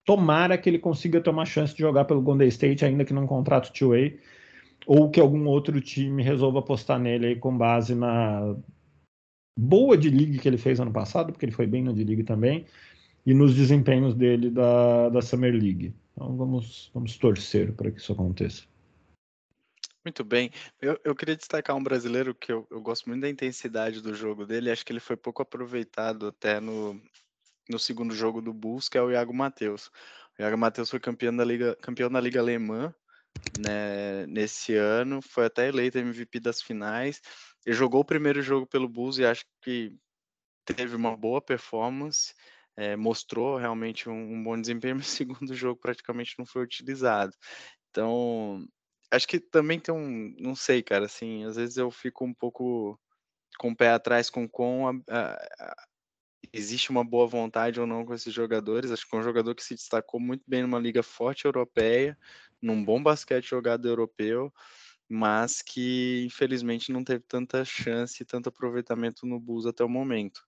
Tomara 0.05 0.59
que 0.59 0.69
ele 0.69 0.81
consiga 0.81 1.21
ter 1.21 1.31
uma 1.31 1.47
chance 1.47 1.73
de 1.73 1.79
jogar 1.79 2.05
pelo 2.07 2.21
Golden 2.21 2.49
State, 2.49 2.85
ainda 2.85 3.05
que 3.05 3.13
num 3.13 3.29
contrato 3.29 3.73
two-way, 3.73 4.19
ou 4.87 5.11
que 5.11 5.21
algum 5.21 5.47
outro 5.47 5.81
time 5.81 6.23
resolva 6.23 6.59
apostar 6.59 6.99
nele 6.99 7.27
aí 7.27 7.37
com 7.37 7.57
base 7.57 7.95
na 7.95 8.57
boa 9.59 9.97
de 9.97 10.11
liga 10.11 10.41
que 10.41 10.49
ele 10.49 10.59
fez 10.59 10.81
ano 10.81 10.93
passado, 10.93 11.33
porque 11.33 11.45
ele 11.45 11.53
foi 11.53 11.67
bem 11.67 11.83
na 11.83 11.93
de 11.93 12.05
liga 12.05 12.25
também, 12.25 12.67
e 13.25 13.35
nos 13.35 13.55
desempenhos 13.55 14.15
dele 14.15 14.51
da, 14.51 15.09
da 15.09 15.23
Summer 15.23 15.53
League. 15.53 15.95
Então 16.13 16.37
vamos, 16.37 16.91
vamos 16.93 17.17
torcer 17.17 17.73
para 17.73 17.91
que 17.91 18.01
isso 18.01 18.13
aconteça. 18.13 18.65
Muito 20.05 20.25
bem. 20.25 20.51
Eu, 20.81 20.99
eu 21.05 21.15
queria 21.15 21.37
destacar 21.37 21.77
um 21.77 21.83
brasileiro 21.83 22.35
que 22.35 22.53
eu, 22.53 22.67
eu 22.71 22.81
gosto 22.81 23.09
muito 23.09 23.23
da 23.23 23.29
intensidade 23.29 24.01
do 24.01 24.13
jogo 24.15 24.45
dele. 24.45 24.71
Acho 24.71 24.85
que 24.85 24.93
ele 24.93 24.99
foi 24.99 25.17
pouco 25.17 25.43
aproveitado 25.43 26.27
até 26.27 26.59
no, 26.59 27.01
no 27.71 27.79
segundo 27.79 28.13
jogo 28.13 28.43
do 28.43 28.53
Bulls, 28.53 28.89
que 28.89 28.99
é 28.99 29.03
o 29.03 29.13
Iago 29.13 29.33
Matheus. 29.33 29.93
O 30.37 30.43
Iago 30.43 30.59
Matheus 30.59 30.91
foi 30.91 30.99
campeão 30.99 31.37
da 31.37 31.45
Liga, 31.45 31.77
campeão 31.77 32.11
da 32.11 32.21
Liga 32.21 32.41
Alemã 32.41 32.93
né, 33.59 34.27
nesse 34.27 34.75
ano, 34.75 35.21
foi 35.23 35.47
até 35.47 35.69
eleito 35.69 35.99
MVP 35.99 36.41
das 36.41 36.63
finais. 36.63 37.21
Ele 37.65 37.77
jogou 37.77 38.01
o 38.01 38.05
primeiro 38.05 38.43
jogo 38.43 38.67
pelo 38.67 38.89
Bulls 38.89 39.19
e 39.19 39.25
acho 39.25 39.45
que 39.63 39.95
teve 40.65 40.97
uma 40.97 41.17
boa 41.17 41.41
performance 41.41 42.35
é, 42.77 42.97
mostrou 42.97 43.57
realmente 43.57 44.09
um, 44.09 44.35
um, 44.35 44.43
bom 44.43 44.61
desempenho, 44.61 44.97
mas 44.97 45.09
o 45.09 45.11
segundo 45.11 45.55
jogo 45.55 45.81
praticamente 45.81 46.35
não 46.39 46.47
foi 46.47 46.63
utilizado. 46.63 47.33
Então, 47.91 48.67
acho 49.11 49.29
que 49.29 49.39
também 49.41 49.79
tem 49.79 49.95
um, 49.95 50.35
não 50.39 50.55
sei, 50.55 50.83
cara, 50.83 51.07
assim, 51.07 51.45
às 51.45 51.57
vezes 51.57 51.77
eu 51.77 51.91
fico 51.91 52.25
um 52.25 52.35
pouco 52.35 52.99
com 53.59 53.71
o 53.71 53.77
pé 53.77 53.91
atrás 53.91 54.31
com 54.31 54.49
com 54.49 54.89
a, 54.89 55.49
existe 56.53 56.91
uma 56.91 57.05
boa 57.05 57.27
vontade 57.27 57.81
ou 57.81 57.87
não 57.87 58.05
com 58.05 58.15
esses 58.15 58.33
jogadores. 58.33 58.91
Acho 58.91 59.09
que 59.09 59.15
é 59.15 59.19
um 59.19 59.23
jogador 59.23 59.55
que 59.55 59.65
se 59.65 59.75
destacou 59.75 60.21
muito 60.21 60.43
bem 60.47 60.63
numa 60.63 60.79
liga 60.79 61.03
forte 61.03 61.45
europeia, 61.45 62.17
num 62.61 62.85
bom 62.85 63.03
basquete 63.03 63.49
jogado 63.49 63.89
europeu, 63.89 64.53
mas 65.09 65.61
que 65.63 66.25
infelizmente 66.27 66.93
não 66.93 67.05
teve 67.05 67.25
tanta 67.29 67.65
chance 67.65 68.23
e 68.23 68.27
tanto 68.27 68.49
aproveitamento 68.49 69.27
no 69.27 69.39
Bulls 69.39 69.67
até 69.67 69.85
o 69.85 69.89
momento. 69.89 70.43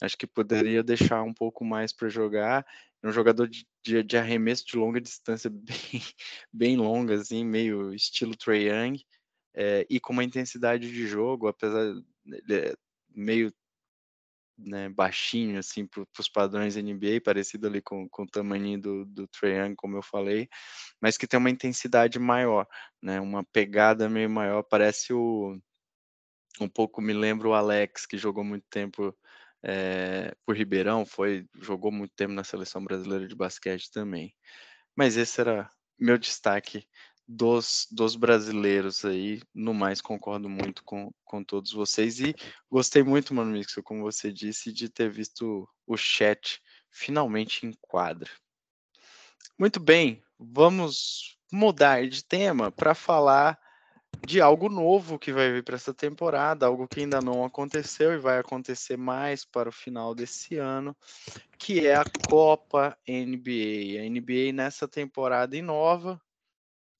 Acho 0.00 0.16
que 0.16 0.26
poderia 0.26 0.82
deixar 0.82 1.22
um 1.22 1.34
pouco 1.34 1.64
mais 1.64 1.92
para 1.92 2.08
jogar. 2.08 2.66
É 3.02 3.08
um 3.08 3.12
jogador 3.12 3.48
de, 3.48 3.66
de, 3.82 4.02
de, 4.02 4.16
arremesso 4.16 4.66
de 4.66 4.76
longa 4.76 5.00
distância 5.00 5.48
bem, 5.50 6.02
bem 6.52 6.76
longa, 6.76 7.14
assim, 7.14 7.44
meio 7.44 7.94
estilo 7.94 8.36
Trae 8.36 8.68
Young, 8.68 9.04
é, 9.54 9.86
e 9.88 10.00
com 10.00 10.12
uma 10.12 10.24
intensidade 10.24 10.90
de 10.90 11.06
jogo, 11.06 11.46
apesar 11.48 11.94
de 12.24 12.54
é 12.54 12.74
meio 13.14 13.52
né, 14.58 14.88
baixinho 14.88 15.58
assim 15.58 15.86
para 15.86 16.04
os 16.18 16.28
padrões 16.28 16.76
NBA, 16.76 17.20
parecido 17.24 17.66
ali 17.66 17.80
com, 17.80 18.08
com 18.08 18.24
o 18.24 18.26
tamanho 18.26 18.80
do, 18.80 19.04
do 19.06 19.28
Trae 19.28 19.52
Young, 19.52 19.74
como 19.76 19.96
eu 19.96 20.02
falei, 20.02 20.48
mas 21.00 21.16
que 21.16 21.26
tem 21.26 21.38
uma 21.38 21.50
intensidade 21.50 22.18
maior, 22.18 22.66
né, 23.02 23.20
uma 23.20 23.44
pegada 23.44 24.08
meio 24.08 24.28
maior, 24.28 24.62
parece 24.62 25.12
o 25.12 25.58
um 26.60 26.68
pouco 26.68 27.00
me 27.00 27.12
lembra 27.12 27.48
o 27.48 27.54
Alex 27.54 28.04
que 28.06 28.18
jogou 28.18 28.42
muito 28.42 28.66
tempo 28.68 29.16
é, 29.62 30.34
por 30.44 30.56
Ribeirão, 30.56 31.04
foi 31.06 31.46
jogou 31.60 31.90
muito 31.92 32.12
tempo 32.14 32.32
na 32.32 32.44
seleção 32.44 32.82
brasileira 32.82 33.26
de 33.26 33.34
basquete 33.34 33.90
também. 33.90 34.34
Mas 34.96 35.16
esse 35.16 35.40
era 35.40 35.70
meu 35.98 36.18
destaque 36.18 36.86
dos, 37.28 37.86
dos 37.90 38.16
brasileiros 38.16 39.04
aí. 39.04 39.42
No 39.54 39.74
mais, 39.74 40.00
concordo 40.00 40.48
muito 40.48 40.82
com, 40.82 41.12
com 41.24 41.44
todos 41.44 41.72
vocês. 41.72 42.18
E 42.20 42.34
gostei 42.70 43.02
muito, 43.02 43.34
Mano 43.34 43.52
Mixo, 43.52 43.82
como 43.82 44.02
você 44.02 44.32
disse, 44.32 44.72
de 44.72 44.88
ter 44.88 45.10
visto 45.10 45.68
o 45.86 45.96
chat 45.96 46.60
finalmente 46.90 47.66
em 47.66 47.74
quadra. 47.82 48.30
Muito 49.58 49.78
bem, 49.78 50.22
vamos 50.38 51.36
mudar 51.52 52.08
de 52.08 52.24
tema 52.24 52.72
para 52.72 52.94
falar 52.94 53.58
de 54.26 54.40
algo 54.40 54.68
novo 54.68 55.18
que 55.18 55.32
vai 55.32 55.52
vir 55.52 55.62
para 55.62 55.76
essa 55.76 55.92
temporada, 55.92 56.66
algo 56.66 56.88
que 56.88 57.00
ainda 57.00 57.20
não 57.20 57.44
aconteceu 57.44 58.12
e 58.12 58.18
vai 58.18 58.38
acontecer 58.38 58.96
mais 58.96 59.44
para 59.44 59.68
o 59.68 59.72
final 59.72 60.14
desse 60.14 60.56
ano, 60.56 60.96
que 61.58 61.86
é 61.86 61.94
a 61.94 62.04
Copa 62.28 62.96
NBA. 63.06 64.00
A 64.00 64.08
NBA 64.08 64.52
nessa 64.52 64.88
temporada 64.88 65.56
inova 65.56 66.20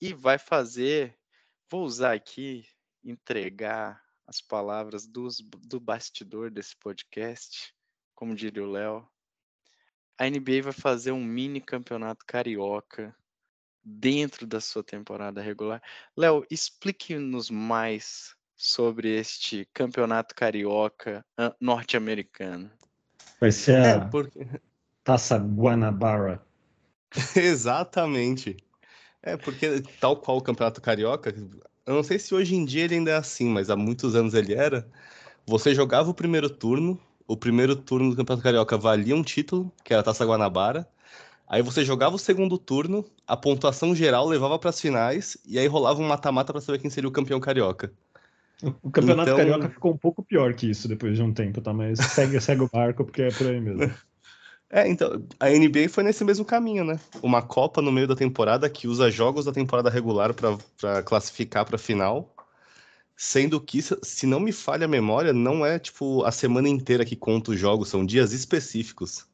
e 0.00 0.12
vai 0.12 0.38
fazer, 0.38 1.16
vou 1.70 1.84
usar 1.84 2.14
aqui, 2.14 2.66
entregar 3.04 4.02
as 4.26 4.40
palavras 4.40 5.06
dos, 5.06 5.40
do 5.40 5.80
bastidor 5.80 6.50
desse 6.50 6.76
podcast, 6.76 7.74
como 8.14 8.34
diria 8.34 8.62
o 8.62 8.70
Léo. 8.70 9.08
A 10.18 10.28
NBA 10.28 10.62
vai 10.62 10.72
fazer 10.72 11.12
um 11.12 11.24
mini 11.24 11.60
campeonato 11.60 12.24
carioca 12.26 13.14
dentro 13.82 14.46
da 14.46 14.60
sua 14.60 14.84
temporada 14.84 15.40
regular. 15.40 15.82
Léo, 16.16 16.44
explique-nos 16.50 17.50
mais 17.50 18.36
sobre 18.54 19.16
este 19.16 19.66
campeonato 19.72 20.34
carioca 20.34 21.24
norte-americano. 21.60 22.70
Vai 23.40 23.52
ser 23.52 23.76
a 23.76 23.86
é, 23.86 24.00
porque... 24.08 24.46
Taça 25.04 25.38
Guanabara. 25.38 26.44
Exatamente. 27.34 28.56
É, 29.22 29.36
porque 29.36 29.82
tal 30.00 30.16
qual 30.16 30.38
o 30.38 30.42
Campeonato 30.42 30.80
Carioca, 30.80 31.34
eu 31.86 31.94
não 31.94 32.02
sei 32.02 32.18
se 32.18 32.34
hoje 32.34 32.54
em 32.54 32.64
dia 32.64 32.84
ele 32.84 32.96
ainda 32.96 33.10
é 33.10 33.16
assim, 33.16 33.48
mas 33.48 33.70
há 33.70 33.76
muitos 33.76 34.14
anos 34.14 34.34
ele 34.34 34.54
era. 34.54 34.86
Você 35.46 35.74
jogava 35.74 36.10
o 36.10 36.14
primeiro 36.14 36.48
turno, 36.50 36.98
o 37.26 37.36
primeiro 37.36 37.74
turno 37.74 38.10
do 38.10 38.16
Campeonato 38.16 38.42
Carioca 38.42 38.76
valia 38.76 39.16
um 39.16 39.22
título, 39.22 39.72
que 39.82 39.92
era 39.92 40.00
a 40.00 40.04
Taça 40.04 40.24
Guanabara. 40.24 40.88
Aí 41.48 41.62
você 41.62 41.84
jogava 41.84 42.14
o 42.14 42.18
segundo 42.18 42.58
turno, 42.58 43.04
a 43.26 43.36
pontuação 43.36 43.94
geral 43.94 44.28
levava 44.28 44.58
para 44.58 44.70
as 44.70 44.80
finais, 44.80 45.38
e 45.46 45.58
aí 45.58 45.66
rolava 45.66 46.00
um 46.00 46.06
mata-mata 46.06 46.52
para 46.52 46.60
saber 46.60 46.78
quem 46.78 46.90
seria 46.90 47.08
o 47.08 47.12
campeão 47.12 47.40
carioca. 47.40 47.90
O 48.82 48.90
campeonato 48.90 49.30
então... 49.30 49.36
carioca 49.36 49.70
ficou 49.70 49.92
um 49.92 49.96
pouco 49.96 50.22
pior 50.22 50.52
que 50.52 50.68
isso 50.68 50.88
depois 50.88 51.16
de 51.16 51.22
um 51.22 51.32
tempo, 51.32 51.60
tá? 51.60 51.72
Mas 51.72 51.98
segue, 51.98 52.40
segue 52.40 52.62
o 52.62 52.68
barco, 52.68 53.04
porque 53.04 53.22
é 53.22 53.30
por 53.30 53.46
aí 53.46 53.60
mesmo. 53.60 53.90
É, 54.70 54.86
então, 54.86 55.26
a 55.40 55.48
NBA 55.48 55.88
foi 55.88 56.04
nesse 56.04 56.22
mesmo 56.24 56.44
caminho, 56.44 56.84
né? 56.84 57.00
Uma 57.22 57.40
Copa 57.42 57.80
no 57.80 57.90
meio 57.90 58.06
da 58.06 58.14
temporada 58.14 58.68
que 58.68 58.86
usa 58.86 59.10
jogos 59.10 59.46
da 59.46 59.52
temporada 59.52 59.88
regular 59.88 60.34
para 60.34 61.02
classificar 61.02 61.64
para 61.64 61.78
final. 61.78 62.34
Sendo 63.16 63.60
que, 63.60 63.80
se 63.82 64.26
não 64.26 64.40
me 64.40 64.52
falha 64.52 64.84
a 64.84 64.88
memória, 64.88 65.32
não 65.32 65.66
é 65.66 65.78
tipo 65.78 66.24
a 66.24 66.30
semana 66.30 66.68
inteira 66.68 67.04
que 67.04 67.16
conta 67.16 67.50
os 67.50 67.58
jogos, 67.58 67.88
são 67.88 68.04
dias 68.06 68.32
específicos. 68.32 69.26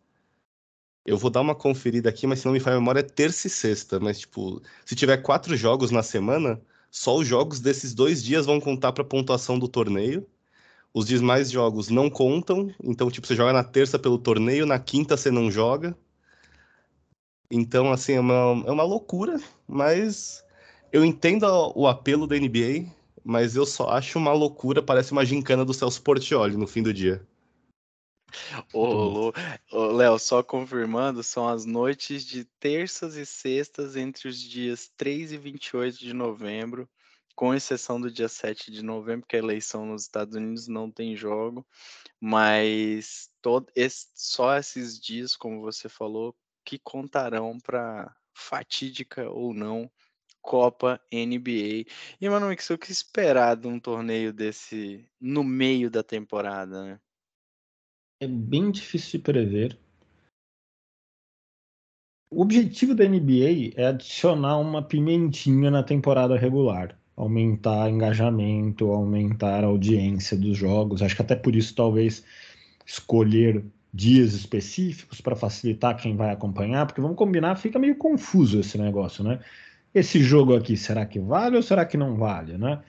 Eu 1.06 1.18
vou 1.18 1.30
dar 1.30 1.40
uma 1.42 1.54
conferida 1.54 2.08
aqui, 2.08 2.26
mas 2.26 2.40
se 2.40 2.46
não 2.46 2.52
me 2.52 2.60
falha 2.60 2.76
a 2.76 2.80
memória, 2.80 3.00
é 3.00 3.02
terça 3.02 3.46
e 3.46 3.50
sexta. 3.50 4.00
Mas, 4.00 4.20
tipo, 4.20 4.62
se 4.86 4.94
tiver 4.94 5.18
quatro 5.18 5.56
jogos 5.56 5.90
na 5.90 6.02
semana, 6.02 6.60
só 6.90 7.16
os 7.16 7.26
jogos 7.26 7.60
desses 7.60 7.92
dois 7.94 8.22
dias 8.22 8.46
vão 8.46 8.60
contar 8.60 8.92
para 8.92 9.02
a 9.02 9.06
pontuação 9.06 9.58
do 9.58 9.68
torneio. 9.68 10.26
Os 10.94 11.06
demais 11.06 11.50
jogos 11.50 11.88
não 11.88 12.08
contam, 12.08 12.72
então, 12.80 13.10
tipo, 13.10 13.26
você 13.26 13.34
joga 13.34 13.52
na 13.52 13.64
terça 13.64 13.98
pelo 13.98 14.16
torneio, 14.16 14.64
na 14.64 14.78
quinta 14.78 15.16
você 15.16 15.28
não 15.28 15.50
joga. 15.50 15.96
Então, 17.50 17.92
assim, 17.92 18.12
é 18.12 18.20
uma, 18.20 18.64
é 18.64 18.70
uma 18.70 18.84
loucura, 18.84 19.40
mas 19.66 20.44
eu 20.92 21.04
entendo 21.04 21.44
o 21.74 21.88
apelo 21.88 22.28
da 22.28 22.36
NBA, 22.36 22.86
mas 23.24 23.56
eu 23.56 23.66
só 23.66 23.88
acho 23.90 24.18
uma 24.18 24.32
loucura, 24.32 24.80
parece 24.80 25.10
uma 25.10 25.24
gincana 25.24 25.64
do 25.64 25.74
Celso 25.74 26.00
Portioli 26.00 26.56
no 26.56 26.66
fim 26.66 26.82
do 26.82 26.94
dia. 26.94 27.26
Ô, 28.72 29.32
Léo, 29.72 30.18
só 30.18 30.42
confirmando, 30.42 31.22
são 31.22 31.48
as 31.48 31.64
noites 31.64 32.24
de 32.24 32.44
terças 32.44 33.16
e 33.16 33.26
sextas 33.26 33.96
entre 33.96 34.28
os 34.28 34.40
dias 34.40 34.92
3 34.96 35.32
e 35.32 35.38
28 35.38 35.98
de 35.98 36.12
novembro, 36.12 36.88
com 37.34 37.54
exceção 37.54 38.00
do 38.00 38.10
dia 38.10 38.28
7 38.28 38.70
de 38.70 38.82
novembro, 38.82 39.26
que 39.26 39.36
a 39.36 39.38
eleição 39.38 39.86
nos 39.86 40.02
Estados 40.02 40.36
Unidos 40.36 40.68
não 40.68 40.90
tem 40.90 41.16
jogo, 41.16 41.66
mas 42.20 43.30
todo 43.42 43.70
esse, 43.74 44.08
só 44.14 44.56
esses 44.56 44.98
dias, 45.00 45.36
como 45.36 45.60
você 45.60 45.88
falou, 45.88 46.34
que 46.64 46.78
contarão 46.78 47.58
para 47.58 48.14
fatídica 48.32 49.28
ou 49.30 49.52
não 49.52 49.90
Copa 50.44 51.00
NBA. 51.10 51.90
E, 52.20 52.28
mano, 52.28 52.50
o 52.52 52.78
que 52.78 52.92
esperar 52.92 53.56
de 53.56 53.66
um 53.66 53.80
torneio 53.80 54.30
desse 54.30 55.08
no 55.18 55.42
meio 55.42 55.90
da 55.90 56.02
temporada, 56.02 56.84
né? 56.84 57.00
É 58.20 58.28
bem 58.28 58.70
difícil 58.70 59.18
de 59.18 59.24
prever. 59.24 59.78
O 62.30 62.42
objetivo 62.42 62.94
da 62.94 63.08
NBA 63.08 63.72
é 63.74 63.86
adicionar 63.86 64.58
uma 64.58 64.86
pimentinha 64.86 65.70
na 65.70 65.82
temporada 65.82 66.36
regular, 66.36 66.98
aumentar 67.16 67.88
engajamento, 67.90 68.90
aumentar 68.90 69.64
a 69.64 69.68
audiência 69.68 70.36
dos 70.36 70.56
jogos. 70.56 71.02
Acho 71.02 71.16
que 71.16 71.22
até 71.22 71.36
por 71.36 71.54
isso 71.54 71.74
talvez 71.74 72.24
escolher 72.84 73.64
dias 73.92 74.34
específicos 74.34 75.20
para 75.20 75.36
facilitar 75.36 75.96
quem 75.96 76.16
vai 76.16 76.30
acompanhar, 76.30 76.86
porque 76.86 77.00
vamos 77.00 77.16
combinar, 77.16 77.56
fica 77.56 77.78
meio 77.78 77.96
confuso 77.96 78.58
esse 78.58 78.76
negócio, 78.76 79.22
né? 79.22 79.38
Esse 79.94 80.20
jogo 80.20 80.56
aqui, 80.56 80.76
será 80.76 81.06
que 81.06 81.20
vale 81.20 81.56
ou 81.56 81.62
será 81.62 81.86
que 81.86 81.96
não 81.96 82.16
vale, 82.16 82.58
né? 82.58 82.82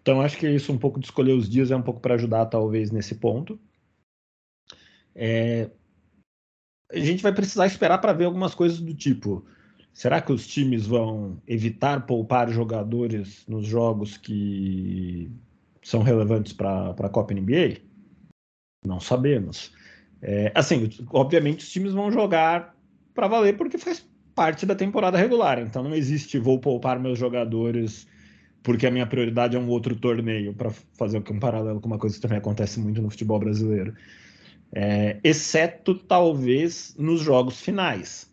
Então 0.00 0.20
acho 0.20 0.36
que 0.36 0.48
isso 0.48 0.72
um 0.72 0.78
pouco 0.78 1.00
de 1.00 1.06
escolher 1.06 1.32
os 1.32 1.48
dias 1.48 1.70
é 1.70 1.76
um 1.76 1.82
pouco 1.82 2.00
para 2.00 2.14
ajudar 2.14 2.46
talvez 2.46 2.92
nesse 2.92 3.16
ponto. 3.16 3.58
É... 5.14 5.70
A 6.92 6.98
gente 6.98 7.22
vai 7.22 7.32
precisar 7.32 7.66
esperar 7.66 7.98
para 7.98 8.12
ver 8.12 8.26
algumas 8.26 8.54
coisas 8.54 8.80
do 8.80 8.94
tipo: 8.94 9.44
será 9.92 10.20
que 10.20 10.32
os 10.32 10.46
times 10.46 10.86
vão 10.86 11.40
evitar 11.46 12.06
poupar 12.06 12.50
jogadores 12.50 13.44
nos 13.46 13.66
jogos 13.66 14.16
que 14.16 15.30
são 15.82 16.02
relevantes 16.02 16.52
para 16.52 16.90
a 16.90 17.08
Copa 17.08 17.34
NBA? 17.34 17.78
Não 18.84 19.00
sabemos. 19.00 19.72
É, 20.20 20.52
assim, 20.54 20.88
obviamente 21.10 21.64
os 21.64 21.70
times 21.70 21.92
vão 21.92 22.10
jogar 22.10 22.76
para 23.14 23.28
valer 23.28 23.56
porque 23.56 23.76
faz 23.76 24.06
parte 24.34 24.64
da 24.64 24.74
temporada 24.74 25.18
regular. 25.18 25.58
Então 25.58 25.82
não 25.82 25.94
existe 25.94 26.38
vou 26.38 26.58
poupar 26.58 26.98
meus 26.98 27.18
jogadores 27.18 28.06
porque 28.62 28.86
a 28.86 28.90
minha 28.90 29.06
prioridade 29.06 29.56
é 29.56 29.58
um 29.58 29.68
outro 29.68 29.96
torneio 29.96 30.54
para 30.54 30.70
fazer 30.96 31.18
um 31.18 31.38
paralelo 31.38 31.80
com 31.80 31.88
uma 31.88 31.98
coisa 31.98 32.14
que 32.14 32.22
também 32.22 32.38
acontece 32.38 32.78
muito 32.78 33.02
no 33.02 33.10
futebol 33.10 33.38
brasileiro. 33.38 33.94
É, 34.72 35.18
exceto 35.22 35.94
talvez 35.94 36.94
nos 36.98 37.20
jogos 37.20 37.60
finais, 37.60 38.31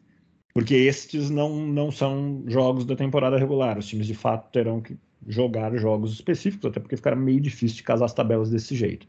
porque 0.54 0.76
estes 0.76 1.30
não, 1.30 1.66
não 1.66 1.92
são 1.92 2.44
jogos 2.48 2.86
da 2.86 2.96
temporada 2.96 3.38
regular. 3.38 3.78
Os 3.78 3.88
times 3.88 4.08
de 4.08 4.16
fato 4.16 4.52
terão 4.52 4.82
que 4.82 4.98
jogar 5.28 5.76
jogos 5.78 6.14
específicos, 6.14 6.66
até 6.66 6.80
porque 6.80 6.96
ficará 6.96 7.16
meio 7.16 7.40
difícil 7.40 7.78
de 7.78 7.84
casar 7.84 8.06
as 8.06 8.14
tabelas 8.14 8.50
desse 8.50 8.76
jeito. 8.76 9.08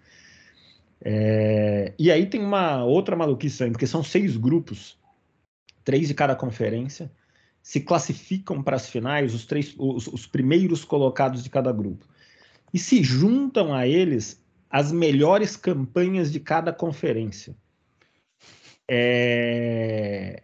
É, 1.02 1.94
e 1.98 2.10
aí 2.10 2.26
tem 2.26 2.42
uma 2.42 2.84
outra 2.84 3.16
maluquice 3.16 3.58
também, 3.58 3.72
porque 3.72 3.86
são 3.86 4.02
seis 4.02 4.36
grupos, 4.36 4.98
três 5.82 6.08
de 6.08 6.14
cada 6.14 6.36
conferência, 6.36 7.10
se 7.62 7.80
classificam 7.80 8.62
para 8.62 8.76
as 8.76 8.88
finais 8.88 9.34
os, 9.34 9.46
três, 9.46 9.74
os, 9.78 10.06
os 10.08 10.26
primeiros 10.26 10.84
colocados 10.84 11.42
de 11.42 11.50
cada 11.50 11.72
grupo. 11.72 12.06
E 12.72 12.78
se 12.78 13.02
juntam 13.02 13.74
a 13.74 13.86
eles 13.86 14.42
as 14.68 14.92
melhores 14.92 15.56
campanhas 15.56 16.30
de 16.30 16.38
cada 16.38 16.72
conferência. 16.72 17.56
É... 18.88 20.42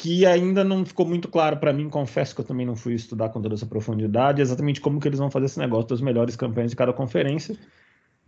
Que 0.00 0.24
ainda 0.24 0.62
não 0.62 0.84
ficou 0.86 1.04
muito 1.04 1.28
claro 1.28 1.56
para 1.56 1.72
mim, 1.72 1.88
confesso 1.88 2.34
que 2.34 2.40
eu 2.40 2.44
também 2.44 2.64
não 2.64 2.76
fui 2.76 2.94
estudar 2.94 3.30
com 3.30 3.42
toda 3.42 3.54
essa 3.54 3.66
profundidade, 3.66 4.40
exatamente 4.40 4.80
como 4.80 5.00
que 5.00 5.08
eles 5.08 5.18
vão 5.18 5.30
fazer 5.30 5.46
esse 5.46 5.58
negócio 5.58 5.88
das 5.88 6.00
melhores 6.00 6.36
campanhas 6.36 6.70
de 6.70 6.76
cada 6.76 6.92
conferência. 6.92 7.56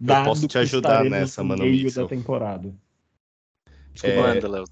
Eu 0.00 0.24
posso 0.24 0.48
te 0.48 0.58
ajudar 0.58 1.04
nessa, 1.04 1.44
mano. 1.44 1.64
No 1.64 1.70
meio 1.70 1.94
da 1.94 2.06
temporada. 2.06 2.74
Desculpa, 3.92 4.28
é... 4.28 4.48
Léo. 4.48 4.64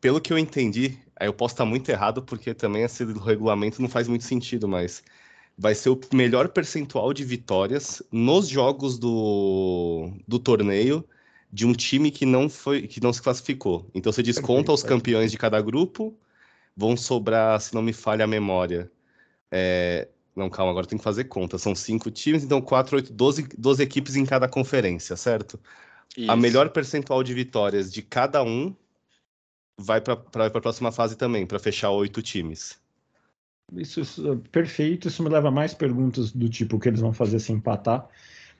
Pelo 0.00 0.20
que 0.20 0.32
eu 0.32 0.38
entendi, 0.38 0.98
aí 1.18 1.26
eu 1.26 1.32
posso 1.32 1.54
estar 1.54 1.64
muito 1.64 1.88
errado, 1.88 2.22
porque 2.22 2.52
também 2.52 2.82
esse 2.82 3.04
regulamento 3.04 3.80
não 3.80 3.88
faz 3.88 4.06
muito 4.06 4.24
sentido, 4.24 4.68
mas 4.68 5.02
vai 5.56 5.74
ser 5.74 5.88
o 5.88 5.98
melhor 6.12 6.48
percentual 6.48 7.12
de 7.12 7.24
vitórias 7.24 8.02
nos 8.12 8.46
jogos 8.48 8.98
do, 8.98 10.10
do 10.28 10.38
torneio 10.38 11.04
de 11.56 11.64
um 11.64 11.72
time 11.72 12.10
que 12.10 12.26
não 12.26 12.50
foi 12.50 12.86
que 12.86 13.02
não 13.02 13.14
se 13.14 13.22
classificou. 13.22 13.90
Então 13.94 14.12
você 14.12 14.22
desconta 14.22 14.70
os 14.72 14.82
campeões 14.82 15.30
de 15.30 15.38
cada 15.38 15.58
grupo, 15.62 16.14
vão 16.76 16.94
sobrar, 16.98 17.58
se 17.62 17.74
não 17.74 17.80
me 17.80 17.94
falha 17.94 18.26
a 18.26 18.28
memória. 18.28 18.92
É... 19.50 20.06
Não, 20.36 20.50
calma, 20.50 20.70
agora 20.70 20.86
tem 20.86 20.98
que 20.98 21.04
fazer 21.04 21.24
conta. 21.24 21.56
São 21.56 21.74
cinco 21.74 22.10
times, 22.10 22.44
então 22.44 22.60
quatro, 22.60 22.96
oito, 22.96 23.10
doze, 23.10 23.48
doze 23.56 23.82
equipes 23.82 24.16
em 24.16 24.26
cada 24.26 24.46
conferência, 24.46 25.16
certo? 25.16 25.58
Isso. 26.14 26.30
A 26.30 26.36
melhor 26.36 26.68
percentual 26.68 27.22
de 27.22 27.32
vitórias 27.32 27.90
de 27.90 28.02
cada 28.02 28.42
um 28.42 28.76
vai 29.78 30.02
para 30.02 30.46
a 30.46 30.60
próxima 30.60 30.92
fase 30.92 31.16
também, 31.16 31.46
para 31.46 31.58
fechar 31.58 31.90
oito 31.90 32.20
times. 32.20 32.78
Isso, 33.72 34.00
isso, 34.00 34.42
perfeito. 34.52 35.08
Isso 35.08 35.22
me 35.22 35.30
leva 35.30 35.48
a 35.48 35.50
mais 35.50 35.72
perguntas 35.72 36.32
do 36.32 36.50
tipo 36.50 36.76
o 36.76 36.78
que 36.78 36.90
eles 36.90 37.00
vão 37.00 37.14
fazer 37.14 37.40
se 37.40 37.50
empatar. 37.50 38.06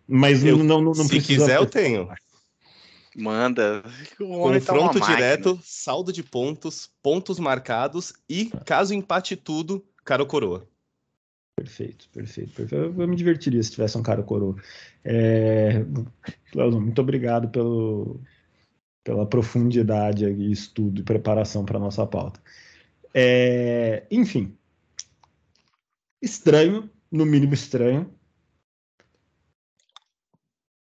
Mas 0.09 0.43
eu, 0.43 0.57
não, 0.57 0.81
não, 0.81 0.93
não 0.93 0.95
Se 0.95 1.21
quiser, 1.21 1.57
eu 1.57 1.67
tenho. 1.67 2.09
Manda. 3.17 3.83
Confronto 4.19 5.01
tá 5.01 5.07
direto, 5.07 5.59
saldo 5.63 6.13
de 6.13 6.23
pontos, 6.23 6.91
pontos 7.03 7.39
marcados 7.39 8.13
e, 8.29 8.51
caso 8.67 8.93
empate 8.93 9.35
tudo, 9.35 9.83
cara 10.05 10.23
ou 10.23 10.29
coroa. 10.29 10.69
Perfeito, 11.59 12.11
perfeito, 12.11 12.53
perfeito. 12.53 13.01
Eu 13.01 13.09
me 13.09 13.17
divertiria 13.17 13.63
se 13.63 13.71
tivesse 13.71 13.97
um 13.97 14.03
cara 14.03 14.21
ou 14.21 14.27
coroa. 14.27 14.57
É... 15.03 15.83
muito 16.55 17.01
obrigado 17.01 17.49
pelo, 17.49 18.21
pela 19.03 19.27
profundidade 19.27 20.27
e 20.27 20.53
estudo 20.53 21.01
e 21.01 21.05
preparação 21.05 21.65
para 21.65 21.79
nossa 21.79 22.07
pauta. 22.07 22.39
É... 23.15 24.07
Enfim, 24.11 24.55
estranho, 26.21 26.91
no 27.11 27.25
mínimo 27.25 27.55
estranho. 27.55 28.15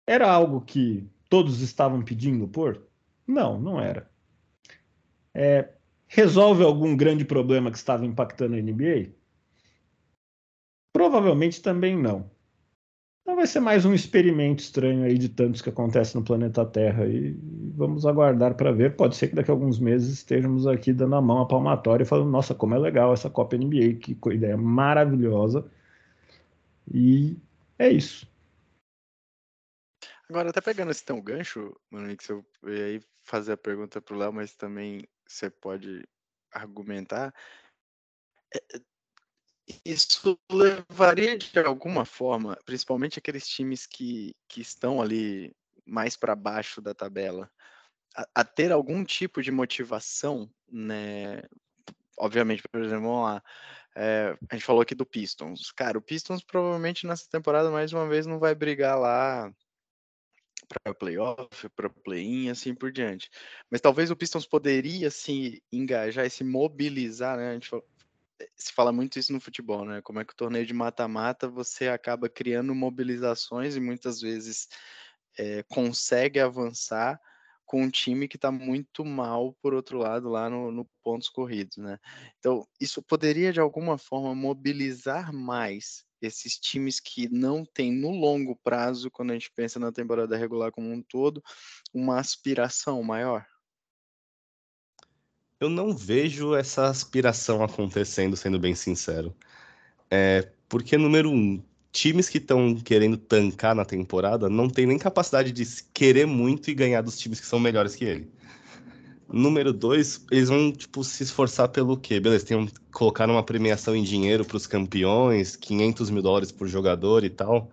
Era 0.08 0.28
algo 0.28 0.60
que 0.60 1.08
todos 1.28 1.60
estavam 1.60 2.02
pedindo 2.02 2.48
por? 2.48 2.82
Não, 3.26 3.58
não 3.58 3.80
era. 3.80 4.10
É, 5.34 5.68
resolve 6.06 6.62
algum 6.62 6.96
grande 6.96 7.24
problema 7.24 7.70
que 7.70 7.76
estava 7.76 8.06
impactando 8.06 8.54
a 8.54 8.60
NBA? 8.60 9.10
Provavelmente 10.92 11.60
também 11.60 11.96
não. 11.96 12.30
Então 13.26 13.34
vai 13.34 13.46
ser 13.46 13.58
mais 13.58 13.84
um 13.84 13.92
experimento 13.92 14.62
estranho 14.62 15.04
aí 15.04 15.18
de 15.18 15.28
tantos 15.28 15.60
que 15.60 15.68
acontecem 15.68 16.18
no 16.20 16.24
planeta 16.24 16.64
Terra 16.64 17.06
e 17.08 17.36
vamos 17.74 18.06
aguardar 18.06 18.54
para 18.54 18.70
ver. 18.70 18.94
Pode 18.94 19.16
ser 19.16 19.26
que 19.28 19.34
daqui 19.34 19.50
a 19.50 19.54
alguns 19.54 19.80
meses 19.80 20.12
estejamos 20.12 20.64
aqui 20.64 20.92
dando 20.92 21.16
a 21.16 21.20
mão 21.20 21.40
à 21.42 21.46
palmatória 21.46 22.04
e 22.04 22.06
falando, 22.06 22.30
nossa, 22.30 22.54
como 22.54 22.74
é 22.76 22.78
legal 22.78 23.12
essa 23.12 23.28
Copa 23.28 23.56
NBA, 23.56 23.94
que 24.00 24.16
ideia 24.32 24.56
maravilhosa. 24.56 25.66
E 26.88 27.36
é 27.78 27.90
isso. 27.90 28.28
Agora, 30.28 30.50
até 30.50 30.60
pegando 30.60 30.90
esse 30.90 31.04
teu 31.04 31.20
gancho, 31.22 31.74
Monique, 31.90 32.28
eu 32.30 32.44
ia 32.64 32.84
aí 32.86 33.02
fazer 33.22 33.52
a 33.52 33.56
pergunta 33.56 34.00
para 34.00 34.14
o 34.14 34.18
Léo, 34.18 34.32
mas 34.32 34.56
também 34.56 35.06
você 35.26 35.48
pode 35.48 36.06
argumentar. 36.52 37.32
É, 38.52 38.80
isso 39.84 40.38
levaria 40.50 41.38
de 41.38 41.58
alguma 41.60 42.04
forma, 42.04 42.56
principalmente 42.64 43.18
aqueles 43.18 43.46
times 43.46 43.86
que, 43.86 44.34
que 44.48 44.60
estão 44.60 45.00
ali 45.00 45.54
mais 45.84 46.16
para 46.16 46.34
baixo 46.34 46.80
da 46.80 46.94
tabela, 46.94 47.50
a, 48.16 48.26
a, 48.36 48.44
ter 48.44 48.72
algum 48.72 49.04
tipo 49.04 49.42
de 49.42 49.52
motivação, 49.52 50.50
né? 50.68 51.42
Obviamente, 52.18 52.62
por 52.68 52.82
exemplo, 52.82 53.04
vamos 53.04 53.24
lá. 53.24 53.42
É, 53.94 54.36
a 54.50 54.54
gente 54.54 54.64
falou 54.64 54.82
aqui 54.82 54.94
do 54.94 55.06
Pistons. 55.06 55.70
Cara, 55.72 55.98
o 55.98 56.02
Pistons 56.02 56.42
provavelmente 56.42 57.06
nessa 57.06 57.28
temporada 57.30 57.70
mais 57.70 57.92
uma 57.92 58.08
vez 58.08 58.26
não 58.26 58.38
vai 58.38 58.54
brigar 58.54 58.98
lá 58.98 59.52
para 60.68 60.94
playoff, 60.94 61.68
para 61.70 61.88
play-in, 61.88 62.50
assim 62.50 62.74
por 62.74 62.90
diante. 62.90 63.30
Mas 63.70 63.80
talvez 63.80 64.10
o 64.10 64.16
Pistons 64.16 64.46
poderia 64.46 65.10
se 65.10 65.62
engajar 65.72 66.26
e 66.26 66.30
se 66.30 66.42
mobilizar, 66.42 67.36
né? 67.36 67.50
A 67.50 67.54
gente 67.54 67.68
falou, 67.68 67.86
se 68.56 68.72
fala 68.72 68.92
muito 68.92 69.18
isso 69.18 69.32
no 69.32 69.40
futebol, 69.40 69.84
né? 69.84 70.00
Como 70.02 70.20
é 70.20 70.24
que 70.24 70.32
o 70.32 70.36
torneio 70.36 70.66
de 70.66 70.74
mata-mata 70.74 71.48
você 71.48 71.88
acaba 71.88 72.28
criando 72.28 72.74
mobilizações 72.74 73.76
e 73.76 73.80
muitas 73.80 74.20
vezes 74.20 74.68
é, 75.38 75.62
consegue 75.64 76.40
avançar 76.40 77.20
com 77.64 77.82
um 77.82 77.90
time 77.90 78.28
que 78.28 78.36
está 78.36 78.50
muito 78.50 79.04
mal, 79.04 79.52
por 79.60 79.74
outro 79.74 79.98
lado, 79.98 80.28
lá 80.28 80.48
no, 80.48 80.70
no, 80.70 80.88
pontos 81.02 81.28
corridos, 81.28 81.76
né? 81.78 81.98
Então, 82.38 82.66
isso 82.80 83.02
poderia, 83.02 83.52
de 83.52 83.58
alguma 83.58 83.98
forma, 83.98 84.34
mobilizar 84.34 85.32
mais 85.32 86.04
esses 86.26 86.58
times 86.58 87.00
que 87.00 87.28
não 87.28 87.64
têm, 87.64 87.92
no 87.92 88.10
longo 88.10 88.56
prazo, 88.56 89.10
quando 89.10 89.30
a 89.30 89.34
gente 89.34 89.50
pensa 89.54 89.78
na 89.78 89.92
temporada 89.92 90.36
regular 90.36 90.70
como 90.70 90.90
um 90.90 91.02
todo, 91.02 91.42
uma 91.94 92.18
aspiração 92.18 93.02
maior? 93.02 93.46
Eu 95.58 95.70
não 95.70 95.96
vejo 95.96 96.54
essa 96.54 96.86
aspiração 96.86 97.62
acontecendo, 97.64 98.36
sendo 98.36 98.58
bem 98.58 98.74
sincero. 98.74 99.34
É, 100.10 100.52
porque, 100.68 100.98
número 100.98 101.30
um, 101.30 101.62
times 101.96 102.28
que 102.28 102.36
estão 102.36 102.74
querendo 102.74 103.16
tancar 103.16 103.74
na 103.74 103.84
temporada 103.84 104.50
não 104.50 104.68
tem 104.68 104.84
nem 104.84 104.98
capacidade 104.98 105.50
de 105.50 105.64
querer 105.94 106.26
muito 106.26 106.70
e 106.70 106.74
ganhar 106.74 107.00
dos 107.00 107.18
times 107.18 107.40
que 107.40 107.46
são 107.46 107.58
melhores 107.58 107.96
que 107.96 108.04
ele. 108.04 108.30
Número 109.28 109.72
dois, 109.72 110.24
eles 110.30 110.48
vão 110.48 110.72
tipo 110.72 111.02
se 111.04 111.22
esforçar 111.22 111.68
pelo 111.68 111.96
quê? 111.96 112.20
Beleza, 112.20 112.46
tem 112.46 112.56
um, 112.56 112.68
colocar 112.92 113.28
uma 113.28 113.42
premiação 113.42 113.94
em 113.96 114.02
dinheiro 114.02 114.44
para 114.44 114.56
os 114.56 114.66
campeões, 114.66 115.56
500 115.56 116.10
mil 116.10 116.22
dólares 116.22 116.52
por 116.52 116.68
jogador 116.68 117.24
e 117.24 117.30
tal. 117.30 117.70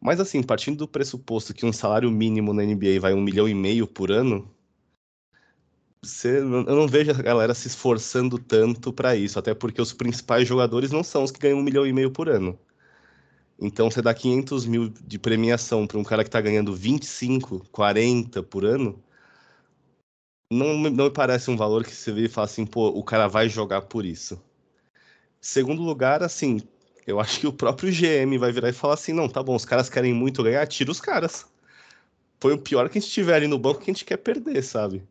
Mas 0.00 0.20
assim, 0.20 0.42
partindo 0.42 0.78
do 0.78 0.88
pressuposto 0.88 1.54
que 1.54 1.66
um 1.66 1.72
salário 1.72 2.10
mínimo 2.10 2.52
na 2.54 2.64
NBA 2.64 3.00
vai 3.00 3.14
um 3.14 3.22
milhão 3.22 3.48
e 3.48 3.54
meio 3.54 3.86
por 3.86 4.10
ano, 4.12 4.50
você, 6.04 6.38
eu 6.38 6.44
não 6.64 6.88
vejo 6.88 7.10
a 7.12 7.14
galera 7.22 7.54
se 7.54 7.68
esforçando 7.68 8.38
tanto 8.38 8.92
para 8.92 9.14
isso, 9.14 9.38
até 9.38 9.54
porque 9.54 9.80
os 9.80 9.92
principais 9.92 10.48
jogadores 10.48 10.90
não 10.90 11.02
são 11.04 11.22
os 11.22 11.30
que 11.30 11.38
ganham 11.40 11.58
um 11.58 11.62
milhão 11.62 11.86
e 11.86 11.92
meio 11.92 12.10
por 12.10 12.28
ano. 12.28 12.58
Então, 13.60 13.90
você 13.90 14.02
dá 14.02 14.12
500 14.12 14.66
mil 14.66 14.88
de 14.88 15.18
premiação 15.18 15.86
para 15.86 15.98
um 15.98 16.04
cara 16.04 16.24
que 16.24 16.28
está 16.28 16.40
ganhando 16.40 16.74
25, 16.74 17.60
40 17.70 18.42
por 18.42 18.64
ano, 18.64 19.00
não, 20.52 20.78
não 20.90 21.04
me 21.06 21.10
parece 21.10 21.50
um 21.50 21.56
valor 21.56 21.84
que 21.84 21.94
você 21.94 22.12
vê 22.12 22.24
e 22.24 22.28
fala 22.28 22.44
assim, 22.46 22.66
pô, 22.66 22.88
o 22.88 23.02
cara 23.02 23.28
vai 23.28 23.48
jogar 23.48 23.82
por 23.82 24.04
isso. 24.04 24.40
Segundo 25.40 25.82
lugar, 25.82 26.22
assim, 26.22 26.60
eu 27.06 27.18
acho 27.18 27.40
que 27.40 27.46
o 27.46 27.52
próprio 27.52 27.90
GM 27.90 28.38
vai 28.38 28.52
virar 28.52 28.68
e 28.68 28.72
falar 28.72 28.94
assim, 28.94 29.12
não, 29.12 29.28
tá 29.28 29.42
bom, 29.42 29.56
os 29.56 29.64
caras 29.64 29.88
querem 29.88 30.14
muito 30.14 30.42
ganhar, 30.42 30.66
tira 30.66 30.90
os 30.90 31.00
caras. 31.00 31.46
Foi 32.40 32.52
o 32.52 32.58
pior 32.58 32.88
que 32.88 32.98
a 32.98 33.00
gente 33.00 33.12
tiver 33.12 33.34
ali 33.34 33.46
no 33.46 33.58
banco 33.58 33.80
que 33.80 33.90
a 33.90 33.94
gente 33.94 34.04
quer 34.04 34.18
perder, 34.18 34.62
sabe? 34.62 35.02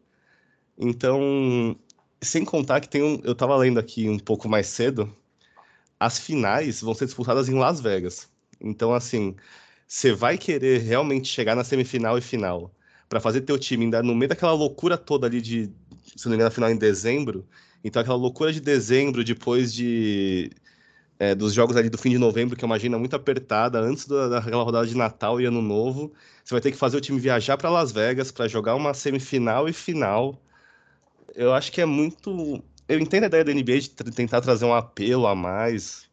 Então, 0.77 1.75
sem 2.21 2.45
contar 2.45 2.81
que 2.81 2.89
tem 2.89 3.03
um. 3.03 3.19
Eu 3.23 3.35
tava 3.35 3.55
lendo 3.57 3.79
aqui 3.79 4.09
um 4.09 4.19
pouco 4.19 4.49
mais 4.49 4.67
cedo, 4.67 5.15
as 5.99 6.19
finais 6.19 6.81
vão 6.81 6.93
ser 6.93 7.05
disputadas 7.05 7.49
em 7.49 7.55
Las 7.55 7.79
Vegas. 7.81 8.29
Então, 8.59 8.93
assim, 8.93 9.35
você 9.87 10.13
vai 10.13 10.37
querer 10.37 10.81
realmente 10.81 11.27
chegar 11.27 11.55
na 11.55 11.63
semifinal 11.63 12.17
e 12.17 12.21
final 12.21 12.71
para 13.11 13.19
fazer 13.19 13.41
teu 13.41 13.59
time 13.59 13.83
ainda 13.83 14.01
no 14.01 14.15
meio 14.15 14.29
daquela 14.29 14.53
loucura 14.53 14.97
toda 14.97 15.27
ali 15.27 15.41
de, 15.41 15.69
se 16.15 16.25
não 16.25 16.29
me 16.29 16.35
engano, 16.37 16.49
final 16.49 16.71
em 16.71 16.77
dezembro. 16.77 17.45
Então, 17.83 18.01
aquela 18.01 18.15
loucura 18.15 18.53
de 18.53 18.61
dezembro, 18.61 19.21
depois 19.21 19.73
de 19.73 20.49
é, 21.19 21.35
dos 21.35 21.53
jogos 21.53 21.75
ali 21.75 21.89
do 21.89 21.97
fim 21.97 22.11
de 22.11 22.17
novembro, 22.17 22.55
que 22.55 22.63
é 22.63 22.65
uma 22.65 22.75
agenda 22.75 22.97
muito 22.97 23.13
apertada, 23.13 23.81
antes 23.81 24.07
da, 24.07 24.29
daquela 24.29 24.63
rodada 24.63 24.87
de 24.87 24.95
Natal 24.95 25.41
e 25.41 25.45
Ano 25.45 25.61
Novo, 25.61 26.13
você 26.41 26.53
vai 26.53 26.61
ter 26.61 26.71
que 26.71 26.77
fazer 26.77 26.95
o 26.95 27.01
time 27.01 27.19
viajar 27.19 27.57
para 27.57 27.69
Las 27.69 27.91
Vegas 27.91 28.31
para 28.31 28.47
jogar 28.47 28.75
uma 28.75 28.93
semifinal 28.93 29.67
e 29.67 29.73
final. 29.73 30.41
Eu 31.35 31.53
acho 31.53 31.69
que 31.69 31.81
é 31.81 31.85
muito. 31.85 32.63
Eu 32.87 32.97
entendo 32.97 33.23
a 33.25 33.27
ideia 33.27 33.43
da 33.43 33.53
NBA 33.53 33.79
de 33.81 33.89
tentar 33.89 34.39
trazer 34.39 34.63
um 34.63 34.73
apelo 34.73 35.27
a 35.27 35.35
mais, 35.35 36.09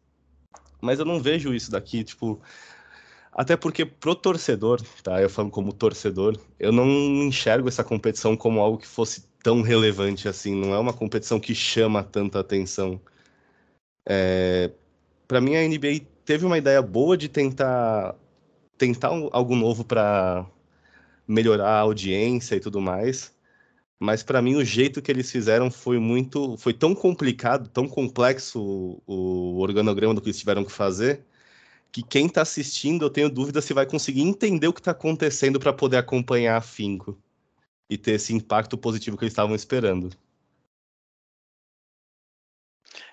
mas 0.81 0.99
eu 0.99 1.05
não 1.05 1.21
vejo 1.21 1.53
isso 1.53 1.71
daqui, 1.71 2.03
tipo. 2.03 2.41
Até 3.39 3.55
porque 3.55 3.85
pro 3.85 4.15
torcedor, 4.15 4.81
tá? 5.01 5.21
Eu 5.21 5.29
falo 5.29 5.49
como 5.49 5.71
torcedor, 5.71 6.37
eu 6.59 6.73
não 6.73 6.85
enxergo 7.23 7.69
essa 7.69 7.85
competição 7.85 8.35
como 8.35 8.59
algo 8.59 8.77
que 8.77 8.85
fosse 8.85 9.23
tão 9.41 9.61
relevante 9.61 10.27
assim. 10.27 10.53
Não 10.53 10.73
é 10.73 10.77
uma 10.77 10.91
competição 10.91 11.39
que 11.39 11.55
chama 11.55 12.03
tanta 12.03 12.41
atenção. 12.41 12.99
É... 14.05 14.71
Para 15.27 15.39
mim, 15.39 15.55
a 15.55 15.65
NBA 15.65 16.01
teve 16.25 16.45
uma 16.45 16.57
ideia 16.57 16.81
boa 16.81 17.15
de 17.15 17.29
tentar 17.29 18.13
tentar 18.77 19.07
algo 19.31 19.55
novo 19.55 19.85
para 19.85 20.45
melhorar 21.27 21.69
a 21.69 21.79
audiência 21.79 22.55
e 22.55 22.59
tudo 22.59 22.81
mais. 22.81 23.33
Mas 23.99 24.23
para 24.23 24.41
mim 24.41 24.55
o 24.55 24.65
jeito 24.65 25.01
que 25.01 25.11
eles 25.11 25.31
fizeram 25.31 25.71
foi 25.71 25.99
muito, 25.99 26.57
foi 26.57 26.73
tão 26.73 26.93
complicado, 26.95 27.69
tão 27.69 27.87
complexo 27.87 28.61
o, 28.61 29.01
o 29.07 29.59
organograma 29.61 30.13
do 30.13 30.21
que 30.21 30.27
eles 30.27 30.39
tiveram 30.39 30.65
que 30.65 30.71
fazer, 30.73 31.25
que 31.91 32.03
quem 32.03 32.27
está 32.27 32.41
assistindo 32.41 33.05
eu 33.05 33.09
tenho 33.09 33.29
dúvida 33.29 33.61
se 33.61 33.73
vai 33.73 33.85
conseguir 33.85 34.21
entender 34.21 34.67
o 34.67 34.73
que 34.73 34.79
está 34.79 34.91
acontecendo 34.91 35.59
para 35.59 35.73
poder 35.73 35.97
acompanhar 35.97 36.57
afinco 36.57 37.21
e 37.89 37.97
ter 37.97 38.11
esse 38.11 38.33
impacto 38.33 38.77
positivo 38.77 39.17
que 39.17 39.23
eles 39.23 39.33
estavam 39.33 39.55
esperando. 39.55 40.15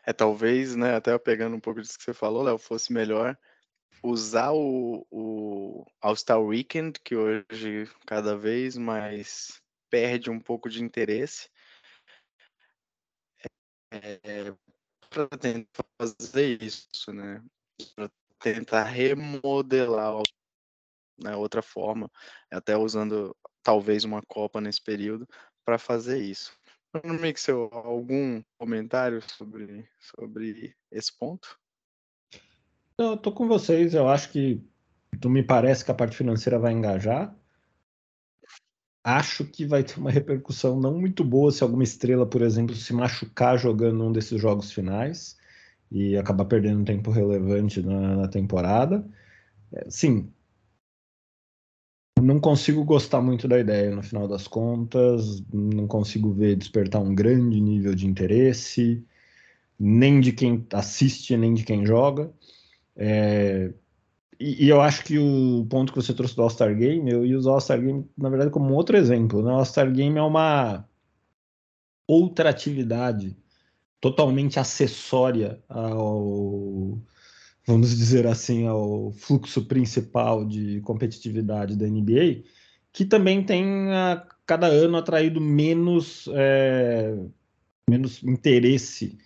É 0.04 0.12
talvez, 0.12 0.76
né, 0.76 0.94
até 0.94 1.16
pegando 1.18 1.56
um 1.56 1.60
pouco 1.60 1.80
disso 1.80 1.98
que 1.98 2.04
você 2.04 2.14
falou, 2.14 2.42
Léo, 2.42 2.58
fosse 2.58 2.92
melhor 2.92 3.36
usar 4.02 4.52
o, 4.52 5.06
o 5.10 5.84
All-Star 6.00 6.40
Weekend, 6.40 7.00
que 7.00 7.16
hoje 7.16 7.90
cada 8.06 8.36
vez 8.36 8.76
mais 8.76 9.60
perde 9.90 10.30
um 10.30 10.38
pouco 10.38 10.68
de 10.68 10.82
interesse 10.82 11.48
é, 13.90 14.54
para 15.08 15.28
tentar 15.38 15.84
fazer 15.98 16.62
isso, 16.62 17.12
né? 17.12 17.42
Para 17.94 18.10
tentar 18.40 18.84
remodelar 18.84 20.22
né, 21.18 21.34
outra 21.36 21.62
forma, 21.62 22.10
até 22.50 22.76
usando 22.76 23.34
talvez 23.62 24.04
uma 24.04 24.22
Copa 24.22 24.60
nesse 24.60 24.82
período 24.82 25.26
para 25.64 25.78
fazer 25.78 26.22
isso. 26.22 26.52
Mixel, 27.04 27.68
algum 27.72 28.42
comentário 28.58 29.22
sobre, 29.36 29.88
sobre 29.98 30.74
esse 30.90 31.12
ponto? 31.18 31.58
Não, 32.98 33.10
eu 33.12 33.16
tô 33.16 33.32
com 33.32 33.46
vocês. 33.46 33.92
Eu 33.92 34.08
acho 34.08 34.30
que 34.30 34.64
tu 35.20 35.28
me 35.28 35.42
parece 35.42 35.84
que 35.84 35.90
a 35.90 35.94
parte 35.94 36.16
financeira 36.16 36.58
vai 36.58 36.72
engajar 36.72 37.36
acho 39.06 39.44
que 39.44 39.64
vai 39.64 39.84
ter 39.84 39.98
uma 39.98 40.10
repercussão 40.10 40.80
não 40.80 40.98
muito 40.98 41.22
boa 41.22 41.52
se 41.52 41.62
alguma 41.62 41.84
estrela, 41.84 42.26
por 42.28 42.42
exemplo, 42.42 42.74
se 42.74 42.92
machucar 42.92 43.56
jogando 43.56 44.04
um 44.04 44.10
desses 44.10 44.40
jogos 44.40 44.72
finais 44.72 45.36
e 45.90 46.16
acabar 46.16 46.44
perdendo 46.46 46.84
tempo 46.84 47.10
relevante 47.10 47.82
na, 47.82 48.16
na 48.16 48.28
temporada. 48.28 49.04
É, 49.72 49.86
sim, 49.90 50.30
não 52.20 52.40
consigo 52.40 52.84
gostar 52.84 53.20
muito 53.20 53.46
da 53.46 53.58
ideia 53.58 53.94
no 53.94 54.02
final 54.02 54.26
das 54.26 54.48
contas, 54.48 55.42
não 55.52 55.86
consigo 55.86 56.32
ver 56.32 56.56
despertar 56.56 57.00
um 57.00 57.14
grande 57.14 57.60
nível 57.60 57.94
de 57.94 58.06
interesse, 58.06 59.04
nem 59.78 60.20
de 60.20 60.32
quem 60.32 60.66
assiste, 60.72 61.36
nem 61.36 61.54
de 61.54 61.64
quem 61.64 61.84
joga. 61.86 62.32
É, 62.96 63.72
e, 64.40 64.66
e, 64.66 64.68
eu 64.68 64.80
acho 64.80 65.04
que 65.04 65.18
o 65.18 65.66
ponto 65.68 65.92
que 65.92 66.00
você 66.00 66.14
trouxe 66.14 66.36
do 66.36 66.42
All-Star 66.42 66.74
Game, 66.76 67.10
eu 67.10 67.24
ia 67.24 67.38
usar 67.38 67.50
o 67.50 67.54
All-Star 67.54 67.80
Game, 67.80 68.06
na 68.16 68.28
verdade, 68.28 68.50
como 68.50 68.74
outro 68.74 68.96
exemplo. 68.96 69.42
Né? 69.42 69.50
O 69.52 69.56
All-Star 69.56 69.90
Game 69.92 70.18
é 70.18 70.22
uma 70.22 70.86
outra 72.06 72.50
atividade 72.50 73.36
totalmente 74.10 74.60
acessória 74.60 75.58
ao, 75.68 76.96
vamos 77.66 77.96
dizer 77.96 78.26
assim, 78.26 78.66
ao 78.66 79.10
fluxo 79.10 79.64
principal 79.64 80.44
de 80.44 80.80
competitividade 80.82 81.74
da 81.74 81.86
NBA, 81.86 82.44
que 82.92 83.04
também 83.04 83.42
tem 83.42 83.64
a 83.92 84.24
cada 84.46 84.68
ano 84.68 84.96
atraído 84.96 85.40
menos, 85.40 86.28
é, 86.34 87.18
menos 87.90 88.22
interesse, 88.22 89.18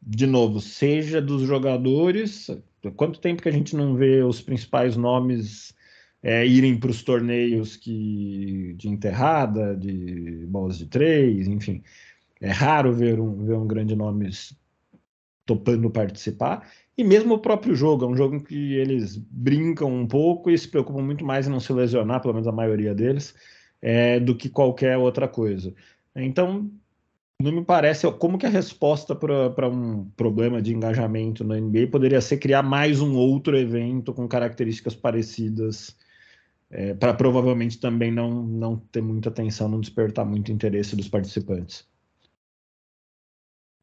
de 0.00 0.26
novo, 0.26 0.60
seja 0.60 1.20
dos 1.20 1.42
jogadores, 1.42 2.48
Quanto 2.96 3.20
tempo 3.20 3.42
que 3.42 3.48
a 3.48 3.52
gente 3.52 3.76
não 3.76 3.94
vê 3.94 4.22
os 4.22 4.40
principais 4.40 4.96
nomes 4.96 5.74
é, 6.22 6.46
irem 6.46 6.78
para 6.78 6.90
os 6.90 7.02
torneios 7.02 7.76
que, 7.76 8.74
de 8.78 8.88
enterrada, 8.88 9.76
de 9.76 10.46
bolas 10.46 10.78
de 10.78 10.86
três, 10.86 11.46
enfim. 11.46 11.82
É 12.40 12.50
raro 12.50 12.92
ver 12.92 13.20
um, 13.20 13.44
ver 13.44 13.54
um 13.54 13.66
grande 13.66 13.94
nome 13.94 14.30
topando 15.44 15.90
participar. 15.90 16.70
E 16.96 17.04
mesmo 17.04 17.34
o 17.34 17.38
próprio 17.38 17.74
jogo, 17.74 18.04
é 18.04 18.08
um 18.08 18.16
jogo 18.16 18.36
em 18.36 18.40
que 18.40 18.74
eles 18.74 19.16
brincam 19.16 19.92
um 19.92 20.06
pouco 20.06 20.50
e 20.50 20.56
se 20.56 20.68
preocupam 20.68 21.02
muito 21.02 21.24
mais 21.24 21.46
em 21.46 21.50
não 21.50 21.60
se 21.60 21.72
lesionar, 21.72 22.20
pelo 22.20 22.34
menos 22.34 22.46
a 22.46 22.52
maioria 22.52 22.94
deles, 22.94 23.34
é, 23.82 24.20
do 24.20 24.36
que 24.36 24.48
qualquer 24.48 24.96
outra 24.96 25.26
coisa. 25.26 25.74
Então, 26.14 26.70
não 27.40 27.52
me 27.52 27.64
parece 27.64 28.10
como 28.12 28.36
que 28.38 28.46
a 28.46 28.50
resposta 28.50 29.14
para 29.14 29.68
um 29.68 30.04
problema 30.16 30.60
de 30.60 30.74
engajamento 30.74 31.42
na 31.42 31.58
NBA 31.58 31.86
poderia 31.90 32.20
ser 32.20 32.36
criar 32.36 32.62
mais 32.62 33.00
um 33.00 33.16
outro 33.16 33.56
evento 33.56 34.12
com 34.12 34.28
características 34.28 34.94
parecidas 34.94 35.96
é, 36.70 36.94
para 36.94 37.14
provavelmente 37.14 37.80
também 37.80 38.12
não, 38.12 38.42
não 38.42 38.76
ter 38.76 39.00
muita 39.02 39.30
atenção, 39.30 39.68
não 39.68 39.80
despertar 39.80 40.24
muito 40.24 40.52
interesse 40.52 40.94
dos 40.94 41.08
participantes. 41.08 41.89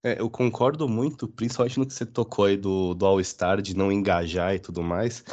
É, 0.03 0.19
eu 0.19 0.29
concordo 0.29 0.87
muito, 0.87 1.27
principalmente 1.27 1.79
no 1.79 1.85
que 1.85 1.93
você 1.93 2.05
tocou 2.05 2.45
aí 2.45 2.55
do, 2.57 2.93
do 2.93 3.05
All-Star, 3.05 3.61
de 3.61 3.75
não 3.75 3.91
engajar 3.91 4.55
e 4.55 4.59
tudo 4.59 4.83
mais. 4.83 5.23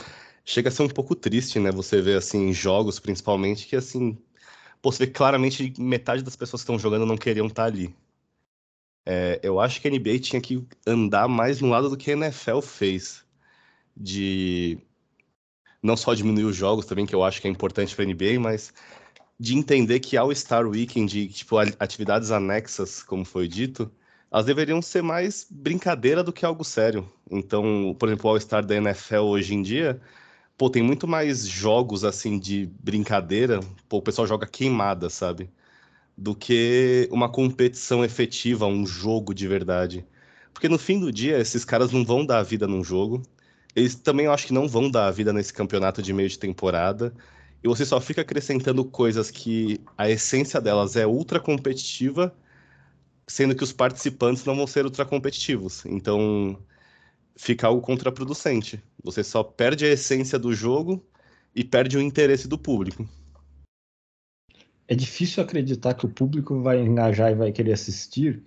Chega 0.44 0.68
a 0.68 0.72
ser 0.72 0.82
um 0.82 0.88
pouco 0.88 1.14
triste, 1.14 1.58
né? 1.60 1.70
Você 1.70 2.00
vê, 2.00 2.14
assim, 2.14 2.52
jogos, 2.52 2.98
principalmente, 2.98 3.66
que, 3.66 3.76
assim, 3.76 4.18
pô, 4.82 4.90
você 4.92 5.06
vê 5.06 5.12
claramente 5.12 5.74
metade 5.78 6.22
das 6.22 6.36
pessoas 6.36 6.62
que 6.62 6.64
estão 6.64 6.78
jogando 6.78 7.06
não 7.06 7.16
queriam 7.16 7.46
estar 7.46 7.64
tá 7.64 7.68
ali. 7.68 7.94
É, 9.06 9.38
eu 9.42 9.60
acho 9.60 9.80
que 9.80 9.88
a 9.88 9.90
NBA 9.90 10.18
tinha 10.18 10.40
que 10.40 10.66
andar 10.86 11.28
mais 11.28 11.60
no 11.60 11.68
lado 11.68 11.90
do 11.90 11.96
que 11.96 12.10
a 12.10 12.14
NFL 12.14 12.60
fez. 12.60 13.24
De 13.96 14.78
não 15.82 15.96
só 15.96 16.14
diminuir 16.14 16.44
os 16.44 16.56
jogos 16.56 16.86
também, 16.86 17.06
que 17.06 17.14
eu 17.14 17.22
acho 17.22 17.40
que 17.40 17.46
é 17.48 17.50
importante 17.50 17.94
para 17.94 18.04
a 18.04 18.08
NBA, 18.08 18.40
mas 18.40 18.72
de 19.38 19.54
entender 19.56 20.00
que 20.00 20.16
ao 20.16 20.34
Star 20.34 20.66
Weekend, 20.66 21.28
tipo, 21.28 21.58
atividades 21.58 22.30
anexas, 22.30 23.02
como 23.02 23.24
foi 23.24 23.46
dito, 23.48 23.90
elas 24.34 24.46
deveriam 24.46 24.82
ser 24.82 25.00
mais 25.00 25.46
brincadeira 25.48 26.24
do 26.24 26.32
que 26.32 26.44
algo 26.44 26.64
sério. 26.64 27.08
Então, 27.30 27.94
por 27.96 28.08
exemplo, 28.08 28.28
o 28.28 28.32
All-Star 28.32 28.66
da 28.66 28.74
NFL 28.74 29.18
hoje 29.18 29.54
em 29.54 29.62
dia, 29.62 30.00
pô, 30.58 30.68
tem 30.68 30.82
muito 30.82 31.06
mais 31.06 31.46
jogos 31.46 32.04
assim 32.04 32.36
de 32.36 32.68
brincadeira, 32.80 33.60
pô, 33.88 33.98
o 33.98 34.02
pessoal 34.02 34.26
joga 34.26 34.44
queimada, 34.44 35.08
sabe? 35.08 35.48
Do 36.18 36.34
que 36.34 37.08
uma 37.12 37.28
competição 37.30 38.04
efetiva, 38.04 38.66
um 38.66 38.84
jogo 38.84 39.32
de 39.32 39.46
verdade. 39.46 40.04
Porque 40.52 40.68
no 40.68 40.78
fim 40.78 40.98
do 40.98 41.12
dia, 41.12 41.38
esses 41.38 41.64
caras 41.64 41.92
não 41.92 42.04
vão 42.04 42.26
dar 42.26 42.38
a 42.38 42.42
vida 42.42 42.66
num 42.66 42.82
jogo. 42.82 43.22
Eles 43.76 43.94
também 43.94 44.26
eu 44.26 44.32
acho 44.32 44.48
que 44.48 44.52
não 44.52 44.66
vão 44.66 44.90
dar 44.90 45.06
a 45.06 45.12
vida 45.12 45.32
nesse 45.32 45.52
campeonato 45.52 46.02
de 46.02 46.12
meio 46.12 46.28
de 46.28 46.40
temporada. 46.40 47.14
E 47.62 47.68
você 47.68 47.84
só 47.86 48.00
fica 48.00 48.22
acrescentando 48.22 48.84
coisas 48.84 49.30
que 49.30 49.80
a 49.96 50.10
essência 50.10 50.60
delas 50.60 50.96
é 50.96 51.06
ultra 51.06 51.38
competitiva 51.38 52.34
sendo 53.26 53.54
que 53.54 53.64
os 53.64 53.72
participantes 53.72 54.44
não 54.44 54.56
vão 54.56 54.66
ser 54.66 54.84
ultra 54.84 55.04
competitivos. 55.04 55.84
Então, 55.86 56.58
fica 57.36 57.66
algo 57.66 57.80
contraproducente. 57.80 58.82
Você 59.02 59.24
só 59.24 59.42
perde 59.42 59.84
a 59.84 59.90
essência 59.90 60.38
do 60.38 60.54
jogo 60.54 61.04
e 61.54 61.64
perde 61.64 61.96
o 61.96 62.00
interesse 62.00 62.48
do 62.48 62.58
público. 62.58 63.08
É 64.86 64.94
difícil 64.94 65.42
acreditar 65.42 65.94
que 65.94 66.04
o 66.04 66.10
público 66.10 66.60
vai 66.60 66.80
engajar 66.80 67.30
e 67.32 67.34
vai 67.34 67.52
querer 67.52 67.72
assistir 67.72 68.42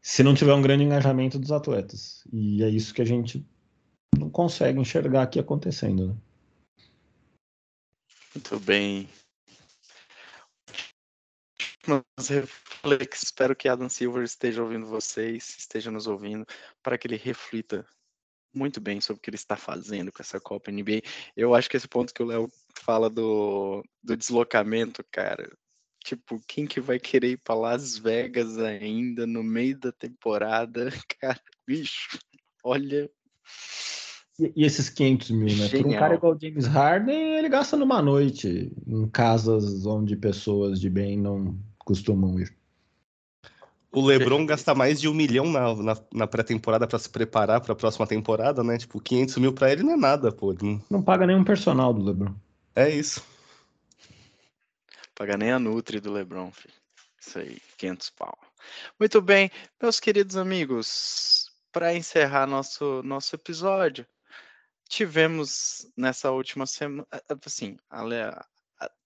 se 0.00 0.22
não 0.22 0.34
tiver 0.34 0.54
um 0.54 0.62
grande 0.62 0.84
engajamento 0.84 1.38
dos 1.38 1.52
atletas. 1.52 2.26
E 2.32 2.62
é 2.62 2.68
isso 2.68 2.94
que 2.94 3.02
a 3.02 3.04
gente 3.04 3.46
não 4.18 4.30
consegue 4.30 4.80
enxergar 4.80 5.22
aqui 5.22 5.38
acontecendo. 5.38 6.08
Né? 6.08 6.16
Muito 8.34 8.58
bem. 8.60 9.08
Reflex, 12.82 13.22
espero 13.22 13.54
que 13.54 13.68
Adam 13.68 13.88
Silver 13.88 14.24
esteja 14.24 14.62
ouvindo 14.62 14.86
vocês, 14.86 15.56
esteja 15.58 15.90
nos 15.90 16.06
ouvindo, 16.06 16.44
para 16.82 16.98
que 16.98 17.06
ele 17.06 17.16
reflita 17.16 17.86
muito 18.54 18.80
bem 18.80 19.00
sobre 19.00 19.18
o 19.18 19.22
que 19.22 19.30
ele 19.30 19.36
está 19.36 19.56
fazendo 19.56 20.12
com 20.12 20.20
essa 20.20 20.40
Copa 20.40 20.70
NBA. 20.70 21.02
Eu 21.36 21.54
acho 21.54 21.70
que 21.70 21.76
esse 21.76 21.88
ponto 21.88 22.12
que 22.12 22.22
o 22.22 22.26
Léo 22.26 22.50
fala 22.74 23.08
do, 23.08 23.82
do 24.02 24.16
deslocamento, 24.16 25.04
cara, 25.10 25.50
tipo, 26.04 26.40
quem 26.46 26.66
que 26.66 26.80
vai 26.80 26.98
querer 26.98 27.30
ir 27.30 27.38
para 27.38 27.54
Las 27.54 27.96
Vegas 27.96 28.58
ainda 28.58 29.26
no 29.26 29.42
meio 29.42 29.78
da 29.78 29.92
temporada? 29.92 30.90
Cara, 31.20 31.40
bicho, 31.66 32.18
olha. 32.62 33.08
E, 34.38 34.52
e 34.56 34.64
esses 34.64 34.90
500 34.90 35.30
mil, 35.30 35.56
né? 35.56 35.68
Por 35.68 35.86
um 35.86 35.92
cara 35.92 36.14
igual 36.14 36.38
James 36.40 36.66
Harden, 36.66 37.36
ele 37.36 37.48
gasta 37.48 37.76
numa 37.76 38.02
noite 38.02 38.72
em 38.86 39.08
casas 39.08 39.86
onde 39.86 40.16
pessoas 40.16 40.80
de 40.80 40.90
bem 40.90 41.16
não 41.16 41.58
costumam 41.78 42.40
ir. 42.40 42.61
O 43.92 44.04
LeBron 44.06 44.46
gasta 44.46 44.74
mais 44.74 44.98
de 44.98 45.06
um 45.06 45.12
milhão 45.12 45.44
na, 45.50 45.74
na, 45.76 45.96
na 46.14 46.26
pré-temporada 46.26 46.86
para 46.86 46.98
se 46.98 47.10
preparar 47.10 47.60
para 47.60 47.74
a 47.74 47.76
próxima 47.76 48.06
temporada, 48.06 48.64
né? 48.64 48.78
Tipo, 48.78 48.98
500 48.98 49.36
mil 49.36 49.52
para 49.52 49.70
ele 49.70 49.82
não 49.82 49.92
é 49.92 49.96
nada, 49.96 50.32
pô. 50.32 50.54
Não... 50.54 50.82
não 50.90 51.02
paga 51.02 51.26
nenhum 51.26 51.44
personal 51.44 51.92
do 51.92 52.02
LeBron. 52.02 52.34
É 52.74 52.88
isso. 52.88 53.22
Paga 55.14 55.36
nem 55.36 55.52
a 55.52 55.58
Nutri 55.58 56.00
do 56.00 56.10
LeBron, 56.10 56.50
filho. 56.50 56.74
Isso 57.20 57.38
aí, 57.38 57.60
500 57.76 58.10
pau. 58.10 58.38
Muito 58.98 59.20
bem, 59.20 59.50
meus 59.80 60.00
queridos 60.00 60.36
amigos, 60.36 61.50
para 61.70 61.94
encerrar 61.94 62.46
nosso, 62.46 63.02
nosso 63.02 63.34
episódio, 63.36 64.06
tivemos 64.88 65.86
nessa 65.96 66.30
última 66.30 66.66
semana, 66.66 67.06
assim, 67.44 67.76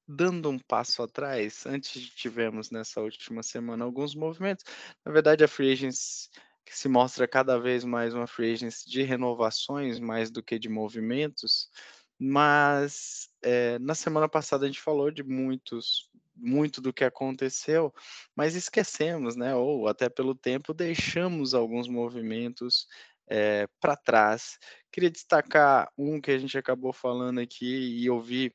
dando 0.06 0.48
um 0.50 0.58
passo 0.58 1.02
atrás, 1.02 1.66
antes 1.66 2.08
tivemos 2.10 2.70
nessa 2.70 3.00
última 3.00 3.42
semana 3.42 3.84
alguns 3.84 4.14
movimentos. 4.14 4.64
Na 5.04 5.12
verdade, 5.12 5.44
a 5.44 5.48
Free 5.48 5.72
Agents 5.72 6.30
que 6.66 6.76
se 6.76 6.88
mostra 6.88 7.28
cada 7.28 7.58
vez 7.58 7.84
mais 7.84 8.12
uma 8.12 8.26
Free 8.26 8.52
Agents 8.52 8.84
de 8.84 9.02
renovações, 9.02 10.00
mais 10.00 10.32
do 10.32 10.42
que 10.42 10.58
de 10.58 10.68
movimentos. 10.68 11.70
Mas 12.18 13.28
é, 13.40 13.78
na 13.78 13.94
semana 13.94 14.28
passada 14.28 14.64
a 14.64 14.68
gente 14.68 14.80
falou 14.80 15.10
de 15.10 15.22
muitos, 15.22 16.10
muito 16.34 16.80
do 16.80 16.92
que 16.92 17.04
aconteceu, 17.04 17.94
mas 18.34 18.56
esquecemos, 18.56 19.36
né? 19.36 19.54
Ou 19.54 19.86
até 19.86 20.08
pelo 20.08 20.34
tempo 20.34 20.74
deixamos 20.74 21.54
alguns 21.54 21.88
movimentos 21.88 22.88
é, 23.28 23.62
eh, 23.62 23.68
para 23.80 23.96
trás. 23.96 24.58
Queria 24.90 25.10
destacar 25.10 25.90
um 25.96 26.20
que 26.20 26.30
a 26.30 26.38
gente 26.38 26.58
acabou 26.58 26.92
falando 26.92 27.40
aqui 27.40 28.00
e 28.00 28.10
ouvir 28.10 28.54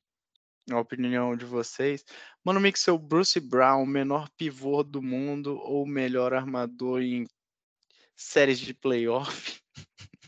a 0.77 0.81
opinião 0.81 1.35
de 1.35 1.45
vocês. 1.45 2.03
Mano, 2.43 2.59
Mixel, 2.59 2.97
Bruce 2.97 3.39
Brown, 3.39 3.85
menor 3.85 4.29
pivô 4.37 4.83
do 4.83 5.01
mundo 5.01 5.57
ou 5.59 5.85
melhor 5.85 6.33
armador 6.33 7.01
em 7.01 7.27
séries 8.15 8.59
de 8.59 8.73
playoff, 8.73 9.61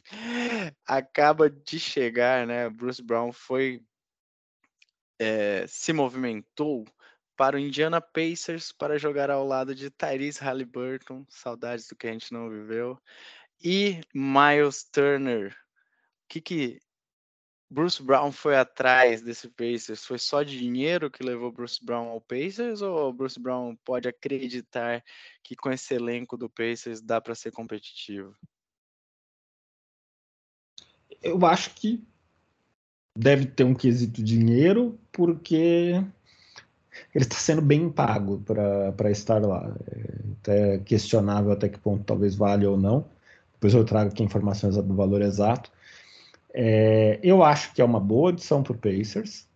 acaba 0.86 1.50
de 1.50 1.80
chegar, 1.80 2.48
né? 2.48 2.70
Bruce 2.70 3.02
Brown 3.02 3.32
foi 3.32 3.82
é, 5.20 5.66
se 5.68 5.94
movimentou 5.94 6.86
para 7.36 7.56
o 7.56 7.60
Indiana 7.60 8.00
Pacers 8.02 8.72
para 8.72 8.98
jogar 8.98 9.30
ao 9.30 9.46
lado 9.46 9.74
de 9.74 9.89
Tyrese 9.89 10.44
Halliburton, 10.44 11.26
saudades 11.30 11.88
do 11.88 11.96
que 11.96 12.08
a 12.08 12.12
gente 12.12 12.32
não 12.32 12.50
viveu, 12.50 13.00
e 13.64 14.02
Miles 14.14 14.84
Turner. 14.84 15.52
O 15.52 16.28
que, 16.28 16.41
que 16.41 16.80
Bruce 17.74 18.03
Brown 18.03 18.32
foi 18.32 18.55
atrás 18.55 19.24
desse 19.24 19.49
Pacers? 19.49 20.05
Foi 20.05 20.19
só 20.19 20.43
dinheiro 20.43 21.09
que 21.09 21.24
levou 21.24 21.51
Bruce 21.51 21.84
Brown 21.84 22.09
ao 22.09 22.21
Pacers 22.21 22.84
ou 22.84 23.11
Bruce 23.11 23.39
Brown 23.39 23.76
pode 23.84 24.07
acreditar 24.07 25.03
que 25.43 25.55
com 25.55 25.71
esse 25.71 25.95
elenco 25.95 26.38
do 26.38 26.47
Pacers 26.47 27.01
dá 27.01 27.19
para 27.19 27.34
ser 27.34 27.51
competitivo? 27.51 28.36
Eu 31.21 31.43
acho 31.47 31.74
que 31.74 32.05
deve 33.17 33.47
ter 33.47 33.63
um 33.63 33.74
quesito 33.74 34.21
dinheiro, 34.21 34.99
porque 35.11 36.03
ele 37.13 37.26
está 37.26 37.38
sendo 37.38 37.61
bem 37.61 37.89
pago 37.89 38.39
para 38.43 39.09
estar 39.09 39.41
lá. 39.41 39.76
É 39.89 40.34
até 40.41 40.78
questionável 40.80 41.51
até 41.51 41.69
que 41.69 41.80
ponto 41.80 42.03
talvez 42.03 42.36
vale 42.36 42.67
ou 42.67 42.78
não. 42.78 43.09
Depois 43.53 43.74
eu 43.74 43.84
trago 43.84 44.11
aqui 44.11 44.21
informações 44.21 44.76
do 44.76 44.93
valor 44.93 45.24
exato. 45.24 45.71
É, 46.54 47.20
eu 47.24 47.43
acho 47.43 47.74
que 47.74 47.82
é 47.82 47.86
uma 47.86 47.99
boa 47.99 48.30
adição 48.30 48.62
para 48.62 48.74
o 48.74 48.78
Pacers. 48.78 49.47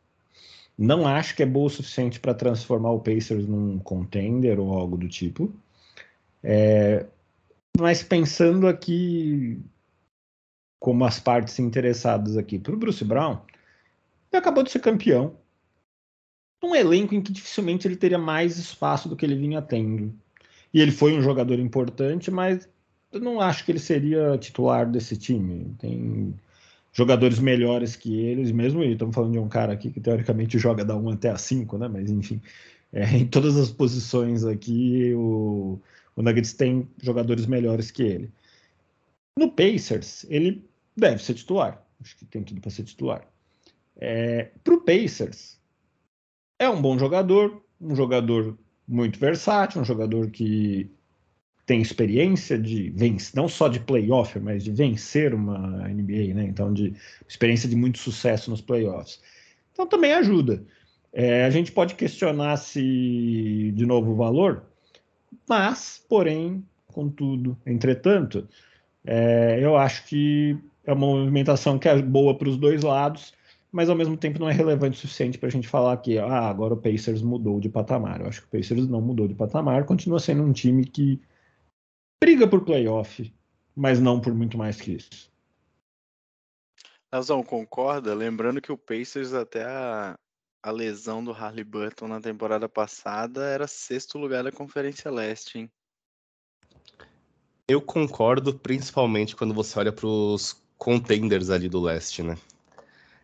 Não 0.78 1.08
acho 1.08 1.36
que 1.36 1.44
é 1.44 1.46
boa 1.46 1.68
o 1.68 1.70
suficiente 1.70 2.20
para 2.20 2.34
transformar 2.34 2.92
o 2.92 3.00
Pacers 3.00 3.48
num 3.48 3.80
contender 3.80 4.60
ou 4.60 4.74
algo 4.74 4.98
do 4.98 5.08
tipo. 5.08 5.52
É, 6.44 7.06
mas 7.80 8.04
pensando 8.04 8.68
aqui 8.68 9.60
como 10.80 11.06
as 11.06 11.20
partes 11.20 11.58
interessadas 11.60 12.38
aqui 12.38 12.60
para 12.60 12.74
o 12.74 12.78
Bruce 12.78 13.04
Brown, 13.04 13.40
ele 14.32 14.40
acabou 14.40 14.64
de 14.64 14.72
ser 14.72 14.80
campeão. 14.80 15.36
Um 16.64 16.76
elenco 16.76 17.14
em 17.14 17.22
que 17.22 17.32
dificilmente 17.32 17.88
ele 17.88 17.96
teria 17.96 18.18
mais 18.18 18.58
espaço 18.58 19.08
do 19.08 19.16
que 19.16 19.26
ele 19.26 19.36
vinha 19.36 19.62
tendo. 19.62 20.14
E 20.74 20.82
ele 20.82 20.92
foi 20.92 21.18
um 21.18 21.22
jogador 21.22 21.60
importante, 21.60 22.30
mas 22.30 22.68
eu 23.12 23.20
não 23.20 23.40
acho 23.40 23.64
que 23.64 23.72
ele 23.72 23.80
seria 23.80 24.38
titular 24.38 24.90
desse 24.90 25.18
time. 25.18 25.76
Tem 25.80 26.34
jogadores 26.98 27.38
melhores 27.38 27.96
que 27.96 28.20
eles, 28.20 28.52
mesmo 28.52 28.84
e 28.84 28.94
estamos 28.94 29.14
falando 29.14 29.34
de 29.34 29.40
um 29.40 29.48
cara 29.48 29.72
aqui 29.72 29.92
que 29.92 30.02
teoricamente 30.02 30.58
joga 30.58 30.84
da 30.84 30.96
1 30.98 31.10
até 31.12 31.30
a 31.30 31.38
5, 31.38 31.78
né? 31.78 31.88
Mas 31.88 32.10
enfim, 32.10 32.42
é, 32.92 33.06
em 33.16 33.28
todas 33.28 33.56
as 33.56 33.70
posições 33.70 34.44
aqui 34.44 35.14
o, 35.14 35.80
o 36.16 36.22
Nuggets 36.24 36.54
tem 36.54 36.90
jogadores 37.00 37.46
melhores 37.46 37.92
que 37.92 38.02
ele. 38.02 38.32
No 39.38 39.52
Pacers, 39.52 40.26
ele 40.28 40.68
deve 40.96 41.24
ser 41.24 41.36
titular. 41.36 41.86
Acho 42.02 42.18
que 42.18 42.26
tem 42.26 42.44
tudo 42.44 42.60
para 42.60 42.72
ser 42.72 42.84
titular. 42.84 43.28
É, 43.96 44.50
para 44.64 44.74
o 44.74 44.82
Pacers, 44.82 45.60
é 46.58 46.68
um 46.68 46.82
bom 46.82 46.98
jogador, 46.98 47.64
um 47.80 47.96
jogador 47.96 48.58
muito 48.88 49.20
versátil, 49.20 49.82
um 49.82 49.86
jogador 49.86 50.32
que 50.32 50.90
tem 51.68 51.82
experiência 51.82 52.58
de 52.58 52.90
vencer, 52.92 53.36
não 53.36 53.50
só 53.50 53.68
de 53.68 53.82
playoff, 53.82 54.40
mas 54.40 54.64
de 54.64 54.72
vencer 54.72 55.34
uma 55.34 55.86
NBA, 55.90 56.34
né? 56.34 56.46
Então, 56.46 56.74
de 56.74 56.94
experiência 57.28 57.68
de 57.68 57.76
muito 57.76 58.00
sucesso 58.00 58.50
nos 58.50 58.62
playoffs. 58.62 59.22
Então, 59.74 59.86
também 59.86 60.14
ajuda. 60.14 60.64
É, 61.12 61.44
a 61.44 61.50
gente 61.50 61.74
pode 61.74 61.96
questionar 61.96 62.56
se, 62.56 63.74
de 63.76 63.86
novo, 63.86 64.12
o 64.12 64.16
valor, 64.16 64.64
mas, 65.48 66.02
porém, 66.08 66.64
contudo, 66.88 67.58
entretanto, 67.66 68.48
é, 69.06 69.60
eu 69.62 69.76
acho 69.76 70.06
que 70.06 70.58
é 70.86 70.94
uma 70.94 71.06
movimentação 71.06 71.78
que 71.78 71.90
é 71.90 72.02
boa 72.02 72.34
para 72.38 72.48
os 72.48 72.58
dois 72.58 72.82
lados, 72.82 73.34
mas 73.70 73.90
ao 73.90 73.96
mesmo 73.96 74.16
tempo 74.16 74.40
não 74.40 74.50
é 74.50 74.54
relevante 74.54 74.98
o 74.98 75.02
suficiente 75.02 75.38
para 75.38 75.48
a 75.48 75.52
gente 75.52 75.68
falar 75.68 75.98
que 75.98 76.18
ah, 76.18 76.48
agora 76.48 76.76
o 76.76 76.78
Pacers 76.78 77.22
mudou 77.22 77.60
de 77.60 77.68
patamar. 77.68 78.22
Eu 78.22 78.28
acho 78.28 78.42
que 78.42 78.48
o 78.48 78.52
Pacers 78.52 78.88
não 78.88 79.02
mudou 79.02 79.28
de 79.28 79.36
patamar, 79.36 79.84
continua 79.84 80.20
sendo 80.20 80.44
um 80.44 80.54
time 80.54 80.86
que 80.86 81.20
briga 82.22 82.48
por 82.48 82.64
playoff, 82.64 83.34
mas 83.76 84.00
não 84.00 84.20
por 84.20 84.34
muito 84.34 84.58
mais 84.58 84.80
que 84.80 84.92
isso. 84.94 85.32
Nazão, 87.12 87.44
concorda? 87.44 88.14
Lembrando 88.14 88.62
que 88.62 88.72
o 88.72 88.78
Pacers 88.78 89.34
até 89.34 89.64
a, 89.64 90.16
a 90.62 90.72
lesão 90.72 91.24
do 91.24 91.32
Harley 91.32 91.64
Burton 91.64 92.08
na 92.08 92.20
temporada 92.20 92.68
passada 92.68 93.46
era 93.46 93.68
sexto 93.68 94.18
lugar 94.18 94.44
da 94.44 94.52
Conferência 94.52 95.10
Leste, 95.10 95.60
hein? 95.60 95.72
Eu 97.68 97.82
concordo, 97.82 98.58
principalmente 98.58 99.36
quando 99.36 99.54
você 99.54 99.78
olha 99.78 99.92
para 99.92 100.08
os 100.08 100.62
contenders 100.78 101.50
ali 101.50 101.68
do 101.68 101.82
leste, 101.82 102.24
né? 102.24 102.38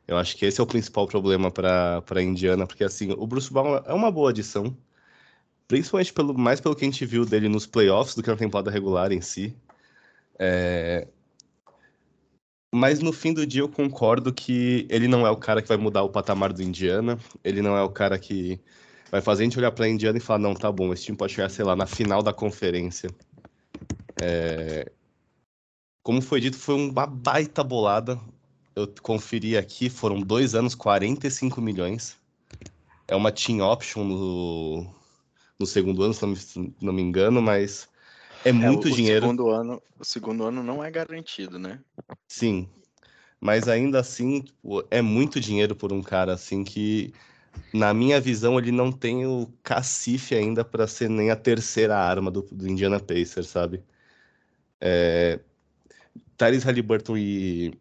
Eu 0.06 0.18
acho 0.18 0.36
que 0.36 0.46
esse 0.46 0.60
é 0.60 0.64
o 0.64 0.68
principal 0.68 1.08
problema 1.08 1.50
para 1.50 2.04
a 2.10 2.22
Indiana, 2.22 2.68
porque 2.68 2.84
assim, 2.84 3.12
o 3.12 3.26
Bruce 3.26 3.52
Brown 3.52 3.78
é 3.86 3.94
uma 3.94 4.12
boa 4.12 4.32
adição, 4.32 4.76
principalmente 5.68 6.14
pelo, 6.14 6.38
mais 6.38 6.60
pelo 6.62 6.76
que 6.76 6.86
a 6.86 6.90
gente 6.90 7.06
viu 7.06 7.26
dele 7.26 7.50
nos 7.50 7.66
playoffs 7.66 8.16
do 8.16 8.24
que 8.24 8.30
na 8.30 8.36
temporada 8.36 8.72
regular 8.72 9.12
em 9.12 9.22
si. 9.22 9.56
É... 10.40 11.08
Mas 12.74 13.00
no 13.00 13.14
fim 13.14 13.34
do 13.34 13.46
dia 13.46 13.62
eu 13.62 13.70
concordo 13.70 14.34
que 14.34 14.88
ele 14.90 15.08
não 15.08 15.28
é 15.28 15.30
o 15.30 15.38
cara 15.38 15.62
que 15.62 15.68
vai 15.68 15.78
mudar 15.78 16.04
o 16.04 16.10
patamar 16.10 16.52
do 16.52 16.64
Indiana, 16.64 17.20
ele 17.44 17.62
não 17.62 17.78
é 17.78 17.84
o 17.84 17.90
cara 17.90 18.18
que 18.18 18.60
vai 19.12 19.22
fazer 19.22 19.44
a 19.44 19.46
gente 19.46 19.60
olhar 19.60 19.72
para 19.72 19.88
Indiana 19.88 20.18
e 20.18 20.22
falar: 20.22 20.40
não, 20.40 20.56
tá 20.56 20.72
bom, 20.72 20.92
esse 20.92 21.06
time 21.06 21.18
pode 21.18 21.34
chegar, 21.34 21.50
sei 21.50 21.64
lá, 21.64 21.76
na 21.76 21.86
final 21.86 22.24
da 22.24 22.34
conferência. 22.34 23.10
É... 24.22 24.92
Como 26.04 26.22
foi 26.22 26.42
dito, 26.42 26.58
foi 26.58 26.76
uma 26.76 27.06
baita 27.06 27.64
bolada 27.64 28.20
eu 28.76 28.92
conferi 29.02 29.58
aqui, 29.58 29.90
foram 29.90 30.20
dois 30.20 30.56
anos, 30.56 30.74
45 30.74 31.62
milhões. 31.62 32.18
É 33.08 33.16
uma 33.16 33.32
team 33.32 33.60
option 33.60 34.04
no, 34.04 34.88
no 35.60 35.66
segundo 35.66 36.04
ano, 36.04 36.14
se 36.14 36.22
não 36.22 36.30
me, 36.30 36.76
não 36.82 36.94
me 36.94 37.02
engano, 37.02 37.42
mas 37.42 37.90
é 38.46 38.52
muito 38.52 38.88
é, 38.88 38.92
o, 38.92 38.96
dinheiro. 38.96 39.26
O 39.26 39.30
segundo, 39.30 39.50
ano, 39.50 39.82
o 40.00 40.06
segundo 40.06 40.44
ano 40.46 40.64
não 40.64 40.84
é 40.84 40.92
garantido, 40.92 41.58
né? 41.58 41.80
Sim, 42.28 42.70
mas 43.40 43.68
ainda 43.68 44.00
assim 44.00 44.42
tipo, 44.42 44.86
é 44.90 45.02
muito 45.02 45.40
dinheiro 45.40 45.76
por 45.76 45.94
um 45.94 46.02
cara 46.02 46.34
assim 46.34 46.64
que, 46.64 47.14
na 47.74 47.94
minha 47.94 48.20
visão, 48.20 48.58
ele 48.58 48.72
não 48.72 48.92
tem 48.92 49.26
o 49.26 49.48
cacife 49.62 50.36
ainda 50.36 50.64
para 50.66 50.88
ser 50.88 51.10
nem 51.10 51.30
a 51.30 51.36
terceira 51.36 51.98
arma 51.98 52.32
do, 52.32 52.42
do 52.42 52.68
Indiana 52.68 53.00
Pacers, 53.00 53.48
sabe? 53.48 53.84
É, 54.82 55.40
Tyrese 56.38 56.66
Halliburton 56.66 57.18
e 57.18 57.74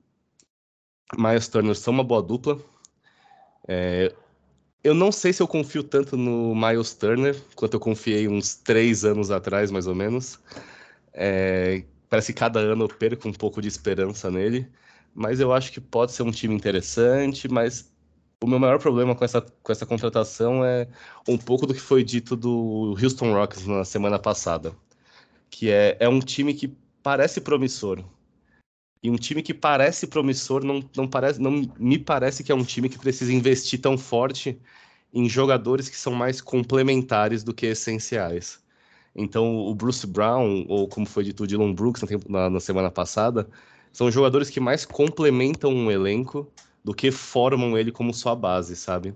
Miles 1.17 1.49
Turner 1.49 1.75
são 1.75 1.93
uma 1.93 2.05
boa 2.05 2.23
dupla. 2.23 2.59
É, 3.67 4.15
eu 4.85 4.95
não 4.95 5.13
sei 5.13 5.33
se 5.33 5.43
eu 5.43 5.49
confio 5.49 5.83
tanto 5.83 6.17
no 6.17 6.55
Miles 6.55 6.95
Turner 6.95 7.41
quanto 7.55 7.75
eu 7.75 7.81
confiei 7.81 8.29
uns 8.29 8.55
três 8.55 9.05
anos 9.05 9.31
atrás, 9.31 9.71
mais 9.71 9.87
ou 9.87 9.95
menos. 9.95 10.39
É, 11.13 11.85
parece 12.09 12.33
que 12.33 12.39
cada 12.39 12.59
ano 12.61 12.85
eu 12.85 12.89
perco 12.89 13.29
um 13.29 13.33
pouco 13.33 13.63
de 13.63 13.69
esperança 13.69 14.31
nele. 14.31 14.69
Mas 15.15 15.41
eu 15.41 15.53
acho 15.53 15.73
que 15.73 15.81
pode 15.81 16.13
ser 16.13 16.23
um 16.23 16.31
time 16.31 16.55
interessante, 16.55 17.49
mas 17.49 17.93
o 18.43 18.47
meu 18.47 18.59
maior 18.59 18.79
problema 18.79 19.15
com 19.15 19.25
essa, 19.25 19.41
com 19.41 19.73
essa 19.73 19.87
contratação 19.87 20.65
é 20.65 20.89
um 21.29 21.39
pouco 21.39 21.67
do 21.67 21.75
que 21.75 21.81
foi 21.81 22.03
dito 22.03 22.37
do 22.37 22.97
Houston 23.01 23.33
Rockets 23.33 23.67
na 23.67 23.85
semana 23.85 24.19
passada. 24.19 24.73
Que 25.51 25.71
é, 25.71 25.97
é 26.01 26.09
um 26.09 26.21
time 26.21 26.55
que 26.55 26.75
parece 27.03 27.41
promissor, 27.41 28.03
e 29.03 29.11
um 29.11 29.17
time 29.17 29.43
que 29.43 29.53
parece 29.53 30.07
promissor 30.07 30.65
não, 30.65 30.83
não, 30.97 31.09
parece, 31.09 31.41
não 31.41 31.69
me 31.79 31.99
parece 31.99 32.45
que 32.45 32.53
é 32.53 32.55
um 32.55 32.65
time 32.65 32.89
que 32.89 32.99
precisa 32.99 33.33
investir 33.33 33.81
tão 33.81 33.99
forte 33.99 34.59
em 35.13 35.29
jogadores 35.29 35.89
que 35.89 35.97
são 35.97 36.15
mais 36.15 36.41
complementares 36.41 37.43
do 37.43 37.53
que 37.53 37.67
essenciais. 37.67 38.63
Então, 39.15 39.57
o 39.57 39.75
Bruce 39.75 40.07
Brown, 40.07 40.65
ou 40.69 40.89
como 40.89 41.05
foi 41.05 41.25
dito, 41.25 41.43
o 41.43 41.47
Dylan 41.47 41.75
Brooks 41.75 42.03
na, 42.29 42.49
na 42.49 42.61
semana 42.61 42.91
passada, 42.91 43.49
são 43.93 44.11
jogadores 44.11 44.49
que 44.49 44.61
mais 44.61 44.87
complementam 44.87 45.71
um 45.73 45.91
elenco 45.91 46.51
do 46.83 46.95
que 46.95 47.11
formam 47.11 47.77
ele 47.77 47.93
como 47.93 48.15
sua 48.15 48.35
base, 48.35 48.75
sabe? 48.75 49.15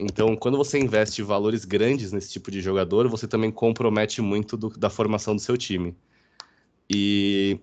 Então, 0.00 0.34
quando 0.34 0.56
você 0.56 0.78
investe 0.78 1.22
valores 1.22 1.64
grandes 1.64 2.12
nesse 2.12 2.30
tipo 2.30 2.50
de 2.50 2.60
jogador, 2.60 3.06
você 3.08 3.26
também 3.26 3.50
compromete 3.50 4.22
muito 4.22 4.56
do, 4.56 4.70
da 4.70 4.88
formação 4.88 5.36
do 5.36 5.42
seu 5.42 5.56
time. 5.58 5.94
E 6.88 7.60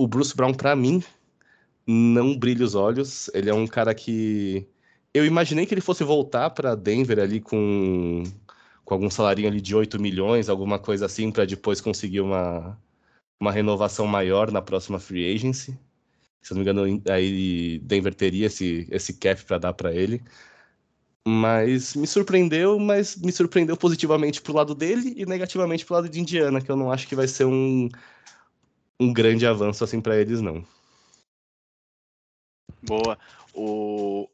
o 0.00 0.06
Bruce 0.06 0.34
Brown, 0.34 0.54
para 0.54 0.74
mim, 0.74 1.02
não 1.86 2.36
brilha 2.38 2.64
os 2.64 2.74
olhos. 2.74 3.30
Ele 3.34 3.50
é 3.50 3.54
um 3.54 3.66
cara 3.66 3.94
que. 3.94 4.66
Eu 5.12 5.26
imaginei 5.26 5.66
que 5.66 5.74
ele 5.74 5.80
fosse 5.80 6.04
voltar 6.04 6.50
para 6.50 6.74
Denver 6.74 7.18
ali 7.18 7.40
com, 7.40 8.22
com 8.84 8.94
algum 8.94 9.10
salarinho 9.10 9.48
ali 9.48 9.60
de 9.60 9.74
8 9.74 10.00
milhões, 10.00 10.48
alguma 10.48 10.78
coisa 10.78 11.06
assim, 11.06 11.30
para 11.30 11.44
depois 11.44 11.80
conseguir 11.80 12.20
uma, 12.20 12.78
uma 13.40 13.52
renovação 13.52 14.06
maior 14.06 14.50
na 14.50 14.62
próxima 14.62 14.98
free 14.98 15.34
agency. 15.34 15.78
Se 16.40 16.52
não 16.52 16.62
me 16.62 16.70
engano, 16.70 17.02
aí 17.10 17.78
Denver 17.80 18.14
teria 18.14 18.46
esse, 18.46 18.86
esse 18.90 19.14
cap 19.14 19.44
para 19.44 19.58
dar 19.58 19.74
para 19.74 19.92
ele. 19.94 20.22
Mas 21.26 21.94
me 21.94 22.06
surpreendeu, 22.06 22.78
mas 22.78 23.16
me 23.16 23.32
surpreendeu 23.32 23.76
positivamente 23.76 24.40
pro 24.40 24.54
lado 24.54 24.74
dele 24.74 25.12
e 25.16 25.26
negativamente 25.26 25.84
pro 25.84 25.96
lado 25.96 26.08
de 26.08 26.18
Indiana, 26.20 26.62
que 26.62 26.70
eu 26.70 26.76
não 26.76 26.90
acho 26.90 27.06
que 27.06 27.14
vai 27.14 27.28
ser 27.28 27.44
um, 27.44 27.90
um 29.00 29.12
grande 29.12 29.46
avanço 29.46 29.82
assim 29.82 30.00
para 30.00 30.18
eles, 30.18 30.42
não. 30.42 30.62
Boa. 32.82 33.18
O... 33.54 34.28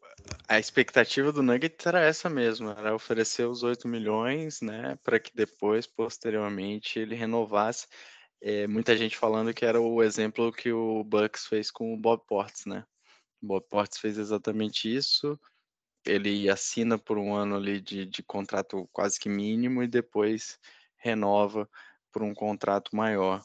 A 0.49 0.59
expectativa 0.59 1.31
do 1.31 1.43
Nuggets 1.43 1.87
era 1.87 2.01
essa 2.01 2.29
mesmo, 2.29 2.71
era 2.71 2.95
oferecer 2.95 3.47
os 3.47 3.63
8 3.63 3.87
milhões, 3.87 4.61
né, 4.61 4.99
para 5.05 5.21
que 5.21 5.31
depois, 5.33 5.87
posteriormente, 5.87 6.99
ele 6.99 7.15
renovasse. 7.15 7.87
É, 8.41 8.67
muita 8.67 8.97
gente 8.97 9.17
falando 9.17 9.55
que 9.55 9.65
era 9.65 9.81
o 9.81 10.03
exemplo 10.03 10.53
que 10.53 10.73
o 10.73 11.05
Bucks 11.05 11.47
fez 11.47 11.71
com 11.71 11.95
o 11.95 11.97
Bob 11.97 12.23
Portes, 12.27 12.67
né? 12.67 12.85
O 13.41 13.47
Bob 13.47 13.65
Portes 13.69 13.99
fez 13.99 14.19
exatamente 14.19 14.95
isso. 14.95 15.39
Ele 16.05 16.49
assina 16.51 16.99
por 16.99 17.19
um 17.19 17.35
ano 17.35 17.57
ali 17.57 17.81
de, 17.81 18.05
de 18.05 18.23
contrato 18.23 18.89
quase 18.93 19.19
que 19.19 19.29
mínimo 19.29 19.83
e 19.83 19.89
depois 19.89 20.59
renova 20.97 21.69
por 22.13 22.23
um 22.23 22.35
contrato 22.35 22.95
maior. 22.95 23.45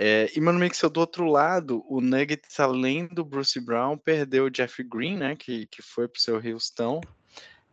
É, 0.00 0.30
e, 0.32 0.40
mano, 0.40 0.60
Mixel, 0.60 0.88
do 0.88 1.00
outro 1.00 1.26
lado, 1.26 1.84
o 1.88 2.00
Nuggets, 2.00 2.60
além 2.60 3.08
do 3.08 3.24
Bruce 3.24 3.58
Brown, 3.58 3.98
perdeu 3.98 4.44
o 4.44 4.50
Jeff 4.50 4.80
Green, 4.84 5.16
né, 5.16 5.34
que, 5.34 5.66
que 5.66 5.82
foi 5.82 6.06
para 6.06 6.18
o 6.18 6.20
seu 6.20 6.36
Houston. 6.36 7.00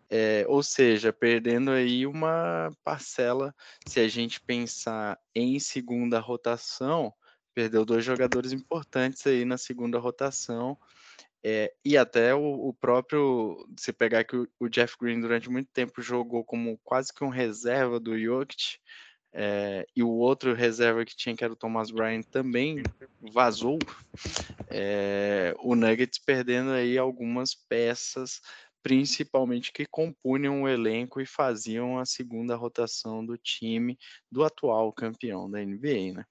É, 0.09 0.43
ou 0.47 0.63
seja, 0.63 1.13
perdendo 1.13 1.69
aí 1.69 2.07
uma 2.07 2.71
parcela, 2.83 3.53
se 3.85 3.99
a 3.99 4.07
gente 4.07 4.41
pensar 4.41 5.19
em 5.35 5.59
segunda 5.59 6.19
rotação, 6.19 7.13
perdeu 7.53 7.85
dois 7.85 8.03
jogadores 8.03 8.51
importantes 8.51 9.27
aí 9.27 9.45
na 9.45 9.59
segunda 9.59 9.99
rotação. 9.99 10.75
É, 11.43 11.71
e 11.85 11.95
até 11.95 12.33
o, 12.33 12.69
o, 12.69 12.73
próprio, 12.73 13.69
se 13.77 13.93
pegar 13.93 14.23
que 14.23 14.35
o, 14.35 14.47
o, 14.59 14.67
Jeff 14.67 14.95
Green 14.99 15.21
durante 15.21 15.47
muito 15.47 15.69
tempo 15.71 16.01
jogou 16.01 16.43
como 16.43 16.79
quase 16.83 17.13
que 17.13 17.23
um 17.23 17.29
reserva 17.29 17.99
do 17.99 18.17
Jokic, 18.17 18.79
é, 19.37 19.85
e 19.93 20.01
o 20.01 20.09
outro 20.09 20.53
reserva 20.53 21.03
que 21.03 21.15
tinha, 21.15 21.35
que 21.35 21.43
era 21.43 21.51
o 21.51 21.57
Thomas 21.57 21.91
Bryan, 21.91 22.21
também 22.31 22.87
vazou. 23.33 23.83
É, 24.69 25.53
o 25.59 25.75
Nuggets 25.75 26.17
perdendo 26.17 26.71
aí 26.71 26.97
algumas 26.97 27.53
peças, 27.53 28.39
principalmente 28.81 29.73
que 29.73 29.85
compunham 29.85 30.63
o 30.63 30.69
elenco 30.69 31.19
e 31.19 31.25
faziam 31.25 31.99
a 31.99 32.05
segunda 32.05 32.55
rotação 32.55 33.25
do 33.25 33.37
time 33.37 33.99
do 34.31 34.45
atual 34.45 34.93
campeão 34.93 35.51
da 35.51 35.61
NBA, 35.61 36.13
né? 36.13 36.25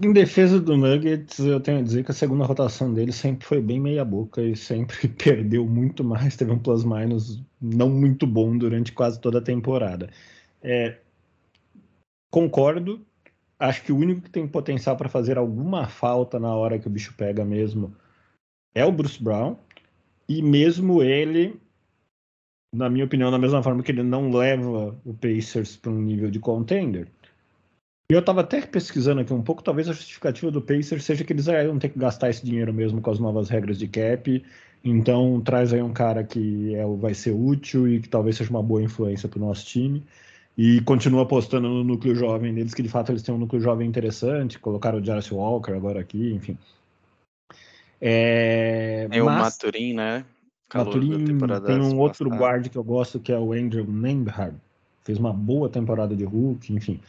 Em 0.00 0.12
defesa 0.12 0.58
do 0.58 0.76
Nuggets, 0.76 1.38
eu 1.38 1.60
tenho 1.60 1.78
a 1.78 1.82
dizer 1.82 2.04
que 2.04 2.10
a 2.10 2.14
segunda 2.14 2.44
rotação 2.44 2.92
dele 2.92 3.12
sempre 3.12 3.46
foi 3.46 3.60
bem 3.60 3.78
meia 3.78 4.04
boca 4.04 4.42
e 4.42 4.56
sempre 4.56 5.06
perdeu 5.16 5.64
muito 5.64 6.02
mais, 6.02 6.36
teve 6.36 6.50
um 6.50 6.58
plus-minus 6.58 7.40
não 7.60 7.88
muito 7.88 8.26
bom 8.26 8.58
durante 8.58 8.90
quase 8.90 9.20
toda 9.20 9.38
a 9.38 9.42
temporada. 9.42 10.10
É, 10.62 10.98
concordo. 12.30 13.04
Acho 13.58 13.82
que 13.82 13.92
o 13.92 13.96
único 13.96 14.22
que 14.22 14.30
tem 14.30 14.46
potencial 14.46 14.96
para 14.96 15.08
fazer 15.08 15.38
alguma 15.38 15.86
falta 15.86 16.38
na 16.38 16.54
hora 16.54 16.78
que 16.78 16.86
o 16.86 16.90
bicho 16.90 17.14
pega 17.16 17.44
mesmo 17.44 17.94
é 18.74 18.84
o 18.84 18.92
Bruce 18.92 19.22
Brown. 19.22 19.56
E 20.28 20.42
mesmo 20.42 21.02
ele, 21.02 21.60
na 22.74 22.88
minha 22.88 23.04
opinião, 23.04 23.30
da 23.30 23.38
mesma 23.38 23.62
forma 23.62 23.82
que 23.82 23.92
ele 23.92 24.02
não 24.02 24.30
leva 24.30 24.96
o 25.04 25.14
Pacers 25.14 25.76
para 25.76 25.90
um 25.90 26.00
nível 26.00 26.30
de 26.30 26.38
contender. 26.38 27.08
Eu 28.10 28.20
estava 28.20 28.40
até 28.42 28.60
pesquisando 28.60 29.20
aqui 29.20 29.32
um 29.32 29.42
pouco, 29.42 29.62
talvez 29.62 29.88
a 29.88 29.92
justificativa 29.92 30.50
do 30.50 30.60
Pacers 30.60 31.04
seja 31.04 31.24
que 31.24 31.32
eles 31.32 31.46
vão 31.46 31.78
ter 31.78 31.88
que 31.88 31.98
gastar 31.98 32.30
esse 32.30 32.44
dinheiro 32.44 32.72
mesmo 32.72 33.00
com 33.00 33.10
as 33.10 33.18
novas 33.18 33.48
regras 33.48 33.78
de 33.78 33.88
cap. 33.88 34.44
Então 34.84 35.40
traz 35.40 35.72
aí 35.72 35.82
um 35.82 35.92
cara 35.92 36.24
que 36.24 36.74
é, 36.74 36.84
vai 36.84 37.14
ser 37.14 37.30
útil 37.30 37.88
e 37.88 38.00
que 38.00 38.08
talvez 38.08 38.36
seja 38.36 38.50
uma 38.50 38.62
boa 38.62 38.82
influência 38.82 39.28
para 39.28 39.38
o 39.38 39.46
nosso 39.46 39.66
time 39.66 40.04
e 40.56 40.80
continua 40.82 41.22
apostando 41.22 41.68
no 41.68 41.82
núcleo 41.82 42.14
jovem 42.14 42.54
deles, 42.54 42.74
que 42.74 42.82
de 42.82 42.88
fato 42.88 43.10
eles 43.10 43.22
têm 43.22 43.34
um 43.34 43.38
núcleo 43.38 43.60
jovem 43.60 43.88
interessante, 43.88 44.58
colocaram 44.58 44.98
o 44.98 45.04
Jarvis 45.04 45.30
Walker 45.30 45.72
agora 45.72 46.00
aqui, 46.00 46.32
enfim. 46.32 46.58
É, 48.00 49.08
tem 49.10 49.22
mas... 49.22 49.36
o 49.36 49.40
Maturin, 49.40 49.94
né? 49.94 50.24
Maturin, 50.74 51.24
tem 51.66 51.80
um 51.80 51.98
outro 51.98 52.28
guard 52.30 52.68
que 52.68 52.76
eu 52.76 52.84
gosto 52.84 53.20
que 53.20 53.32
é 53.32 53.38
o 53.38 53.52
Andrew 53.52 53.86
Nembhard. 53.86 54.56
Fez 55.04 55.18
uma 55.18 55.32
boa 55.32 55.68
temporada 55.68 56.16
de 56.16 56.24
Hulk, 56.24 56.72
enfim. 56.72 57.00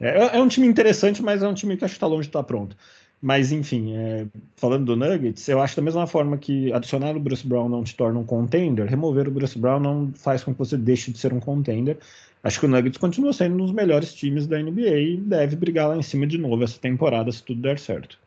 É, 0.00 0.38
é 0.38 0.40
um 0.40 0.48
time 0.48 0.66
interessante, 0.66 1.22
mas 1.22 1.42
é 1.42 1.48
um 1.48 1.54
time 1.54 1.76
que 1.76 1.84
acho 1.84 1.92
que 1.92 1.96
está 1.96 2.06
longe 2.06 2.22
de 2.22 2.28
estar 2.28 2.40
tá 2.40 2.44
pronto. 2.44 2.76
Mas, 3.22 3.52
enfim, 3.52 3.94
é, 3.96 4.26
falando 4.56 4.86
do 4.86 4.96
Nuggets, 4.96 5.46
eu 5.46 5.60
acho 5.60 5.76
da 5.76 5.82
mesma 5.82 6.06
forma 6.06 6.38
que 6.38 6.72
adicionar 6.72 7.14
o 7.14 7.20
Bruce 7.20 7.46
Brown 7.46 7.68
não 7.68 7.84
te 7.84 7.94
torna 7.94 8.18
um 8.18 8.24
contender, 8.24 8.86
remover 8.86 9.28
o 9.28 9.30
Bruce 9.30 9.58
Brown 9.58 9.78
não 9.78 10.10
faz 10.14 10.42
com 10.42 10.52
que 10.52 10.58
você 10.58 10.76
deixe 10.76 11.12
de 11.12 11.18
ser 11.18 11.32
um 11.32 11.40
contender. 11.40 11.98
Acho 12.42 12.60
que 12.60 12.66
o 12.66 12.68
Nuggets 12.68 12.96
continua 12.96 13.34
sendo 13.34 13.56
um 13.56 13.66
dos 13.66 13.72
melhores 13.72 14.14
times 14.14 14.46
da 14.46 14.58
NBA 14.58 14.98
e 14.98 15.16
deve 15.18 15.54
brigar 15.56 15.88
lá 15.88 15.96
em 15.96 16.02
cima 16.02 16.26
de 16.26 16.38
novo 16.38 16.64
essa 16.64 16.78
temporada 16.78 17.30
se 17.30 17.42
tudo 17.42 17.60
der 17.60 17.78
certo. 17.78 18.18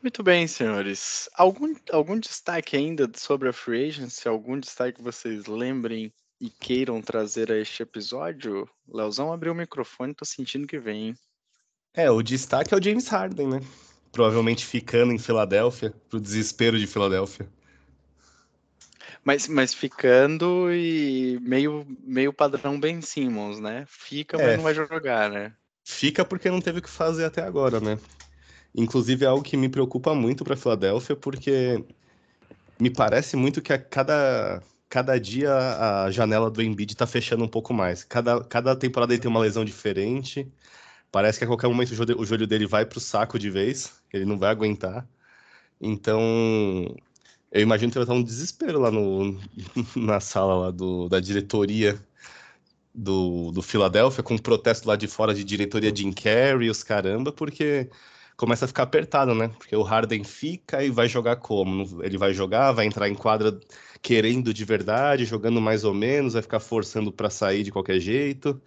Muito 0.00 0.22
bem, 0.22 0.46
senhores. 0.46 1.28
Algum, 1.34 1.74
algum 1.90 2.20
destaque 2.20 2.76
ainda 2.76 3.10
sobre 3.16 3.48
a 3.48 3.52
Free 3.52 3.88
Agency? 3.88 4.28
Algum 4.28 4.60
destaque 4.60 4.98
que 4.98 5.02
vocês 5.02 5.46
lembrem 5.46 6.12
e 6.40 6.48
queiram 6.48 7.02
trazer 7.02 7.50
a 7.50 7.58
este 7.58 7.82
episódio? 7.82 8.70
Leozão 8.86 9.32
abriu 9.32 9.52
o 9.52 9.56
microfone, 9.56 10.14
tô 10.14 10.24
sentindo 10.24 10.68
que 10.68 10.78
vem, 10.78 11.08
hein? 11.08 11.14
É, 11.94 12.10
o 12.10 12.22
destaque 12.22 12.72
é 12.72 12.76
o 12.76 12.82
James 12.82 13.08
Harden, 13.08 13.48
né? 13.48 13.60
Provavelmente 14.12 14.64
ficando 14.64 15.12
em 15.12 15.18
Filadélfia, 15.18 15.92
pro 16.08 16.20
desespero 16.20 16.78
de 16.78 16.86
Filadélfia. 16.86 17.48
Mas, 19.24 19.46
mas 19.48 19.74
ficando 19.74 20.72
e 20.72 21.38
meio, 21.42 21.86
meio 22.00 22.32
padrão 22.32 22.80
Ben 22.80 23.00
Simmons, 23.02 23.60
né? 23.60 23.84
Fica, 23.86 24.40
é, 24.40 24.46
mas 24.46 24.56
não 24.56 24.64
vai 24.64 24.74
jogar, 24.74 25.30
né? 25.30 25.52
Fica 25.84 26.24
porque 26.24 26.50
não 26.50 26.60
teve 26.60 26.78
o 26.78 26.82
que 26.82 26.90
fazer 26.90 27.24
até 27.24 27.42
agora, 27.42 27.80
né? 27.80 27.98
Inclusive 28.74 29.24
é 29.24 29.28
algo 29.28 29.42
que 29.42 29.56
me 29.56 29.68
preocupa 29.68 30.14
muito 30.14 30.44
para 30.44 30.56
Filadélfia, 30.56 31.16
porque 31.16 31.84
me 32.80 32.90
parece 32.90 33.36
muito 33.36 33.60
que 33.60 33.72
a 33.72 33.78
cada, 33.78 34.62
cada 34.88 35.18
dia 35.18 35.52
a 35.54 36.10
janela 36.10 36.50
do 36.50 36.62
Embiid 36.62 36.92
está 36.92 37.06
fechando 37.06 37.44
um 37.44 37.48
pouco 37.48 37.74
mais. 37.74 38.04
Cada, 38.04 38.42
cada 38.44 38.76
temporada 38.76 39.12
ele 39.12 39.20
tem 39.20 39.30
uma 39.30 39.40
lesão 39.40 39.64
diferente. 39.64 40.46
Parece 41.10 41.38
que 41.38 41.44
a 41.44 41.46
qualquer 41.46 41.68
momento 41.68 41.90
o 41.92 42.24
joelho, 42.24 42.46
dele 42.46 42.66
vai 42.66 42.84
para 42.84 42.98
o 42.98 43.00
saco 43.00 43.38
de 43.38 43.50
vez, 43.50 43.92
ele 44.12 44.24
não 44.24 44.38
vai 44.38 44.50
aguentar. 44.50 45.06
Então, 45.80 46.20
eu 47.52 47.62
imagino 47.62 47.90
que 47.90 47.98
vai 47.98 48.04
estar 48.04 48.14
um 48.14 48.22
desespero 48.22 48.80
lá 48.80 48.90
no, 48.90 49.38
na 49.96 50.20
sala 50.20 50.54
lá 50.66 50.70
do, 50.70 51.08
da 51.08 51.20
diretoria 51.20 51.98
do, 52.94 53.50
do 53.52 53.62
Philadelphia, 53.62 54.22
com 54.22 54.34
um 54.34 54.38
protesto 54.38 54.88
lá 54.88 54.96
de 54.96 55.06
fora 55.06 55.34
de 55.34 55.44
diretoria 55.44 55.92
de 55.92 56.10
Carrey, 56.12 56.68
os 56.70 56.82
caramba, 56.82 57.32
porque 57.32 57.88
começa 58.36 58.64
a 58.64 58.68
ficar 58.68 58.84
apertado, 58.84 59.34
né? 59.34 59.48
Porque 59.58 59.74
o 59.76 59.82
Harden 59.82 60.24
fica 60.24 60.84
e 60.84 60.90
vai 60.90 61.08
jogar 61.08 61.36
como? 61.36 62.02
Ele 62.04 62.18
vai 62.18 62.34
jogar, 62.34 62.72
vai 62.72 62.86
entrar 62.86 63.08
em 63.08 63.14
quadra 63.14 63.58
querendo 64.02 64.52
de 64.54 64.64
verdade, 64.64 65.24
jogando 65.24 65.60
mais 65.60 65.84
ou 65.84 65.94
menos, 65.94 66.34
vai 66.34 66.42
ficar 66.42 66.60
forçando 66.60 67.12
para 67.12 67.30
sair 67.30 67.62
de 67.64 67.72
qualquer 67.72 68.00
jeito 68.00 68.60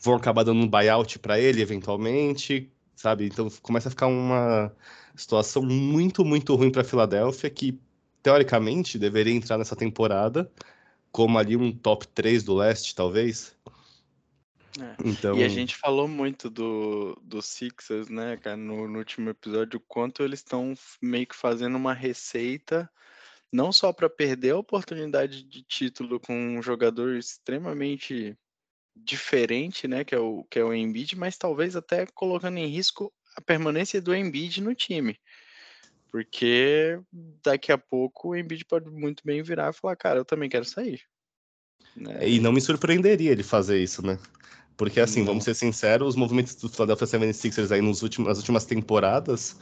vão 0.00 0.14
acabar 0.14 0.42
dando 0.42 0.62
um 0.62 0.68
buyout 0.68 1.18
para 1.18 1.38
ele 1.38 1.62
eventualmente, 1.62 2.70
sabe? 2.94 3.26
Então 3.26 3.48
começa 3.62 3.88
a 3.88 3.90
ficar 3.90 4.06
uma 4.06 4.74
situação 5.14 5.62
muito, 5.62 6.24
muito 6.24 6.54
ruim 6.54 6.70
para 6.70 6.82
a 6.82 6.84
Filadélfia, 6.84 7.50
que 7.50 7.78
teoricamente 8.22 8.98
deveria 8.98 9.34
entrar 9.34 9.58
nessa 9.58 9.76
temporada 9.76 10.50
como 11.12 11.38
ali 11.38 11.56
um 11.56 11.70
top 11.70 12.08
3 12.08 12.42
do 12.42 12.54
leste, 12.54 12.94
talvez. 12.94 13.56
É. 14.80 14.96
Então... 15.04 15.38
E 15.38 15.44
a 15.44 15.48
gente 15.48 15.76
falou 15.76 16.08
muito 16.08 16.50
do, 16.50 17.16
do 17.22 17.40
Sixers, 17.40 18.08
né, 18.08 18.36
cara, 18.36 18.56
no, 18.56 18.88
no 18.88 18.98
último 18.98 19.30
episódio, 19.30 19.78
o 19.78 19.82
quanto 19.86 20.24
eles 20.24 20.40
estão 20.40 20.74
meio 21.00 21.26
que 21.26 21.36
fazendo 21.36 21.76
uma 21.76 21.94
receita 21.94 22.90
não 23.54 23.70
só 23.70 23.92
para 23.92 24.10
perder 24.10 24.50
a 24.50 24.58
oportunidade 24.58 25.44
de 25.44 25.62
título 25.62 26.18
com 26.18 26.34
um 26.34 26.60
jogador 26.60 27.14
extremamente 27.14 28.36
diferente, 28.96 29.88
né, 29.88 30.04
que 30.04 30.14
é 30.14 30.18
o 30.18 30.44
que 30.44 30.58
é 30.58 30.64
o 30.64 30.72
Embiid, 30.72 31.16
mas 31.16 31.36
talvez 31.36 31.74
até 31.74 32.06
colocando 32.06 32.58
em 32.58 32.66
risco 32.66 33.12
a 33.36 33.40
permanência 33.40 34.00
do 34.00 34.14
Embiid 34.14 34.62
no 34.62 34.74
time. 34.74 35.18
Porque 36.10 37.00
daqui 37.42 37.72
a 37.72 37.78
pouco 37.78 38.28
o 38.28 38.36
Embiid 38.36 38.64
pode 38.64 38.88
muito 38.88 39.22
bem 39.24 39.42
virar 39.42 39.70
e 39.70 39.76
falar, 39.76 39.96
cara, 39.96 40.20
eu 40.20 40.24
também 40.24 40.48
quero 40.48 40.64
sair. 40.64 41.00
Né? 41.96 42.28
E 42.28 42.38
não 42.38 42.52
me 42.52 42.60
surpreenderia 42.60 43.32
ele 43.32 43.42
fazer 43.42 43.82
isso, 43.82 44.04
né? 44.04 44.18
Porque 44.76 45.00
assim, 45.00 45.20
não. 45.20 45.26
vamos 45.26 45.44
ser 45.44 45.54
sinceros, 45.54 46.10
os 46.10 46.16
movimentos 46.16 46.54
do 46.56 46.68
Philadelphia 46.68 47.06
76ers 47.06 47.70
aí 47.72 47.80
nos 47.80 48.02
últimos, 48.02 48.28
nas 48.28 48.38
últimas 48.38 48.64
temporadas, 48.64 49.56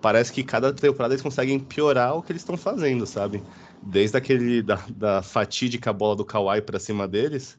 parece 0.00 0.32
que 0.32 0.42
cada 0.42 0.72
temporada 0.72 1.14
eles 1.14 1.22
conseguem 1.22 1.58
piorar 1.58 2.16
o 2.16 2.22
que 2.22 2.32
eles 2.32 2.42
estão 2.42 2.56
fazendo, 2.56 3.06
sabe? 3.06 3.42
Desde 3.82 4.16
aquele 4.16 4.62
da, 4.62 4.76
da 4.90 5.22
fatídica 5.22 5.92
bola 5.92 6.16
do 6.16 6.24
Kawhi 6.24 6.60
para 6.60 6.78
cima 6.78 7.08
deles, 7.08 7.58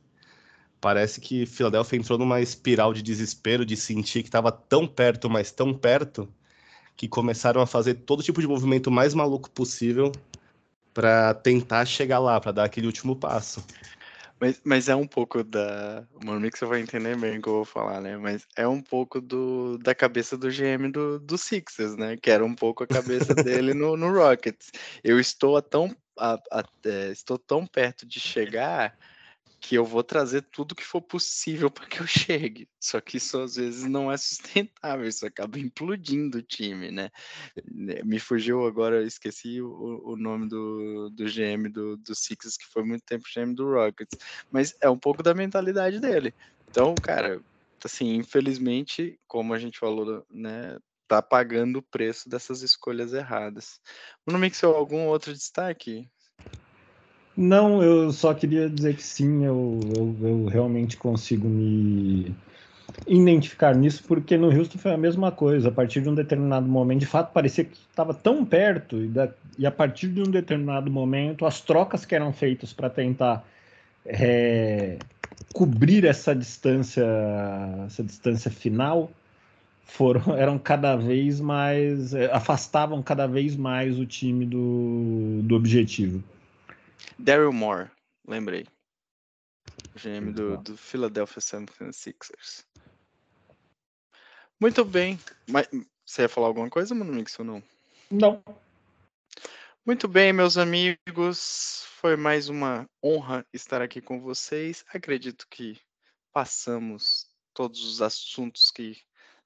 parece 0.84 1.22
que 1.22 1.46
Philadelphia 1.46 1.98
entrou 1.98 2.20
numa 2.20 2.42
espiral 2.42 2.94
de 2.94 3.02
desespero 3.02 3.66
de 3.66 3.78
sentir 3.78 4.22
que 4.22 4.28
estava 4.28 4.52
tão 4.52 4.86
perto, 4.86 5.30
mas 5.30 5.50
tão 5.50 5.74
perto, 5.74 6.28
que 6.98 7.08
começaram 7.08 7.62
a 7.62 7.66
fazer 7.66 7.94
todo 7.94 8.22
tipo 8.22 8.42
de 8.42 8.48
movimento 8.48 8.92
mais 8.92 9.14
maluco 9.14 9.50
possível 9.50 10.12
para 10.94 11.34
tentar 11.36 11.86
chegar 11.86 12.20
lá, 12.20 12.38
para 12.38 12.52
dar 12.52 12.66
aquele 12.66 12.86
último 12.86 13.16
passo. 13.16 13.66
Mas, 14.38 14.60
mas 14.62 14.90
é 14.90 14.96
um 14.96 15.08
pouco 15.08 15.42
da. 15.42 16.06
Mano, 16.22 16.52
que 16.52 16.60
você 16.60 16.66
vai 16.66 16.82
entender 16.82 17.16
bem 17.16 17.38
o 17.38 17.42
que 17.42 17.48
eu 17.48 17.54
vou 17.54 17.66
falar, 17.66 18.02
né? 18.02 18.18
Mas 18.18 18.46
é 18.54 18.68
um 18.68 18.82
pouco 18.82 19.22
do, 19.22 19.78
da 19.78 19.96
cabeça 19.96 20.38
do 20.38 20.50
GM 20.50 20.92
do, 20.92 21.18
do 21.18 21.38
Sixers, 21.38 21.96
né? 21.96 22.18
Que 22.22 22.30
era 22.30 22.44
um 22.44 22.54
pouco 22.54 22.84
a 22.84 22.88
cabeça 22.88 23.34
dele 23.42 23.74
no, 23.74 23.96
no 23.96 24.12
Rockets. 24.12 24.70
Eu 25.02 25.18
estou 25.18 25.56
a 25.56 25.62
tão, 25.62 25.96
a, 26.20 26.34
a, 26.52 26.64
é, 26.86 27.10
estou 27.10 27.38
tão 27.38 27.66
perto 27.66 28.06
de 28.06 28.20
chegar 28.20 28.94
que 29.64 29.76
eu 29.76 29.86
vou 29.86 30.04
trazer 30.04 30.42
tudo 30.42 30.76
que 30.76 30.84
for 30.84 31.02
possível 31.02 31.72
para 31.72 31.88
que 31.88 32.02
eu 32.02 32.06
chegue. 32.06 32.68
Só 32.78 33.00
que 33.00 33.16
isso 33.16 33.40
às 33.40 33.56
vezes 33.56 33.86
não 33.86 34.12
é 34.12 34.18
sustentável, 34.18 35.08
isso 35.08 35.26
acaba 35.26 35.58
implodindo 35.58 36.40
o 36.40 36.44
time, 36.44 36.92
né? 36.92 37.10
né 37.72 38.04
me 38.04 38.20
fugiu 38.20 38.68
agora, 38.68 39.02
esqueci 39.04 39.62
o, 39.62 40.02
o 40.04 40.18
nome 40.18 40.50
do, 40.50 41.10
do 41.12 41.24
GM 41.24 41.70
do, 41.72 41.96
do 41.96 42.14
Sixers, 42.14 42.58
que 42.58 42.66
foi 42.74 42.84
muito 42.84 43.06
tempo 43.06 43.24
GM 43.34 43.54
do 43.56 43.72
Rockets, 43.72 44.18
mas 44.52 44.76
é 44.82 44.90
um 44.90 45.00
pouco 45.00 45.24
da 45.24 45.34
mentalidade 45.34 45.98
dele. 45.98 46.36
Então, 46.70 46.94
cara, 47.02 47.42
assim, 47.86 48.16
infelizmente, 48.16 49.18
como 49.26 49.54
a 49.54 49.60
gente 49.60 49.80
falou, 49.80 50.26
né, 50.30 50.78
tá 51.08 51.22
pagando 51.22 51.80
o 51.80 51.84
preço 51.84 52.28
dessas 52.28 52.62
escolhas 52.62 53.14
erradas. 53.14 53.80
No 54.28 54.38
Mixel, 54.38 54.76
algum 54.76 55.08
outro 55.08 55.32
destaque? 55.32 56.12
Não, 57.36 57.82
eu 57.82 58.12
só 58.12 58.34
queria 58.34 58.70
dizer 58.70 58.96
que 58.96 59.04
sim, 59.04 59.44
eu, 59.44 59.80
eu, 59.98 60.18
eu, 60.22 60.46
realmente 60.46 60.96
consigo 60.98 61.48
me 61.48 62.36
identificar 63.08 63.76
nisso, 63.76 64.04
porque 64.08 64.38
no 64.38 64.56
Houston 64.56 64.78
foi 64.78 64.94
a 64.94 64.98
mesma 64.98 65.32
coisa. 65.32 65.70
A 65.70 65.72
partir 65.72 66.02
de 66.02 66.10
um 66.10 66.14
determinado 66.14 66.68
momento, 66.68 67.00
de 67.00 67.08
fato, 67.08 67.34
parecia 67.34 67.66
que 67.66 67.76
estava 67.76 68.14
tão 68.14 68.46
perto, 68.46 68.98
e, 68.98 69.08
da, 69.08 69.30
e, 69.58 69.66
a 69.66 69.72
partir 69.72 70.10
de 70.10 70.22
um 70.22 70.30
determinado 70.30 70.92
momento, 70.92 71.46
as 71.46 71.60
trocas 71.60 72.06
que 72.06 72.14
eram 72.14 72.32
feitas 72.32 72.72
para 72.72 72.90
tentar 72.90 73.44
é, 74.06 74.98
cobrir 75.54 76.06
essa 76.06 76.36
distância, 76.36 77.06
essa 77.88 78.04
distância 78.04 78.52
final, 78.52 79.10
foram 79.86 80.22
eram 80.38 80.60
cada 80.60 80.96
vez 80.96 81.40
mais 81.40 82.14
é, 82.14 82.32
afastavam 82.32 83.02
cada 83.02 83.28
vez 83.28 83.56
mais 83.56 84.00
o 84.00 84.06
time 84.06 84.46
do, 84.46 85.42
do 85.44 85.56
objetivo. 85.56 86.24
Daryl 87.18 87.54
Moore, 87.54 87.90
lembrei. 88.28 88.68
GM 89.96 90.32
do, 90.34 90.58
do 90.58 90.78
Philadelphia 90.78 91.40
76ers. 91.42 92.66
Muito 94.60 94.84
bem. 94.84 95.20
Mas, 95.48 95.68
você 96.06 96.24
ia 96.24 96.30
falar 96.30 96.48
alguma 96.48 96.70
coisa, 96.70 96.96
Mano 96.96 97.14
Mix, 97.14 97.38
ou 97.40 97.46
não? 97.46 97.64
Não. 98.10 98.44
Muito 99.86 100.08
bem, 100.08 100.32
meus 100.32 100.58
amigos. 100.58 101.86
Foi 102.00 102.16
mais 102.16 102.50
uma 102.50 102.90
honra 103.04 103.46
estar 103.54 103.82
aqui 103.82 104.02
com 104.02 104.20
vocês. 104.20 104.84
Acredito 104.88 105.46
que 105.50 105.80
passamos 106.32 107.28
todos 107.54 107.84
os 107.84 108.02
assuntos 108.02 108.72
que 108.72 108.98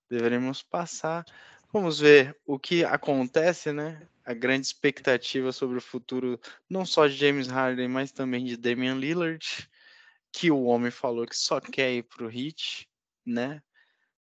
deveríamos 0.09 0.63
passar. 0.63 1.25
Vamos 1.71 1.99
ver 1.99 2.35
o 2.45 2.57
que 2.57 2.83
acontece, 2.83 3.71
né? 3.71 4.07
a 4.27 4.33
grande 4.33 4.67
expectativa 4.67 5.53
sobre 5.53 5.77
o 5.77 5.81
futuro, 5.81 6.37
não 6.69 6.85
só 6.85 7.07
de 7.07 7.15
James 7.15 7.47
Harden, 7.47 7.87
mas 7.87 8.11
também 8.11 8.43
de 8.43 8.57
Damian 8.57 8.95
Lillard, 8.95 9.69
que 10.33 10.51
o 10.51 10.65
homem 10.65 10.91
falou 10.91 11.25
que 11.25 11.37
só 11.37 11.61
quer 11.61 11.93
ir 11.93 12.03
para 12.03 12.25
o 12.25 12.29
Heat, 12.29 12.89
né? 13.25 13.61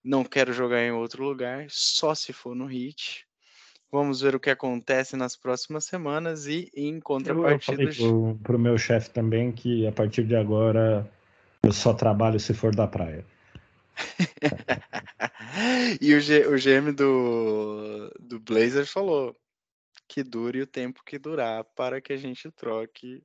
Não 0.04 0.24
quero 0.24 0.54
jogar 0.54 0.84
em 0.84 0.91
outro 0.91 1.24
lugar, 1.24 1.66
só 1.70 2.14
se 2.14 2.32
for 2.32 2.56
no 2.56 2.72
Heat. 2.72 3.26
Vamos 3.91 4.22
ver 4.22 4.36
o 4.36 4.39
que 4.39 4.52
acontece 4.52 5.16
nas 5.16 5.36
próximas 5.36 5.86
semanas 5.86 6.46
e 6.46 6.70
em 6.76 7.00
contrapartida. 7.00 7.82
Eu 7.82 7.93
falei 7.93 8.38
pro, 8.43 8.56
o 8.56 8.60
meu 8.60 8.78
chefe 8.78 9.10
também 9.10 9.52
que 9.52 9.88
a 9.88 9.91
partir 9.91 10.24
de 10.24 10.36
agora 10.36 11.10
eu 11.64 11.74
só 11.74 11.96
trabalho 11.96 12.39
se 12.39 12.54
for 12.54 12.76
da 12.76 12.88
praia. 12.88 13.26
e 16.02 16.14
o, 16.14 16.20
G, 16.20 16.48
o 16.48 16.58
GM 16.58 16.91
do, 16.93 18.10
do 18.20 18.39
Blazers 18.39 18.89
falou 18.89 19.36
que 20.08 20.24
dure 20.24 20.62
o 20.62 20.68
tempo 20.68 21.04
que 21.06 21.18
durar 21.18 21.64
para 21.76 22.02
que 22.02 22.14
a 22.14 22.18
gente 22.18 22.52
troque 22.52 23.24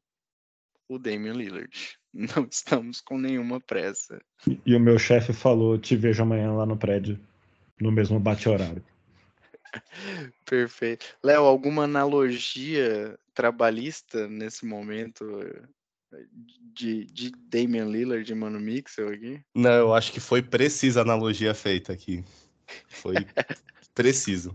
o 0.88 0.98
Damian 0.98 1.34
Lillard. 1.34 1.70
Não 2.12 2.46
estamos 2.50 3.00
com 3.00 3.18
nenhuma 3.18 3.60
pressa. 3.60 4.20
E, 4.46 4.60
e 4.66 4.74
o 4.74 4.80
meu 4.80 4.98
chefe 4.98 5.32
falou: 5.32 5.78
te 5.78 5.96
vejo 5.96 6.22
amanhã 6.22 6.52
lá 6.52 6.66
no 6.66 6.76
prédio, 6.76 7.20
no 7.80 7.92
mesmo 7.92 8.18
bate-horário. 8.18 8.84
Perfeito. 10.44 11.06
Léo, 11.22 11.44
alguma 11.44 11.84
analogia 11.84 13.16
trabalhista 13.32 14.26
nesse 14.26 14.66
momento 14.66 15.24
de, 16.74 17.04
de 17.06 17.32
Damian 17.48 17.86
Lillard 17.86 18.30
e 18.30 18.34
Mano 18.34 18.60
Mixel 18.60 19.08
aqui? 19.08 19.40
Não, 19.54 19.72
eu 19.72 19.94
acho 19.94 20.12
que 20.12 20.20
foi 20.20 20.42
precisa 20.42 21.00
a 21.00 21.02
analogia 21.02 21.54
feita 21.54 21.92
aqui. 21.92 22.24
Foi 22.88 23.14
preciso. 23.94 24.54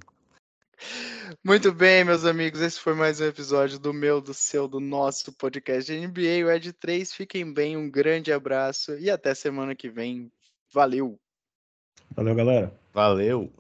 Muito 1.43 1.71
bem, 1.71 2.03
meus 2.03 2.25
amigos, 2.25 2.61
esse 2.61 2.79
foi 2.79 2.93
mais 2.93 3.19
um 3.21 3.25
episódio 3.25 3.79
do 3.79 3.93
meu, 3.93 4.21
do 4.21 4.33
seu, 4.33 4.67
do 4.67 4.79
nosso 4.79 5.31
podcast 5.33 5.91
de 5.91 6.07
NBA, 6.07 6.45
o 6.45 6.51
Ed 6.51 6.73
3. 6.73 7.13
Fiquem 7.13 7.51
bem, 7.51 7.77
um 7.77 7.89
grande 7.89 8.31
abraço 8.31 8.97
e 8.97 9.09
até 9.09 9.33
semana 9.33 9.75
que 9.75 9.89
vem. 9.89 10.31
Valeu! 10.71 11.19
Valeu, 12.15 12.35
galera. 12.35 12.73
Valeu! 12.93 13.51